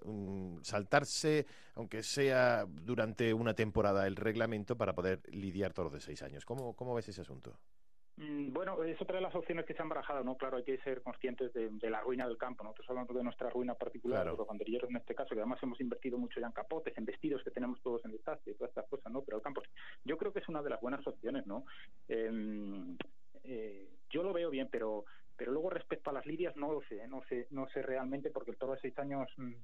saltarse, 0.62 1.46
aunque 1.74 2.02
sea 2.02 2.66
durante 2.66 3.34
una 3.34 3.54
temporada, 3.54 4.06
el 4.06 4.16
reglamento 4.16 4.76
para 4.76 4.94
poder 4.94 5.20
lidiar 5.28 5.72
todos 5.72 5.92
de 5.92 6.00
seis 6.00 6.22
años. 6.22 6.44
¿Cómo, 6.44 6.74
cómo 6.74 6.94
ves 6.94 7.08
ese 7.08 7.20
asunto? 7.20 7.58
Mm, 8.16 8.52
bueno, 8.52 8.82
es 8.84 9.00
otra 9.02 9.16
de 9.16 9.22
las 9.22 9.34
opciones 9.34 9.64
que 9.64 9.74
se 9.74 9.82
han 9.82 9.88
barajado, 9.88 10.22
¿no? 10.22 10.36
Claro, 10.36 10.58
hay 10.58 10.62
que 10.62 10.78
ser 10.78 11.02
conscientes 11.02 11.52
de, 11.52 11.90
la 11.90 12.00
ruina 12.00 12.28
del 12.28 12.38
campo. 12.38 12.62
Nosotros 12.62 12.88
hablamos 12.90 13.14
de 13.14 13.24
nuestra 13.24 13.50
ruina 13.50 13.74
particular, 13.74 14.26
los 14.26 14.46
banderilleros 14.46 14.88
en 14.90 14.96
este 14.96 15.14
caso, 15.14 15.34
que 15.34 15.40
además 15.40 15.60
hemos 15.62 15.80
invertido 15.80 16.16
mucho 16.16 16.40
ya 16.40 16.46
en 16.46 16.52
capotes, 16.52 16.96
en 16.96 17.04
vestidos 17.04 17.42
que 17.42 17.50
tenemos 17.50 17.80
todos 17.82 18.04
en 18.04 18.12
desastre 18.12 18.52
y 18.52 18.54
todas 18.54 18.70
estas 18.70 18.88
cosas, 18.88 19.12
¿no? 19.12 19.22
Pero 19.22 19.38
el 19.38 19.42
campo, 19.42 19.62
yo 20.04 20.16
creo 20.16 20.32
que 20.32 20.38
es 20.38 20.48
una 20.48 20.62
de 20.62 20.70
las 20.70 20.80
buenas 20.80 21.04
opciones, 21.06 21.44
¿no? 21.46 21.64
Em, 22.06 22.96
eh, 23.42 23.90
yo 24.10 24.22
lo 24.22 24.32
veo 24.32 24.48
bien, 24.48 24.68
pero 24.70 25.04
pero 25.36 25.52
luego 25.52 25.70
respecto 25.70 26.10
a 26.10 26.12
las 26.12 26.26
lidias 26.26 26.56
no 26.56 26.72
lo 26.72 26.82
sé, 26.82 27.06
no 27.08 27.22
sé, 27.28 27.46
no 27.50 27.68
sé 27.68 27.82
realmente 27.82 28.30
porque 28.30 28.50
el 28.50 28.56
toro 28.56 28.74
de 28.74 28.80
seis 28.80 28.98
años 28.98 29.28
mm, 29.36 29.54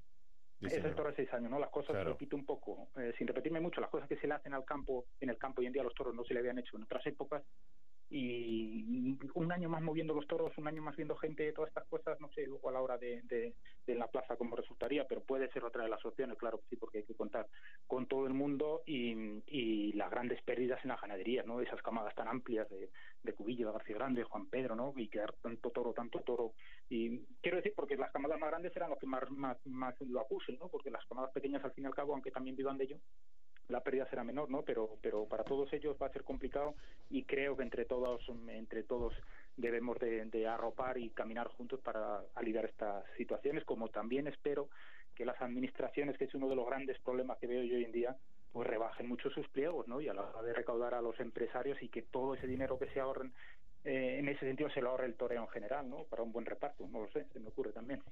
es 0.62 0.72
el 0.72 0.94
toro 0.94 1.10
de 1.10 1.16
seis 1.16 1.32
años, 1.32 1.50
¿no? 1.50 1.58
Las 1.58 1.70
cosas, 1.70 2.04
repito 2.04 2.36
un 2.36 2.44
poco, 2.44 2.90
eh, 2.96 3.12
sin 3.16 3.26
repetirme 3.26 3.60
mucho, 3.60 3.80
las 3.80 3.90
cosas 3.90 4.08
que 4.08 4.16
se 4.16 4.26
le 4.26 4.34
hacen 4.34 4.52
al 4.54 4.64
campo, 4.64 5.06
en 5.20 5.30
el 5.30 5.38
campo 5.38 5.60
hoy 5.60 5.66
en 5.66 5.72
día 5.72 5.82
a 5.82 5.84
los 5.84 5.94
toros 5.94 6.14
no 6.14 6.24
se 6.24 6.34
le 6.34 6.40
habían 6.40 6.58
hecho 6.58 6.76
en 6.76 6.82
otras 6.82 7.06
épocas 7.06 7.42
y 8.11 9.16
un 9.34 9.52
año 9.52 9.68
más 9.68 9.82
moviendo 9.82 10.14
los 10.14 10.26
toros, 10.26 10.52
un 10.58 10.66
año 10.66 10.82
más 10.82 10.96
viendo 10.96 11.14
gente, 11.16 11.52
todas 11.52 11.68
estas 11.68 11.86
cosas, 11.86 12.20
no 12.20 12.28
sé 12.32 12.44
luego 12.44 12.68
a 12.68 12.72
la 12.72 12.82
hora 12.82 12.98
de, 12.98 13.22
de, 13.22 13.54
la 13.94 14.08
plaza 14.08 14.36
cómo 14.36 14.56
resultaría, 14.56 15.06
pero 15.06 15.22
puede 15.22 15.50
ser 15.50 15.64
otra 15.64 15.82
de 15.82 15.88
las 15.88 16.04
opciones, 16.04 16.38
claro 16.38 16.58
que 16.58 16.68
sí, 16.70 16.76
porque 16.76 16.98
hay 16.98 17.04
que 17.04 17.14
contar 17.14 17.46
con 17.86 18.06
todo 18.06 18.26
el 18.26 18.34
mundo 18.34 18.82
y, 18.86 19.42
y 19.46 19.92
las 19.92 20.11
grandes 20.11 20.40
pérdidas 20.42 20.80
en 20.84 20.88
la 20.88 20.96
ganadería, 20.96 21.42
¿no? 21.42 21.61
Esas 21.61 21.82
camadas 21.82 22.14
tan 22.14 22.28
amplias 22.28 22.68
de, 22.68 22.90
de 23.22 23.32
Cubillo, 23.34 23.66
de 23.66 23.72
García 23.72 23.96
Grande, 23.96 24.24
Juan 24.24 24.46
Pedro, 24.46 24.74
¿no? 24.74 24.92
Y 24.96 25.08
quedar 25.08 25.34
tanto 25.42 25.70
toro, 25.70 25.92
tanto 25.92 26.20
toro. 26.20 26.54
Y 26.88 27.18
quiero 27.42 27.56
decir, 27.58 27.72
porque 27.74 27.96
las 27.96 28.12
camadas 28.12 28.38
más 28.38 28.50
grandes 28.50 28.74
eran 28.76 28.90
los 28.90 28.98
que 28.98 29.06
más, 29.06 29.28
más, 29.30 29.58
más 29.66 29.94
lo 30.00 30.20
acusen, 30.20 30.56
¿no? 30.58 30.68
Porque 30.68 30.90
las 30.90 31.04
camadas 31.06 31.32
pequeñas, 31.32 31.64
al 31.64 31.72
fin 31.72 31.84
y 31.84 31.86
al 31.88 31.94
cabo, 31.94 32.12
aunque 32.12 32.30
también 32.30 32.56
vivan 32.56 32.78
de 32.78 32.84
ello, 32.84 32.98
la 33.70 33.82
pérdida 33.82 34.06
será 34.08 34.24
menor, 34.24 34.50
¿no? 34.50 34.62
Pero, 34.62 34.96
pero 35.00 35.26
para 35.26 35.44
todos 35.44 35.72
ellos 35.72 35.96
va 36.00 36.06
a 36.06 36.12
ser 36.12 36.24
complicado 36.24 36.74
y 37.08 37.24
creo 37.24 37.56
que 37.56 37.62
entre 37.62 37.84
todos, 37.84 38.22
entre 38.48 38.82
todos 38.82 39.14
debemos 39.56 39.98
de, 39.98 40.46
arropar 40.46 40.98
y 40.98 41.10
caminar 41.10 41.48
juntos 41.48 41.80
para 41.80 42.22
aliviar 42.34 42.64
estas 42.64 43.04
situaciones, 43.16 43.64
como 43.64 43.88
también 43.88 44.26
espero 44.26 44.68
que 45.14 45.24
las 45.24 45.40
administraciones, 45.40 46.16
que 46.16 46.24
es 46.24 46.34
uno 46.34 46.48
de 46.48 46.56
los 46.56 46.66
grandes 46.66 46.98
problemas 47.00 47.38
que 47.38 47.46
veo 47.46 47.62
yo 47.62 47.76
hoy 47.76 47.84
en 47.84 47.92
día, 47.92 48.16
pues 48.52 48.66
rebajen 48.66 49.06
mucho 49.06 49.30
sus 49.30 49.48
pliegos, 49.48 49.86
¿no? 49.86 50.00
Y 50.00 50.08
a 50.08 50.14
la 50.14 50.22
hora 50.22 50.42
de 50.42 50.52
recaudar 50.52 50.94
a 50.94 51.02
los 51.02 51.18
empresarios 51.20 51.80
y 51.82 51.88
que 51.88 52.02
todo 52.02 52.34
ese 52.34 52.46
dinero 52.46 52.78
que 52.78 52.88
se 52.88 53.00
ahorren 53.00 53.32
eh, 53.84 54.16
en 54.18 54.28
ese 54.28 54.40
sentido 54.40 54.70
se 54.70 54.80
lo 54.80 54.90
ahorre 54.90 55.06
el 55.06 55.14
toreo 55.14 55.42
en 55.42 55.48
general, 55.48 55.88
¿no? 55.88 56.04
Para 56.04 56.22
un 56.22 56.32
buen 56.32 56.46
reparto, 56.46 56.86
no 56.88 57.00
lo 57.00 57.10
sé, 57.10 57.26
se 57.32 57.40
me 57.40 57.48
ocurre 57.48 57.72
también. 57.72 58.02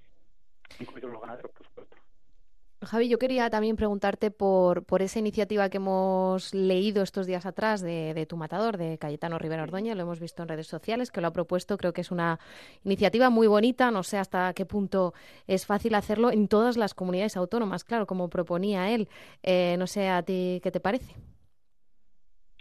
Incluidos 0.80 1.11
los 1.11 1.20
ganaderos, 1.20 1.50
por 1.52 1.66
supuesto. 1.66 1.96
Javi, 2.81 3.09
yo 3.09 3.18
quería 3.18 3.51
también 3.51 3.74
preguntarte 3.74 4.31
por, 4.31 4.85
por 4.85 5.03
esa 5.03 5.18
iniciativa 5.18 5.68
que 5.68 5.79
hemos 5.79 6.55
leído 6.55 7.03
estos 7.03 7.26
días 7.26 7.45
atrás 7.45 7.81
de, 7.81 8.24
tu 8.29 8.37
matador, 8.37 8.76
de 8.76 8.99
Cayetano 8.99 9.37
Rivera 9.39 9.64
Ordoña, 9.64 9.97
lo 9.97 10.03
hemos 10.03 10.20
visto 10.20 10.43
en 10.43 10.49
redes 10.49 10.68
sociales, 10.68 11.11
que 11.11 11.20
lo 11.20 11.26
ha 11.26 11.33
propuesto, 11.33 11.76
creo 11.76 11.93
que 11.93 12.03
es 12.03 12.12
una 12.12 12.39
iniciativa 12.85 13.31
muy 13.31 13.49
bonita, 13.49 13.91
no 13.91 14.05
sé 14.05 14.16
hasta 14.16 14.55
qué 14.55 14.64
punto 14.64 15.12
es 15.49 15.66
fácil 15.66 15.97
hacerlo 15.97 16.31
en 16.31 16.47
todas 16.47 16.76
las 16.76 16.95
comunidades 16.95 17.37
autónomas, 17.37 17.83
claro, 17.83 18.07
como 18.07 18.31
proponía 18.31 18.91
él. 18.91 19.09
Eh, 19.43 19.74
no 19.76 19.89
sé 19.89 20.09
a 20.09 20.22
ti 20.22 20.61
qué 20.62 20.70
te 20.70 20.79
parece. 20.79 21.16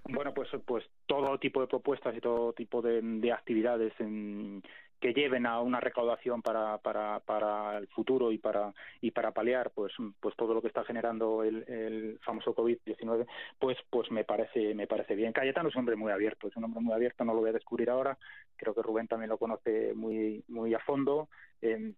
Bueno, 0.09 0.33
pues, 0.33 0.49
pues 0.65 0.85
todo 1.05 1.37
tipo 1.37 1.61
de 1.61 1.67
propuestas 1.67 2.15
y 2.15 2.21
todo 2.21 2.53
tipo 2.53 2.81
de, 2.81 3.01
de 3.01 3.31
actividades 3.31 3.93
en 3.99 4.63
que 4.99 5.13
lleven 5.13 5.45
a 5.45 5.61
una 5.61 5.79
recaudación 5.79 6.41
para, 6.41 6.77
para, 6.79 7.19
para 7.19 7.77
el 7.77 7.87
futuro 7.87 8.31
y 8.31 8.37
para 8.37 8.73
y 9.01 9.11
para 9.11 9.31
paliar 9.31 9.71
pues 9.71 9.93
pues 10.19 10.35
todo 10.35 10.53
lo 10.53 10.61
que 10.61 10.67
está 10.67 10.83
generando 10.83 11.43
el, 11.43 11.63
el 11.67 12.19
famoso 12.23 12.55
COVID-19 12.55 13.25
pues 13.59 13.77
pues 13.89 14.09
me 14.11 14.23
parece 14.23 14.73
me 14.73 14.87
parece 14.87 15.15
bien. 15.15 15.33
Cayetano 15.33 15.69
es 15.69 15.75
un 15.75 15.81
hombre 15.81 15.95
muy 15.95 16.11
abierto 16.11 16.47
es 16.47 16.55
un 16.55 16.63
hombre 16.63 16.81
muy 16.81 16.93
abierto 16.93 17.23
no 17.23 17.33
lo 17.33 17.41
voy 17.41 17.49
a 17.49 17.53
descubrir 17.53 17.89
ahora. 17.89 18.17
Creo 18.55 18.73
que 18.73 18.81
Rubén 18.81 19.07
también 19.07 19.29
lo 19.29 19.37
conoce 19.37 19.93
muy 19.93 20.43
muy 20.47 20.73
a 20.73 20.79
fondo. 20.79 21.29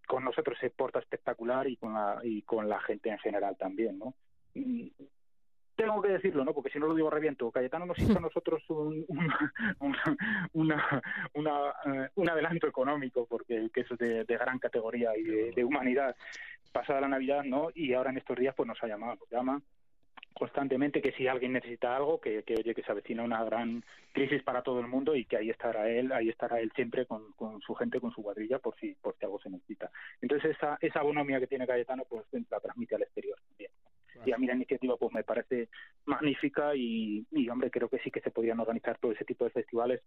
Con 0.08 0.24
nosotros 0.24 0.58
se 0.60 0.70
porta 0.70 1.00
espectacular 1.00 1.68
y 1.68 1.78
con 1.78 1.94
la 1.94 2.20
y 2.24 2.42
con 2.44 2.68
la 2.70 2.80
gente 2.82 3.10
en 3.10 3.20
general 3.20 3.58
también 3.58 4.00
no 4.00 4.14
tengo 5.80 6.02
que 6.02 6.12
decirlo, 6.12 6.44
¿no? 6.44 6.54
Porque 6.54 6.70
si 6.70 6.80
no 6.80 6.88
lo 6.88 6.96
digo 6.96 7.10
reviento. 7.10 7.52
Cayetano 7.52 7.86
nos 7.86 8.00
hizo 8.00 8.18
a 8.18 8.22
nosotros 8.22 8.62
un, 8.70 9.06
una, 10.54 11.04
eh, 11.34 12.10
un 12.16 12.30
adelanto 12.30 12.68
económico, 12.68 13.26
porque 13.26 13.70
que 13.74 13.82
es 13.82 13.90
de, 13.98 14.26
gran 14.26 14.60
categoría 14.60 15.18
y 15.18 15.24
de, 15.24 15.64
humanidad 15.64 16.16
pasada 16.72 17.02
la 17.02 17.08
Navidad, 17.08 17.44
¿no? 17.44 17.70
Y 17.74 17.94
ahora 17.94 18.10
en 18.10 18.18
estos 18.18 18.38
días 18.38 18.54
pues 18.56 18.68
nos 18.68 18.82
ha 18.84 18.88
llamado, 18.88 19.16
nos 19.16 19.30
llama 19.30 19.62
constantemente 20.34 21.02
que 21.02 21.12
si 21.14 21.28
alguien 21.28 21.54
necesita 21.54 21.96
algo, 21.96 22.22
que, 22.22 22.44
que 22.44 22.56
oye 22.56 22.76
que 22.76 22.84
se 22.84 22.92
avecina 22.92 23.24
una 23.24 23.44
gran 23.44 23.84
crisis 24.14 24.44
para 24.44 24.62
todo 24.62 24.80
el 24.80 24.88
mundo 24.88 25.16
y 25.16 25.26
que 25.26 25.38
ahí 25.38 25.50
estará 25.50 25.90
él, 25.90 26.12
ahí 26.12 26.30
estará 26.30 26.60
él 26.60 26.72
siempre 26.76 27.06
con, 27.06 27.32
con 27.34 27.62
su 27.62 27.74
gente, 27.76 28.00
con 28.00 28.12
su 28.12 28.22
cuadrilla, 28.22 28.60
por 28.60 28.76
si, 28.80 28.94
por 28.96 29.18
si 29.18 29.26
algo 29.26 29.40
se 29.42 29.50
necesita. 29.50 29.90
Entonces 30.22 30.56
esa, 30.56 30.78
esa 30.82 31.02
bonomía 31.02 31.40
que 31.40 31.48
tiene 31.48 31.68
Cayetano, 31.68 32.04
pues 32.08 32.26
la 32.50 32.60
transmite 32.60 32.96
al 32.96 33.02
exterior 33.02 33.38
también. 33.50 33.72
Y 34.26 34.32
a 34.32 34.38
mí 34.38 34.48
la 34.48 34.56
iniciativa 34.56 34.98
pues 34.98 35.14
me 35.14 35.24
parece 35.24 35.70
magnífica 36.06 36.76
y, 36.76 37.26
y 37.32 37.50
hombre, 37.50 37.72
creo 37.72 37.90
que 37.90 38.00
sí 38.00 38.12
que 38.12 38.22
se 38.22 38.32
podrían 38.32 38.60
organizar 38.60 38.98
todo 39.00 39.12
ese 39.12 39.26
tipo 39.26 39.46
de 39.46 39.52
festivales 39.52 40.02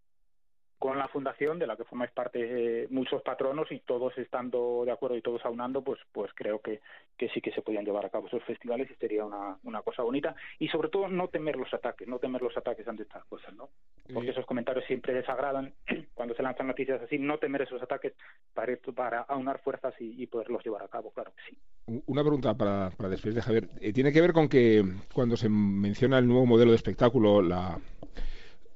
con 0.82 0.98
la 0.98 1.06
fundación 1.06 1.60
de 1.60 1.68
la 1.68 1.76
que 1.76 1.84
formáis 1.84 2.10
parte 2.10 2.40
eh, 2.40 2.88
muchos 2.90 3.22
patronos 3.22 3.70
y 3.70 3.78
todos 3.78 4.18
estando 4.18 4.82
de 4.84 4.90
acuerdo 4.90 5.16
y 5.16 5.22
todos 5.22 5.40
aunando, 5.44 5.84
pues 5.84 6.00
pues 6.10 6.32
creo 6.34 6.58
que, 6.58 6.80
que 7.16 7.28
sí 7.28 7.40
que 7.40 7.52
se 7.52 7.62
podían 7.62 7.84
llevar 7.84 8.04
a 8.04 8.10
cabo 8.10 8.26
esos 8.26 8.42
festivales 8.42 8.90
y 8.90 8.94
sería 8.96 9.24
una, 9.24 9.56
una 9.62 9.82
cosa 9.82 10.02
bonita 10.02 10.34
y 10.58 10.66
sobre 10.66 10.88
todo 10.88 11.06
no 11.06 11.28
temer 11.28 11.54
los 11.54 11.72
ataques, 11.72 12.08
no 12.08 12.18
temer 12.18 12.42
los 12.42 12.56
ataques 12.56 12.88
ante 12.88 13.04
estas 13.04 13.24
cosas, 13.26 13.54
¿no? 13.54 13.68
Porque 14.12 14.30
esos 14.30 14.44
comentarios 14.44 14.84
siempre 14.86 15.14
desagradan 15.14 15.72
cuando 16.14 16.34
se 16.34 16.42
lanzan 16.42 16.66
noticias 16.66 17.00
así, 17.00 17.16
no 17.16 17.38
temer 17.38 17.62
esos 17.62 17.80
ataques 17.80 18.14
para 18.52 18.76
para 18.96 19.20
aunar 19.20 19.60
fuerzas 19.60 19.94
y, 20.00 20.26
poderlos 20.26 20.64
llevar 20.64 20.82
a 20.82 20.88
cabo, 20.88 21.12
claro 21.12 21.32
que 21.36 21.42
sí. 21.48 21.58
Una 22.06 22.22
pregunta 22.22 22.54
para, 22.54 22.90
para 22.90 23.08
después 23.08 23.34
de 23.34 23.42
Javier. 23.42 23.68
Eh, 23.80 23.92
tiene 23.92 24.12
que 24.12 24.20
ver 24.20 24.32
con 24.32 24.48
que 24.48 24.84
cuando 25.12 25.36
se 25.36 25.48
menciona 25.48 26.18
el 26.18 26.26
nuevo 26.26 26.46
modelo 26.46 26.70
de 26.70 26.76
espectáculo, 26.76 27.42
la 27.42 27.78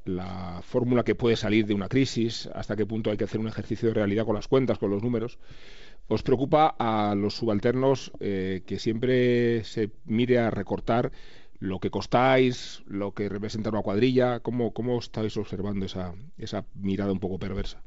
la 0.07 0.61
fórmula 0.63 1.03
que 1.03 1.15
puede 1.15 1.37
salir 1.37 1.67
de 1.67 1.75
una 1.75 1.89
crisis, 1.89 2.49
hasta 2.55 2.77
qué 2.77 2.87
punto 2.87 3.11
hay 3.11 3.17
que 3.17 3.25
hacer 3.25 3.41
un 3.41 3.49
ejercicio 3.49 3.89
de 3.89 3.95
realidad 3.95 4.25
con 4.25 4.37
las 4.37 4.49
cuentas, 4.49 4.79
con 4.79 4.91
los 4.91 5.03
números. 5.03 5.39
¿Os 6.09 6.23
preocupa 6.23 6.77
a 6.79 7.15
los 7.17 7.35
subalternos 7.35 8.13
eh, 8.21 8.63
que 8.67 8.79
siempre 8.79 9.65
se 9.65 9.91
mire 10.05 10.39
a 10.39 10.51
recortar 10.51 11.11
lo 11.59 11.81
que 11.81 11.91
costáis, 11.91 12.85
lo 12.87 13.13
que 13.13 13.29
representa 13.29 13.71
una 13.71 13.83
cuadrilla? 13.83 14.41
¿Cómo, 14.41 14.73
cómo 14.73 14.99
estáis 14.99 15.37
observando 15.37 15.85
esa, 15.87 16.15
esa 16.39 16.65
mirada 16.75 17.13
un 17.13 17.19
poco 17.19 17.39
perversa? 17.39 17.83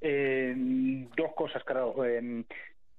Eh, 0.00 0.54
dos 1.16 1.32
cosas, 1.36 1.62
claro. 1.64 1.94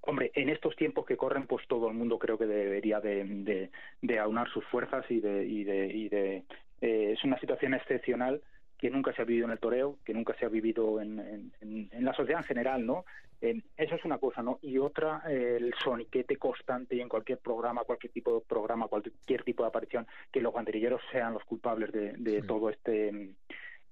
Hombre, 0.06 0.32
en 0.36 0.50
estos 0.50 0.76
tiempos 0.76 1.06
que 1.06 1.18
corren, 1.18 1.48
pues 1.48 1.66
todo 1.68 1.88
el 1.88 1.94
mundo 1.94 2.20
creo 2.20 2.38
que 2.38 2.46
debería 2.46 3.00
de, 3.00 3.70
de, 4.02 4.20
aunar 4.20 4.50
sus 4.50 4.66
fuerzas 4.66 5.06
y 5.10 5.20
de, 5.20 5.46
y 5.46 5.64
de, 5.64 5.88
y 5.88 6.10
de 6.10 6.44
eh, 6.82 7.14
es 7.14 7.24
una 7.24 7.40
situación 7.40 7.74
excepcional 7.74 8.42
que 8.78 8.90
nunca 8.90 9.14
se 9.14 9.22
ha 9.22 9.26
vivido 9.26 9.46
en 9.46 9.52
el 9.52 9.60
toreo, 9.60 9.98
que 10.04 10.14
nunca 10.14 10.36
se 10.38 10.46
ha 10.46 10.50
vivido 10.50 11.00
en, 11.00 11.52
la 12.00 12.14
sociedad 12.14 12.42
en 12.42 12.48
general, 12.48 12.86
¿no? 12.86 13.06
eso 13.42 13.96
es 13.96 14.06
una 14.06 14.20
cosa, 14.20 14.42
¿no? 14.42 14.60
Y 14.62 14.78
otra, 14.78 15.22
el 15.28 15.74
soniquete 15.84 16.38
constante 16.38 16.96
y 16.96 17.02
en 17.02 17.10
cualquier 17.10 17.40
programa, 17.40 17.84
cualquier 17.84 18.14
tipo 18.14 18.36
de 18.36 18.46
programa, 18.46 18.88
cualquier 18.88 19.44
tipo 19.44 19.64
de 19.64 19.68
aparición, 19.68 20.08
que 20.32 20.40
los 20.40 20.54
banderilleros 20.54 21.02
sean 21.12 21.34
los 21.34 21.44
culpables 21.44 21.92
de, 21.92 22.42
todo 22.44 22.70
este 22.70 23.36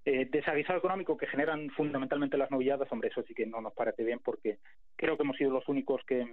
eh, 0.05 0.29
económico 0.77 1.17
que 1.17 1.27
generan 1.27 1.69
fundamentalmente 1.69 2.37
las 2.37 2.49
novilladas, 2.49 2.91
hombre, 2.91 3.09
eso 3.09 3.23
sí 3.23 3.33
que 3.33 3.45
no 3.45 3.61
nos 3.61 3.73
parece 3.73 4.03
bien 4.03 4.19
porque 4.19 4.59
creo 4.95 5.15
que 5.15 5.23
hemos 5.23 5.37
sido 5.37 5.51
los 5.51 5.67
únicos 5.67 6.01
que, 6.07 6.25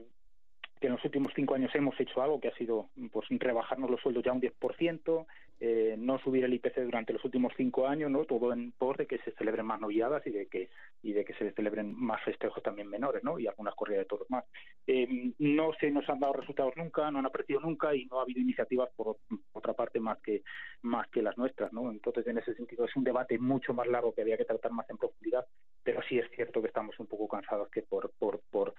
que 0.78 0.86
en 0.86 0.94
los 0.94 1.04
últimos 1.04 1.32
cinco 1.34 1.54
años 1.54 1.74
hemos 1.74 1.98
hecho 2.00 2.22
algo 2.22 2.40
que 2.40 2.48
ha 2.48 2.56
sido 2.56 2.88
pues 3.12 3.26
rebajarnos 3.30 3.90
los 3.90 4.00
sueldos 4.00 4.24
ya 4.24 4.32
un 4.32 4.40
10%, 4.40 5.26
eh, 5.60 5.96
no 5.98 6.20
subir 6.20 6.44
el 6.44 6.54
IPC 6.54 6.84
durante 6.84 7.12
los 7.12 7.24
últimos 7.24 7.52
cinco 7.56 7.88
años, 7.88 8.10
no 8.10 8.24
todo 8.24 8.52
en 8.52 8.70
pos 8.72 8.96
de 8.96 9.06
que 9.06 9.18
se 9.18 9.32
celebren 9.32 9.66
más 9.66 9.80
noviadas 9.80 10.24
y 10.24 10.30
de 10.30 10.46
que 10.46 10.70
y 11.02 11.12
de 11.12 11.24
que 11.24 11.34
se 11.34 11.50
celebren 11.52 11.94
más 11.98 12.22
festejos 12.22 12.62
también 12.62 12.88
menores, 12.88 13.24
¿no? 13.24 13.40
Y 13.40 13.48
algunas 13.48 13.74
corridas 13.74 14.02
de 14.02 14.08
todos 14.08 14.30
más. 14.30 14.44
Eh, 14.86 15.32
no 15.38 15.72
se 15.80 15.90
nos 15.90 16.08
han 16.08 16.20
dado 16.20 16.34
resultados 16.34 16.76
nunca, 16.76 17.10
no 17.10 17.18
han 17.18 17.26
aparecido 17.26 17.60
nunca 17.60 17.92
y 17.94 18.04
no 18.06 18.20
ha 18.20 18.22
habido 18.22 18.40
iniciativas 18.40 18.88
por 18.94 19.16
otra 19.52 19.72
parte 19.72 19.98
más 19.98 20.18
que 20.18 20.42
más 20.82 21.08
que 21.08 21.22
las 21.22 21.36
nuestras, 21.36 21.72
¿no? 21.72 21.90
Entonces 21.90 22.24
en 22.28 22.38
ese 22.38 22.54
sentido 22.54 22.84
es 22.84 22.94
un 22.94 23.02
debate 23.02 23.36
mucho 23.38 23.74
más 23.74 23.88
largo 23.88 24.14
que 24.14 24.22
había 24.22 24.36
que 24.36 24.44
tratar 24.44 24.70
más 24.70 24.88
en 24.90 24.98
profundidad, 24.98 25.44
pero 25.82 26.00
sí 26.08 26.18
es 26.18 26.30
cierto 26.36 26.60
que 26.60 26.68
estamos 26.68 26.98
un 27.00 27.08
poco 27.08 27.26
cansados 27.26 27.68
que 27.70 27.82
por 27.82 28.12
por 28.18 28.40
por 28.50 28.74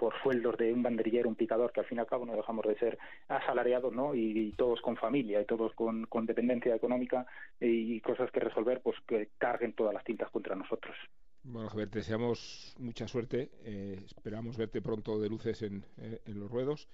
por 0.00 0.14
sueldos 0.22 0.56
de 0.56 0.72
un 0.72 0.82
banderillero, 0.82 1.28
un 1.28 1.34
picador, 1.34 1.72
que 1.72 1.80
al 1.80 1.86
fin 1.86 1.98
y 1.98 2.00
al 2.00 2.06
cabo 2.06 2.24
no 2.24 2.34
dejamos 2.34 2.66
de 2.66 2.74
ser 2.78 2.98
asalariados, 3.28 3.92
¿no? 3.92 4.14
Y, 4.14 4.54
todos 4.56 4.80
con 4.80 4.96
familia 4.96 5.42
y 5.42 5.44
todos 5.44 5.74
con, 5.74 6.06
dependencia 6.26 6.74
económica 6.74 7.26
y 7.60 8.00
cosas 8.00 8.30
que 8.30 8.40
resolver, 8.40 8.80
pues 8.80 8.96
que 9.06 9.28
carguen 9.36 9.74
todas 9.74 9.92
las 9.92 10.04
tintas 10.04 10.30
contra 10.30 10.56
nosotros. 10.56 10.96
Bueno, 11.42 11.68
Javier, 11.68 11.90
te 11.90 11.98
deseamos 11.98 12.74
mucha 12.78 13.06
suerte. 13.06 13.50
Eh, 13.62 14.00
esperamos 14.06 14.56
verte 14.56 14.80
pronto 14.80 15.20
de 15.20 15.28
luces 15.28 15.60
en, 15.62 15.84
eh, 15.98 16.20
en, 16.24 16.40
los 16.40 16.50
ruedos. 16.50 16.88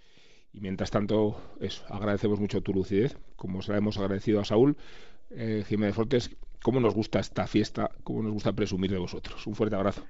Y 0.53 0.61
mientras 0.61 0.91
tanto, 0.91 1.41
eso, 1.61 1.85
agradecemos 1.89 2.41
mucho 2.41 2.61
tu 2.61 2.73
lucidez, 2.73 3.17
como 3.37 3.63
se 3.63 3.71
la 3.71 3.79
hemos 3.79 3.99
agradecido 3.99 4.41
a 4.41 4.45
Saúl. 4.45 4.77
Eh, 5.31 5.65
Jiménez 5.67 5.95
Fortes, 5.95 6.37
¿cómo 6.63 6.81
nos 6.81 6.95
gusta 6.95 7.21
esta 7.21 7.47
fiesta? 7.47 7.91
¿Cómo 8.03 8.23
nos 8.23 8.33
gusta 8.33 8.53
presumir 8.53 8.91
de 8.91 8.99
vosotros? 8.99 9.47
Un 9.47 9.55
fuerte 9.55 9.77
abrazo. 9.77 10.05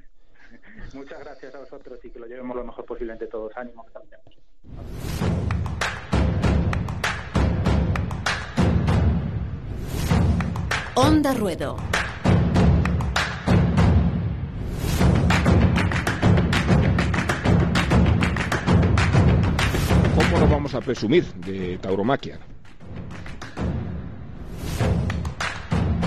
Muchas 0.95 1.21
gracias 1.21 1.55
a 1.55 1.61
vosotros 1.61 1.99
y 2.05 2.11
que 2.11 2.19
lo 2.19 2.27
llevemos 2.27 2.57
lo 2.57 2.65
mejor 2.65 2.85
posible 2.85 3.13
entre 3.13 3.29
todos. 3.29 3.53
Ánimo. 3.57 3.85
Onda 10.95 11.35
Ruedo. 11.35 11.77
¿Cómo 20.15 20.39
nos 20.41 20.51
vamos 20.51 20.75
a 20.75 20.81
presumir 20.81 21.25
de 21.35 21.79
tauromaquia? 21.79 22.39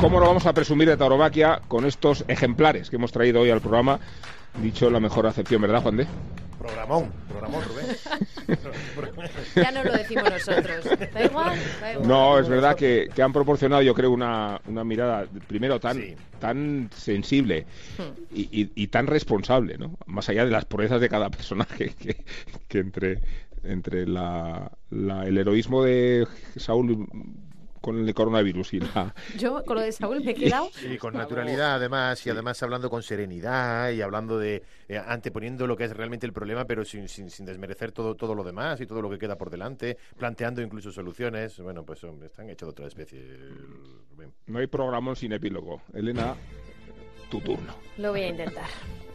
¿Cómo 0.01 0.19
no 0.19 0.27
vamos 0.27 0.45
a 0.45 0.53
presumir 0.53 0.87
de 0.87 0.95
tauromaquia 0.95 1.61
con 1.67 1.85
estos 1.85 2.23
ejemplares 2.27 2.89
que 2.89 2.95
hemos 2.95 3.11
traído 3.11 3.41
hoy 3.41 3.49
al 3.49 3.59
programa? 3.59 3.99
Dicho 4.61 4.89
la 4.89 4.99
mejor 4.99 5.27
acepción, 5.27 5.61
¿verdad, 5.61 5.81
Juan 5.81 5.97
de? 5.97 6.07
Programón, 6.57 7.09
programón, 7.29 7.63
Rubén. 7.63 7.85
ya 9.55 9.71
no 9.71 9.81
lo 9.81 9.93
decimos 9.93 10.29
nosotros. 10.29 10.85
Da 11.13 11.23
igual, 11.23 11.57
No, 12.03 12.37
es 12.37 12.49
verdad 12.49 12.75
que, 12.75 13.09
han 13.21 13.31
proporcionado, 13.31 13.81
yo 13.81 13.93
creo, 13.93 14.11
una, 14.11 14.59
una 14.67 14.83
mirada, 14.83 15.25
primero, 15.47 15.79
tan, 15.79 16.01
tan 16.39 16.89
sensible 16.93 17.65
hmm. 17.97 18.23
y, 18.33 18.87
tan 18.87 19.07
responsable, 19.07 19.77
¿no? 19.77 19.97
Más 20.05 20.27
allá 20.27 20.43
de 20.43 20.51
las 20.51 20.65
proezas 20.65 20.99
de 20.99 21.07
cada 21.07 21.29
personaje, 21.29 21.93
que, 21.99 22.25
que 22.67 22.79
entre, 22.79 23.21
entre 23.63 24.05
la, 24.05 24.69
el 24.91 25.37
heroísmo 25.37 25.83
de 25.83 26.27
Saúl 26.57 27.07
con 27.81 28.07
el 28.07 28.13
coronavirus 28.13 28.73
y 28.73 28.79
la... 28.79 29.13
Yo 29.37 29.63
con 29.63 29.75
lo 29.75 29.81
de 29.81 29.91
Saúl 29.91 30.23
me 30.23 30.31
he 30.31 30.35
quedado... 30.35 30.69
Y 30.89 30.97
con 30.97 31.13
naturalidad 31.13 31.75
además, 31.75 32.25
y 32.25 32.29
además 32.29 32.61
hablando 32.63 32.89
con 32.89 33.03
serenidad 33.03 33.91
y 33.91 34.01
hablando 34.01 34.37
de... 34.37 34.63
Eh, 34.87 34.97
anteponiendo 34.97 35.67
lo 35.67 35.77
que 35.77 35.85
es 35.85 35.95
realmente 35.95 36.25
el 36.25 36.33
problema, 36.33 36.65
pero 36.65 36.83
sin, 36.83 37.07
sin, 37.07 37.29
sin, 37.29 37.45
desmerecer 37.45 37.91
todo, 37.91 38.15
todo 38.15 38.33
lo 38.33 38.43
demás 38.43 38.81
y 38.81 38.87
todo 38.87 39.01
lo 39.01 39.09
que 39.09 39.19
queda 39.19 39.37
por 39.37 39.49
delante, 39.49 39.97
planteando 40.17 40.61
incluso 40.61 40.91
soluciones. 40.91 41.59
Bueno, 41.59 41.83
pues 41.83 42.03
están 42.25 42.49
hechos 42.49 42.67
de 42.67 42.71
otra 42.71 42.87
especie. 42.87 43.23
No 44.47 44.59
hay 44.59 44.67
programa 44.67 45.15
sin 45.15 45.33
epílogo. 45.33 45.81
Elena, 45.93 46.35
tu 47.29 47.39
turno. 47.41 47.75
Lo 47.97 48.11
voy 48.11 48.21
a 48.21 48.29
intentar. 48.29 48.65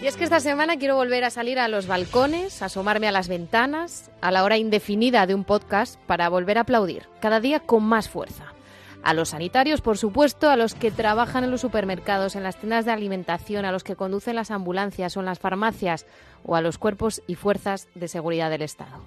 Y 0.00 0.06
es 0.06 0.16
que 0.16 0.22
esta 0.22 0.38
semana 0.38 0.76
quiero 0.76 0.94
volver 0.94 1.24
a 1.24 1.30
salir 1.30 1.58
a 1.58 1.66
los 1.66 1.88
balcones, 1.88 2.62
asomarme 2.62 3.08
a 3.08 3.12
las 3.12 3.26
ventanas, 3.26 4.12
a 4.20 4.30
la 4.30 4.44
hora 4.44 4.56
indefinida 4.56 5.26
de 5.26 5.34
un 5.34 5.42
podcast 5.42 5.98
para 6.06 6.28
volver 6.28 6.56
a 6.56 6.60
aplaudir, 6.60 7.08
cada 7.20 7.40
día 7.40 7.58
con 7.58 7.82
más 7.82 8.08
fuerza. 8.08 8.44
A 9.02 9.12
los 9.12 9.30
sanitarios, 9.30 9.80
por 9.80 9.98
supuesto, 9.98 10.50
a 10.50 10.56
los 10.56 10.74
que 10.74 10.92
trabajan 10.92 11.42
en 11.42 11.50
los 11.50 11.62
supermercados, 11.62 12.36
en 12.36 12.44
las 12.44 12.56
tiendas 12.56 12.84
de 12.84 12.92
alimentación, 12.92 13.64
a 13.64 13.72
los 13.72 13.82
que 13.82 13.96
conducen 13.96 14.36
las 14.36 14.52
ambulancias 14.52 15.16
o 15.16 15.20
en 15.20 15.26
las 15.26 15.40
farmacias, 15.40 16.06
o 16.44 16.54
a 16.54 16.60
los 16.60 16.78
cuerpos 16.78 17.20
y 17.26 17.34
fuerzas 17.34 17.88
de 17.96 18.06
seguridad 18.06 18.50
del 18.50 18.62
Estado. 18.62 19.02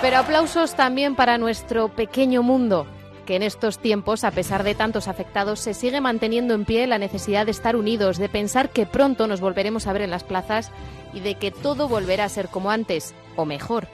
Pero 0.00 0.18
aplausos 0.18 0.74
también 0.74 1.16
para 1.16 1.36
nuestro 1.36 1.88
pequeño 1.88 2.42
mundo, 2.42 2.86
que 3.26 3.36
en 3.36 3.42
estos 3.42 3.78
tiempos, 3.78 4.24
a 4.24 4.30
pesar 4.30 4.62
de 4.62 4.74
tantos 4.74 5.08
afectados, 5.08 5.60
se 5.60 5.74
sigue 5.74 6.00
manteniendo 6.00 6.54
en 6.54 6.64
pie 6.64 6.86
la 6.86 6.98
necesidad 6.98 7.44
de 7.44 7.50
estar 7.50 7.76
unidos, 7.76 8.16
de 8.16 8.30
pensar 8.30 8.70
que 8.70 8.86
pronto 8.86 9.26
nos 9.26 9.42
volveremos 9.42 9.86
a 9.86 9.92
ver 9.92 10.02
en 10.02 10.10
las 10.10 10.24
plazas 10.24 10.70
y 11.12 11.20
de 11.20 11.34
que 11.34 11.50
todo 11.50 11.88
volverá 11.88 12.24
a 12.24 12.30
ser 12.30 12.48
como 12.48 12.70
antes, 12.70 13.14
o 13.36 13.44
mejor. 13.44 13.88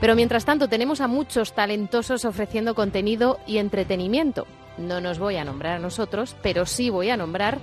Pero 0.00 0.16
mientras 0.16 0.44
tanto 0.44 0.68
tenemos 0.68 1.00
a 1.00 1.06
muchos 1.06 1.54
talentosos 1.54 2.26
ofreciendo 2.26 2.74
contenido 2.74 3.38
y 3.46 3.58
entretenimiento. 3.58 4.46
No 4.76 5.00
nos 5.00 5.18
voy 5.18 5.36
a 5.36 5.44
nombrar 5.44 5.76
a 5.76 5.78
nosotros, 5.78 6.36
pero 6.42 6.66
sí 6.66 6.90
voy 6.90 7.10
a 7.10 7.16
nombrar 7.16 7.58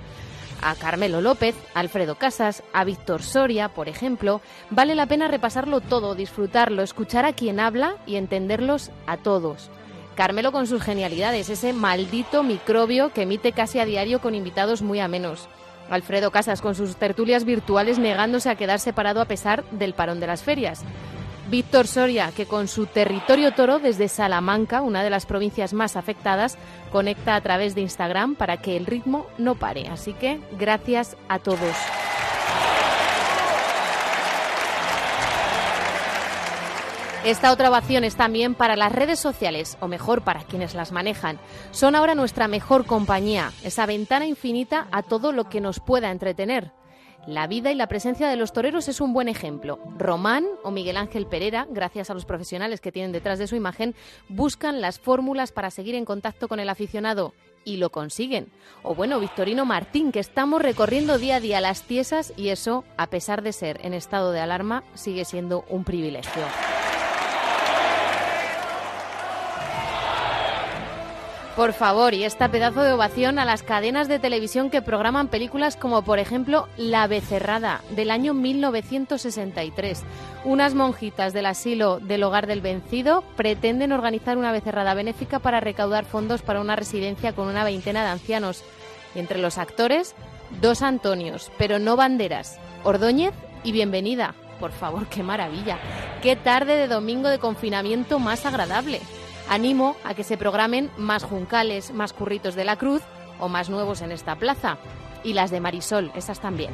a 0.62 0.74
Carmelo 0.74 1.20
López, 1.20 1.54
Alfredo 1.74 2.16
Casas, 2.16 2.62
a 2.72 2.84
Víctor 2.84 3.22
Soria, 3.22 3.68
por 3.68 3.88
ejemplo, 3.88 4.40
vale 4.70 4.94
la 4.94 5.06
pena 5.06 5.28
repasarlo 5.28 5.80
todo, 5.80 6.14
disfrutarlo, 6.14 6.82
escuchar 6.82 7.24
a 7.24 7.32
quien 7.32 7.60
habla 7.60 7.96
y 8.06 8.16
entenderlos 8.16 8.90
a 9.06 9.16
todos. 9.16 9.70
Carmelo 10.14 10.52
con 10.52 10.66
sus 10.66 10.82
genialidades, 10.82 11.48
ese 11.48 11.72
maldito 11.72 12.42
microbio 12.42 13.12
que 13.12 13.22
emite 13.22 13.52
casi 13.52 13.78
a 13.78 13.84
diario 13.84 14.20
con 14.20 14.34
invitados 14.34 14.82
muy 14.82 15.00
amenos. 15.00 15.48
Alfredo 15.88 16.30
Casas 16.30 16.60
con 16.60 16.74
sus 16.74 16.96
tertulias 16.96 17.44
virtuales 17.44 17.98
negándose 17.98 18.48
a 18.48 18.54
quedar 18.54 18.78
separado 18.78 19.20
a 19.20 19.24
pesar 19.24 19.64
del 19.70 19.94
parón 19.94 20.20
de 20.20 20.26
las 20.26 20.42
ferias. 20.42 20.84
Víctor 21.50 21.88
Soria, 21.88 22.30
que 22.36 22.46
con 22.46 22.68
su 22.68 22.86
territorio 22.86 23.52
toro 23.52 23.80
desde 23.80 24.06
Salamanca, 24.06 24.82
una 24.82 25.02
de 25.02 25.10
las 25.10 25.26
provincias 25.26 25.72
más 25.72 25.96
afectadas, 25.96 26.56
conecta 26.92 27.34
a 27.34 27.40
través 27.40 27.74
de 27.74 27.80
Instagram 27.80 28.36
para 28.36 28.58
que 28.58 28.76
el 28.76 28.86
ritmo 28.86 29.26
no 29.36 29.56
pare. 29.56 29.88
Así 29.88 30.12
que 30.12 30.38
gracias 30.52 31.16
a 31.28 31.40
todos. 31.40 31.74
Esta 37.24 37.52
otra 37.52 37.68
ovación 37.68 38.04
es 38.04 38.16
también 38.16 38.54
para 38.54 38.76
las 38.76 38.92
redes 38.92 39.18
sociales, 39.18 39.76
o 39.80 39.88
mejor, 39.88 40.22
para 40.22 40.44
quienes 40.44 40.74
las 40.74 40.90
manejan. 40.90 41.38
Son 41.70 41.94
ahora 41.94 42.14
nuestra 42.14 42.48
mejor 42.48 42.86
compañía, 42.86 43.52
esa 43.62 43.84
ventana 43.84 44.24
infinita 44.24 44.88
a 44.90 45.02
todo 45.02 45.30
lo 45.30 45.50
que 45.50 45.60
nos 45.60 45.80
pueda 45.80 46.10
entretener. 46.10 46.72
La 47.26 47.46
vida 47.46 47.70
y 47.70 47.74
la 47.74 47.88
presencia 47.88 48.26
de 48.26 48.36
los 48.36 48.54
toreros 48.54 48.88
es 48.88 49.02
un 49.02 49.12
buen 49.12 49.28
ejemplo. 49.28 49.78
Román 49.98 50.46
o 50.62 50.70
Miguel 50.70 50.96
Ángel 50.96 51.26
Pereira, 51.26 51.66
gracias 51.68 52.08
a 52.08 52.14
los 52.14 52.24
profesionales 52.24 52.80
que 52.80 52.90
tienen 52.90 53.12
detrás 53.12 53.38
de 53.38 53.46
su 53.46 53.54
imagen, 53.54 53.94
buscan 54.30 54.80
las 54.80 54.98
fórmulas 54.98 55.52
para 55.52 55.70
seguir 55.70 55.96
en 55.96 56.06
contacto 56.06 56.48
con 56.48 56.58
el 56.58 56.70
aficionado 56.70 57.34
y 57.66 57.76
lo 57.76 57.90
consiguen. 57.90 58.50
O 58.82 58.94
bueno, 58.94 59.20
Victorino 59.20 59.66
Martín, 59.66 60.10
que 60.10 60.20
estamos 60.20 60.62
recorriendo 60.62 61.18
día 61.18 61.36
a 61.36 61.40
día 61.40 61.60
las 61.60 61.82
tiesas 61.82 62.32
y 62.38 62.48
eso, 62.48 62.84
a 62.96 63.08
pesar 63.08 63.42
de 63.42 63.52
ser 63.52 63.78
en 63.84 63.92
estado 63.92 64.32
de 64.32 64.40
alarma, 64.40 64.84
sigue 64.94 65.26
siendo 65.26 65.66
un 65.68 65.84
privilegio. 65.84 66.44
Por 71.60 71.74
favor, 71.74 72.14
y 72.14 72.24
esta 72.24 72.50
pedazo 72.50 72.80
de 72.80 72.94
ovación 72.94 73.38
a 73.38 73.44
las 73.44 73.62
cadenas 73.62 74.08
de 74.08 74.18
televisión 74.18 74.70
que 74.70 74.80
programan 74.80 75.28
películas 75.28 75.76
como 75.76 76.00
por 76.00 76.18
ejemplo 76.18 76.68
La 76.78 77.06
Becerrada 77.06 77.82
del 77.90 78.10
año 78.10 78.32
1963. 78.32 80.02
Unas 80.46 80.72
monjitas 80.72 81.34
del 81.34 81.44
asilo 81.44 82.00
del 82.00 82.22
hogar 82.22 82.46
del 82.46 82.62
vencido 82.62 83.22
pretenden 83.36 83.92
organizar 83.92 84.38
una 84.38 84.52
becerrada 84.52 84.94
benéfica 84.94 85.38
para 85.38 85.60
recaudar 85.60 86.06
fondos 86.06 86.40
para 86.40 86.62
una 86.62 86.76
residencia 86.76 87.34
con 87.34 87.46
una 87.46 87.62
veintena 87.62 88.04
de 88.04 88.08
ancianos. 88.08 88.64
Y 89.14 89.18
entre 89.18 89.38
los 89.38 89.58
actores, 89.58 90.14
dos 90.62 90.80
Antonios, 90.80 91.52
pero 91.58 91.78
no 91.78 91.94
banderas, 91.94 92.58
Ordóñez 92.84 93.34
y 93.64 93.72
Bienvenida. 93.72 94.34
Por 94.60 94.72
favor, 94.72 95.08
qué 95.08 95.22
maravilla. 95.22 95.78
Qué 96.22 96.36
tarde 96.36 96.76
de 96.76 96.88
domingo 96.88 97.28
de 97.28 97.38
confinamiento 97.38 98.18
más 98.18 98.46
agradable. 98.46 99.02
Animo 99.50 99.96
a 100.04 100.14
que 100.14 100.22
se 100.22 100.36
programen 100.36 100.92
más 100.96 101.24
juncales, 101.24 101.92
más 101.92 102.12
curritos 102.12 102.54
de 102.54 102.64
la 102.64 102.76
cruz 102.76 103.02
o 103.40 103.48
más 103.48 103.68
nuevos 103.68 104.00
en 104.00 104.12
esta 104.12 104.36
plaza. 104.36 104.78
Y 105.24 105.32
las 105.32 105.50
de 105.50 105.58
Marisol, 105.58 106.12
esas 106.14 106.38
también. 106.38 106.72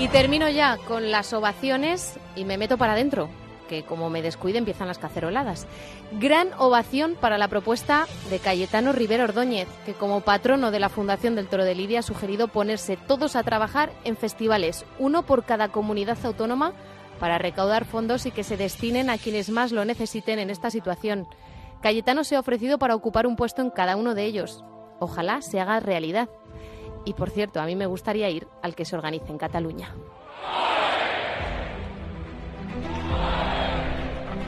Y 0.00 0.08
termino 0.08 0.48
ya 0.48 0.76
con 0.88 1.12
las 1.12 1.32
ovaciones 1.32 2.18
y 2.34 2.44
me 2.44 2.58
meto 2.58 2.78
para 2.78 2.94
adentro, 2.94 3.28
que 3.68 3.84
como 3.84 4.10
me 4.10 4.22
descuide 4.22 4.58
empiezan 4.58 4.88
las 4.88 4.98
caceroladas. 4.98 5.68
Gran 6.10 6.48
ovación 6.58 7.14
para 7.14 7.38
la 7.38 7.46
propuesta 7.46 8.08
de 8.28 8.40
Cayetano 8.40 8.92
Rivero 8.92 9.22
Ordóñez, 9.22 9.68
que 9.86 9.94
como 9.94 10.22
patrono 10.22 10.72
de 10.72 10.80
la 10.80 10.88
Fundación 10.88 11.36
del 11.36 11.46
Toro 11.46 11.64
de 11.64 11.76
Lidia 11.76 12.00
ha 12.00 12.02
sugerido 12.02 12.48
ponerse 12.48 12.96
todos 12.96 13.36
a 13.36 13.44
trabajar 13.44 13.92
en 14.02 14.16
festivales, 14.16 14.84
uno 14.98 15.22
por 15.22 15.44
cada 15.44 15.68
comunidad 15.68 16.18
autónoma 16.24 16.72
para 17.18 17.38
recaudar 17.38 17.84
fondos 17.84 18.26
y 18.26 18.30
que 18.30 18.44
se 18.44 18.56
destinen 18.56 19.10
a 19.10 19.18
quienes 19.18 19.50
más 19.50 19.72
lo 19.72 19.84
necesiten 19.84 20.38
en 20.38 20.50
esta 20.50 20.70
situación. 20.70 21.26
Cayetano 21.82 22.24
se 22.24 22.36
ha 22.36 22.40
ofrecido 22.40 22.78
para 22.78 22.94
ocupar 22.94 23.26
un 23.26 23.36
puesto 23.36 23.62
en 23.62 23.70
cada 23.70 23.96
uno 23.96 24.14
de 24.14 24.24
ellos. 24.24 24.64
Ojalá 24.98 25.42
se 25.42 25.60
haga 25.60 25.80
realidad. 25.80 26.28
Y 27.04 27.14
por 27.14 27.30
cierto, 27.30 27.60
a 27.60 27.66
mí 27.66 27.76
me 27.76 27.86
gustaría 27.86 28.28
ir 28.30 28.48
al 28.62 28.74
que 28.74 28.84
se 28.84 28.96
organice 28.96 29.30
en 29.30 29.38
Cataluña. 29.38 29.94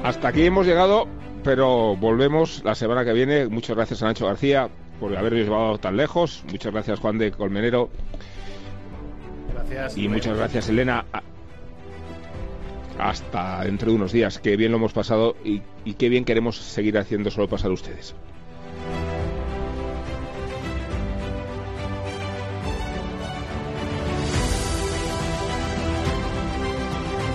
Hasta 0.03 0.29
aquí 0.29 0.47
hemos 0.47 0.67
llegado, 0.67 1.07
pero 1.45 1.95
volvemos 1.97 2.63
la 2.65 2.75
semana 2.75 3.05
que 3.05 3.13
viene. 3.13 3.49
Muchas 3.49 3.77
gracias 3.77 4.03
a 4.03 4.07
Nacho 4.07 4.27
García 4.27 4.69
por 4.99 5.17
habernos 5.17 5.43
llevado 5.43 5.79
tan 5.79 5.97
lejos. 5.97 6.45
Muchas 6.51 6.73
gracias 6.73 6.99
Juan 7.01 7.19
de 7.19 7.31
Colmenero. 7.31 7.91
Gracias. 9.55 9.97
Y 9.97 10.09
muchas 10.09 10.37
gracias 10.37 10.69
Elena 10.69 11.05
hasta 13.01 13.65
dentro 13.65 13.91
de 13.91 13.97
unos 13.97 14.13
días. 14.13 14.39
Qué 14.39 14.57
bien 14.57 14.73
lo 14.73 14.79
hemos 14.79 14.93
pasado 14.93 15.37
y, 15.45 15.63
y 15.85 15.95
qué 15.95 16.09
bien 16.09 16.25
queremos 16.25 16.57
seguir 16.57 16.99
haciendo 16.99 17.31
solo 17.31 17.49
pasar 17.49 17.71
ustedes. 17.71 18.15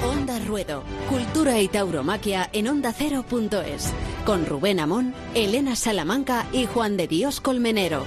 Onda 0.04 0.40
Ruedo, 0.40 0.84
Cultura 1.10 1.60
y 1.62 1.68
Tauromaquia 1.68 2.50
en 2.54 2.68
Onda 2.68 2.94
Cero.es, 2.94 3.94
con 4.26 4.46
Rubén 4.46 4.80
Amón, 4.80 5.14
Elena 5.34 5.76
Salamanca 5.76 6.46
y 6.52 6.66
Juan 6.66 6.98
de 6.98 7.08
Dios 7.08 7.42
Colmenero. 7.42 8.06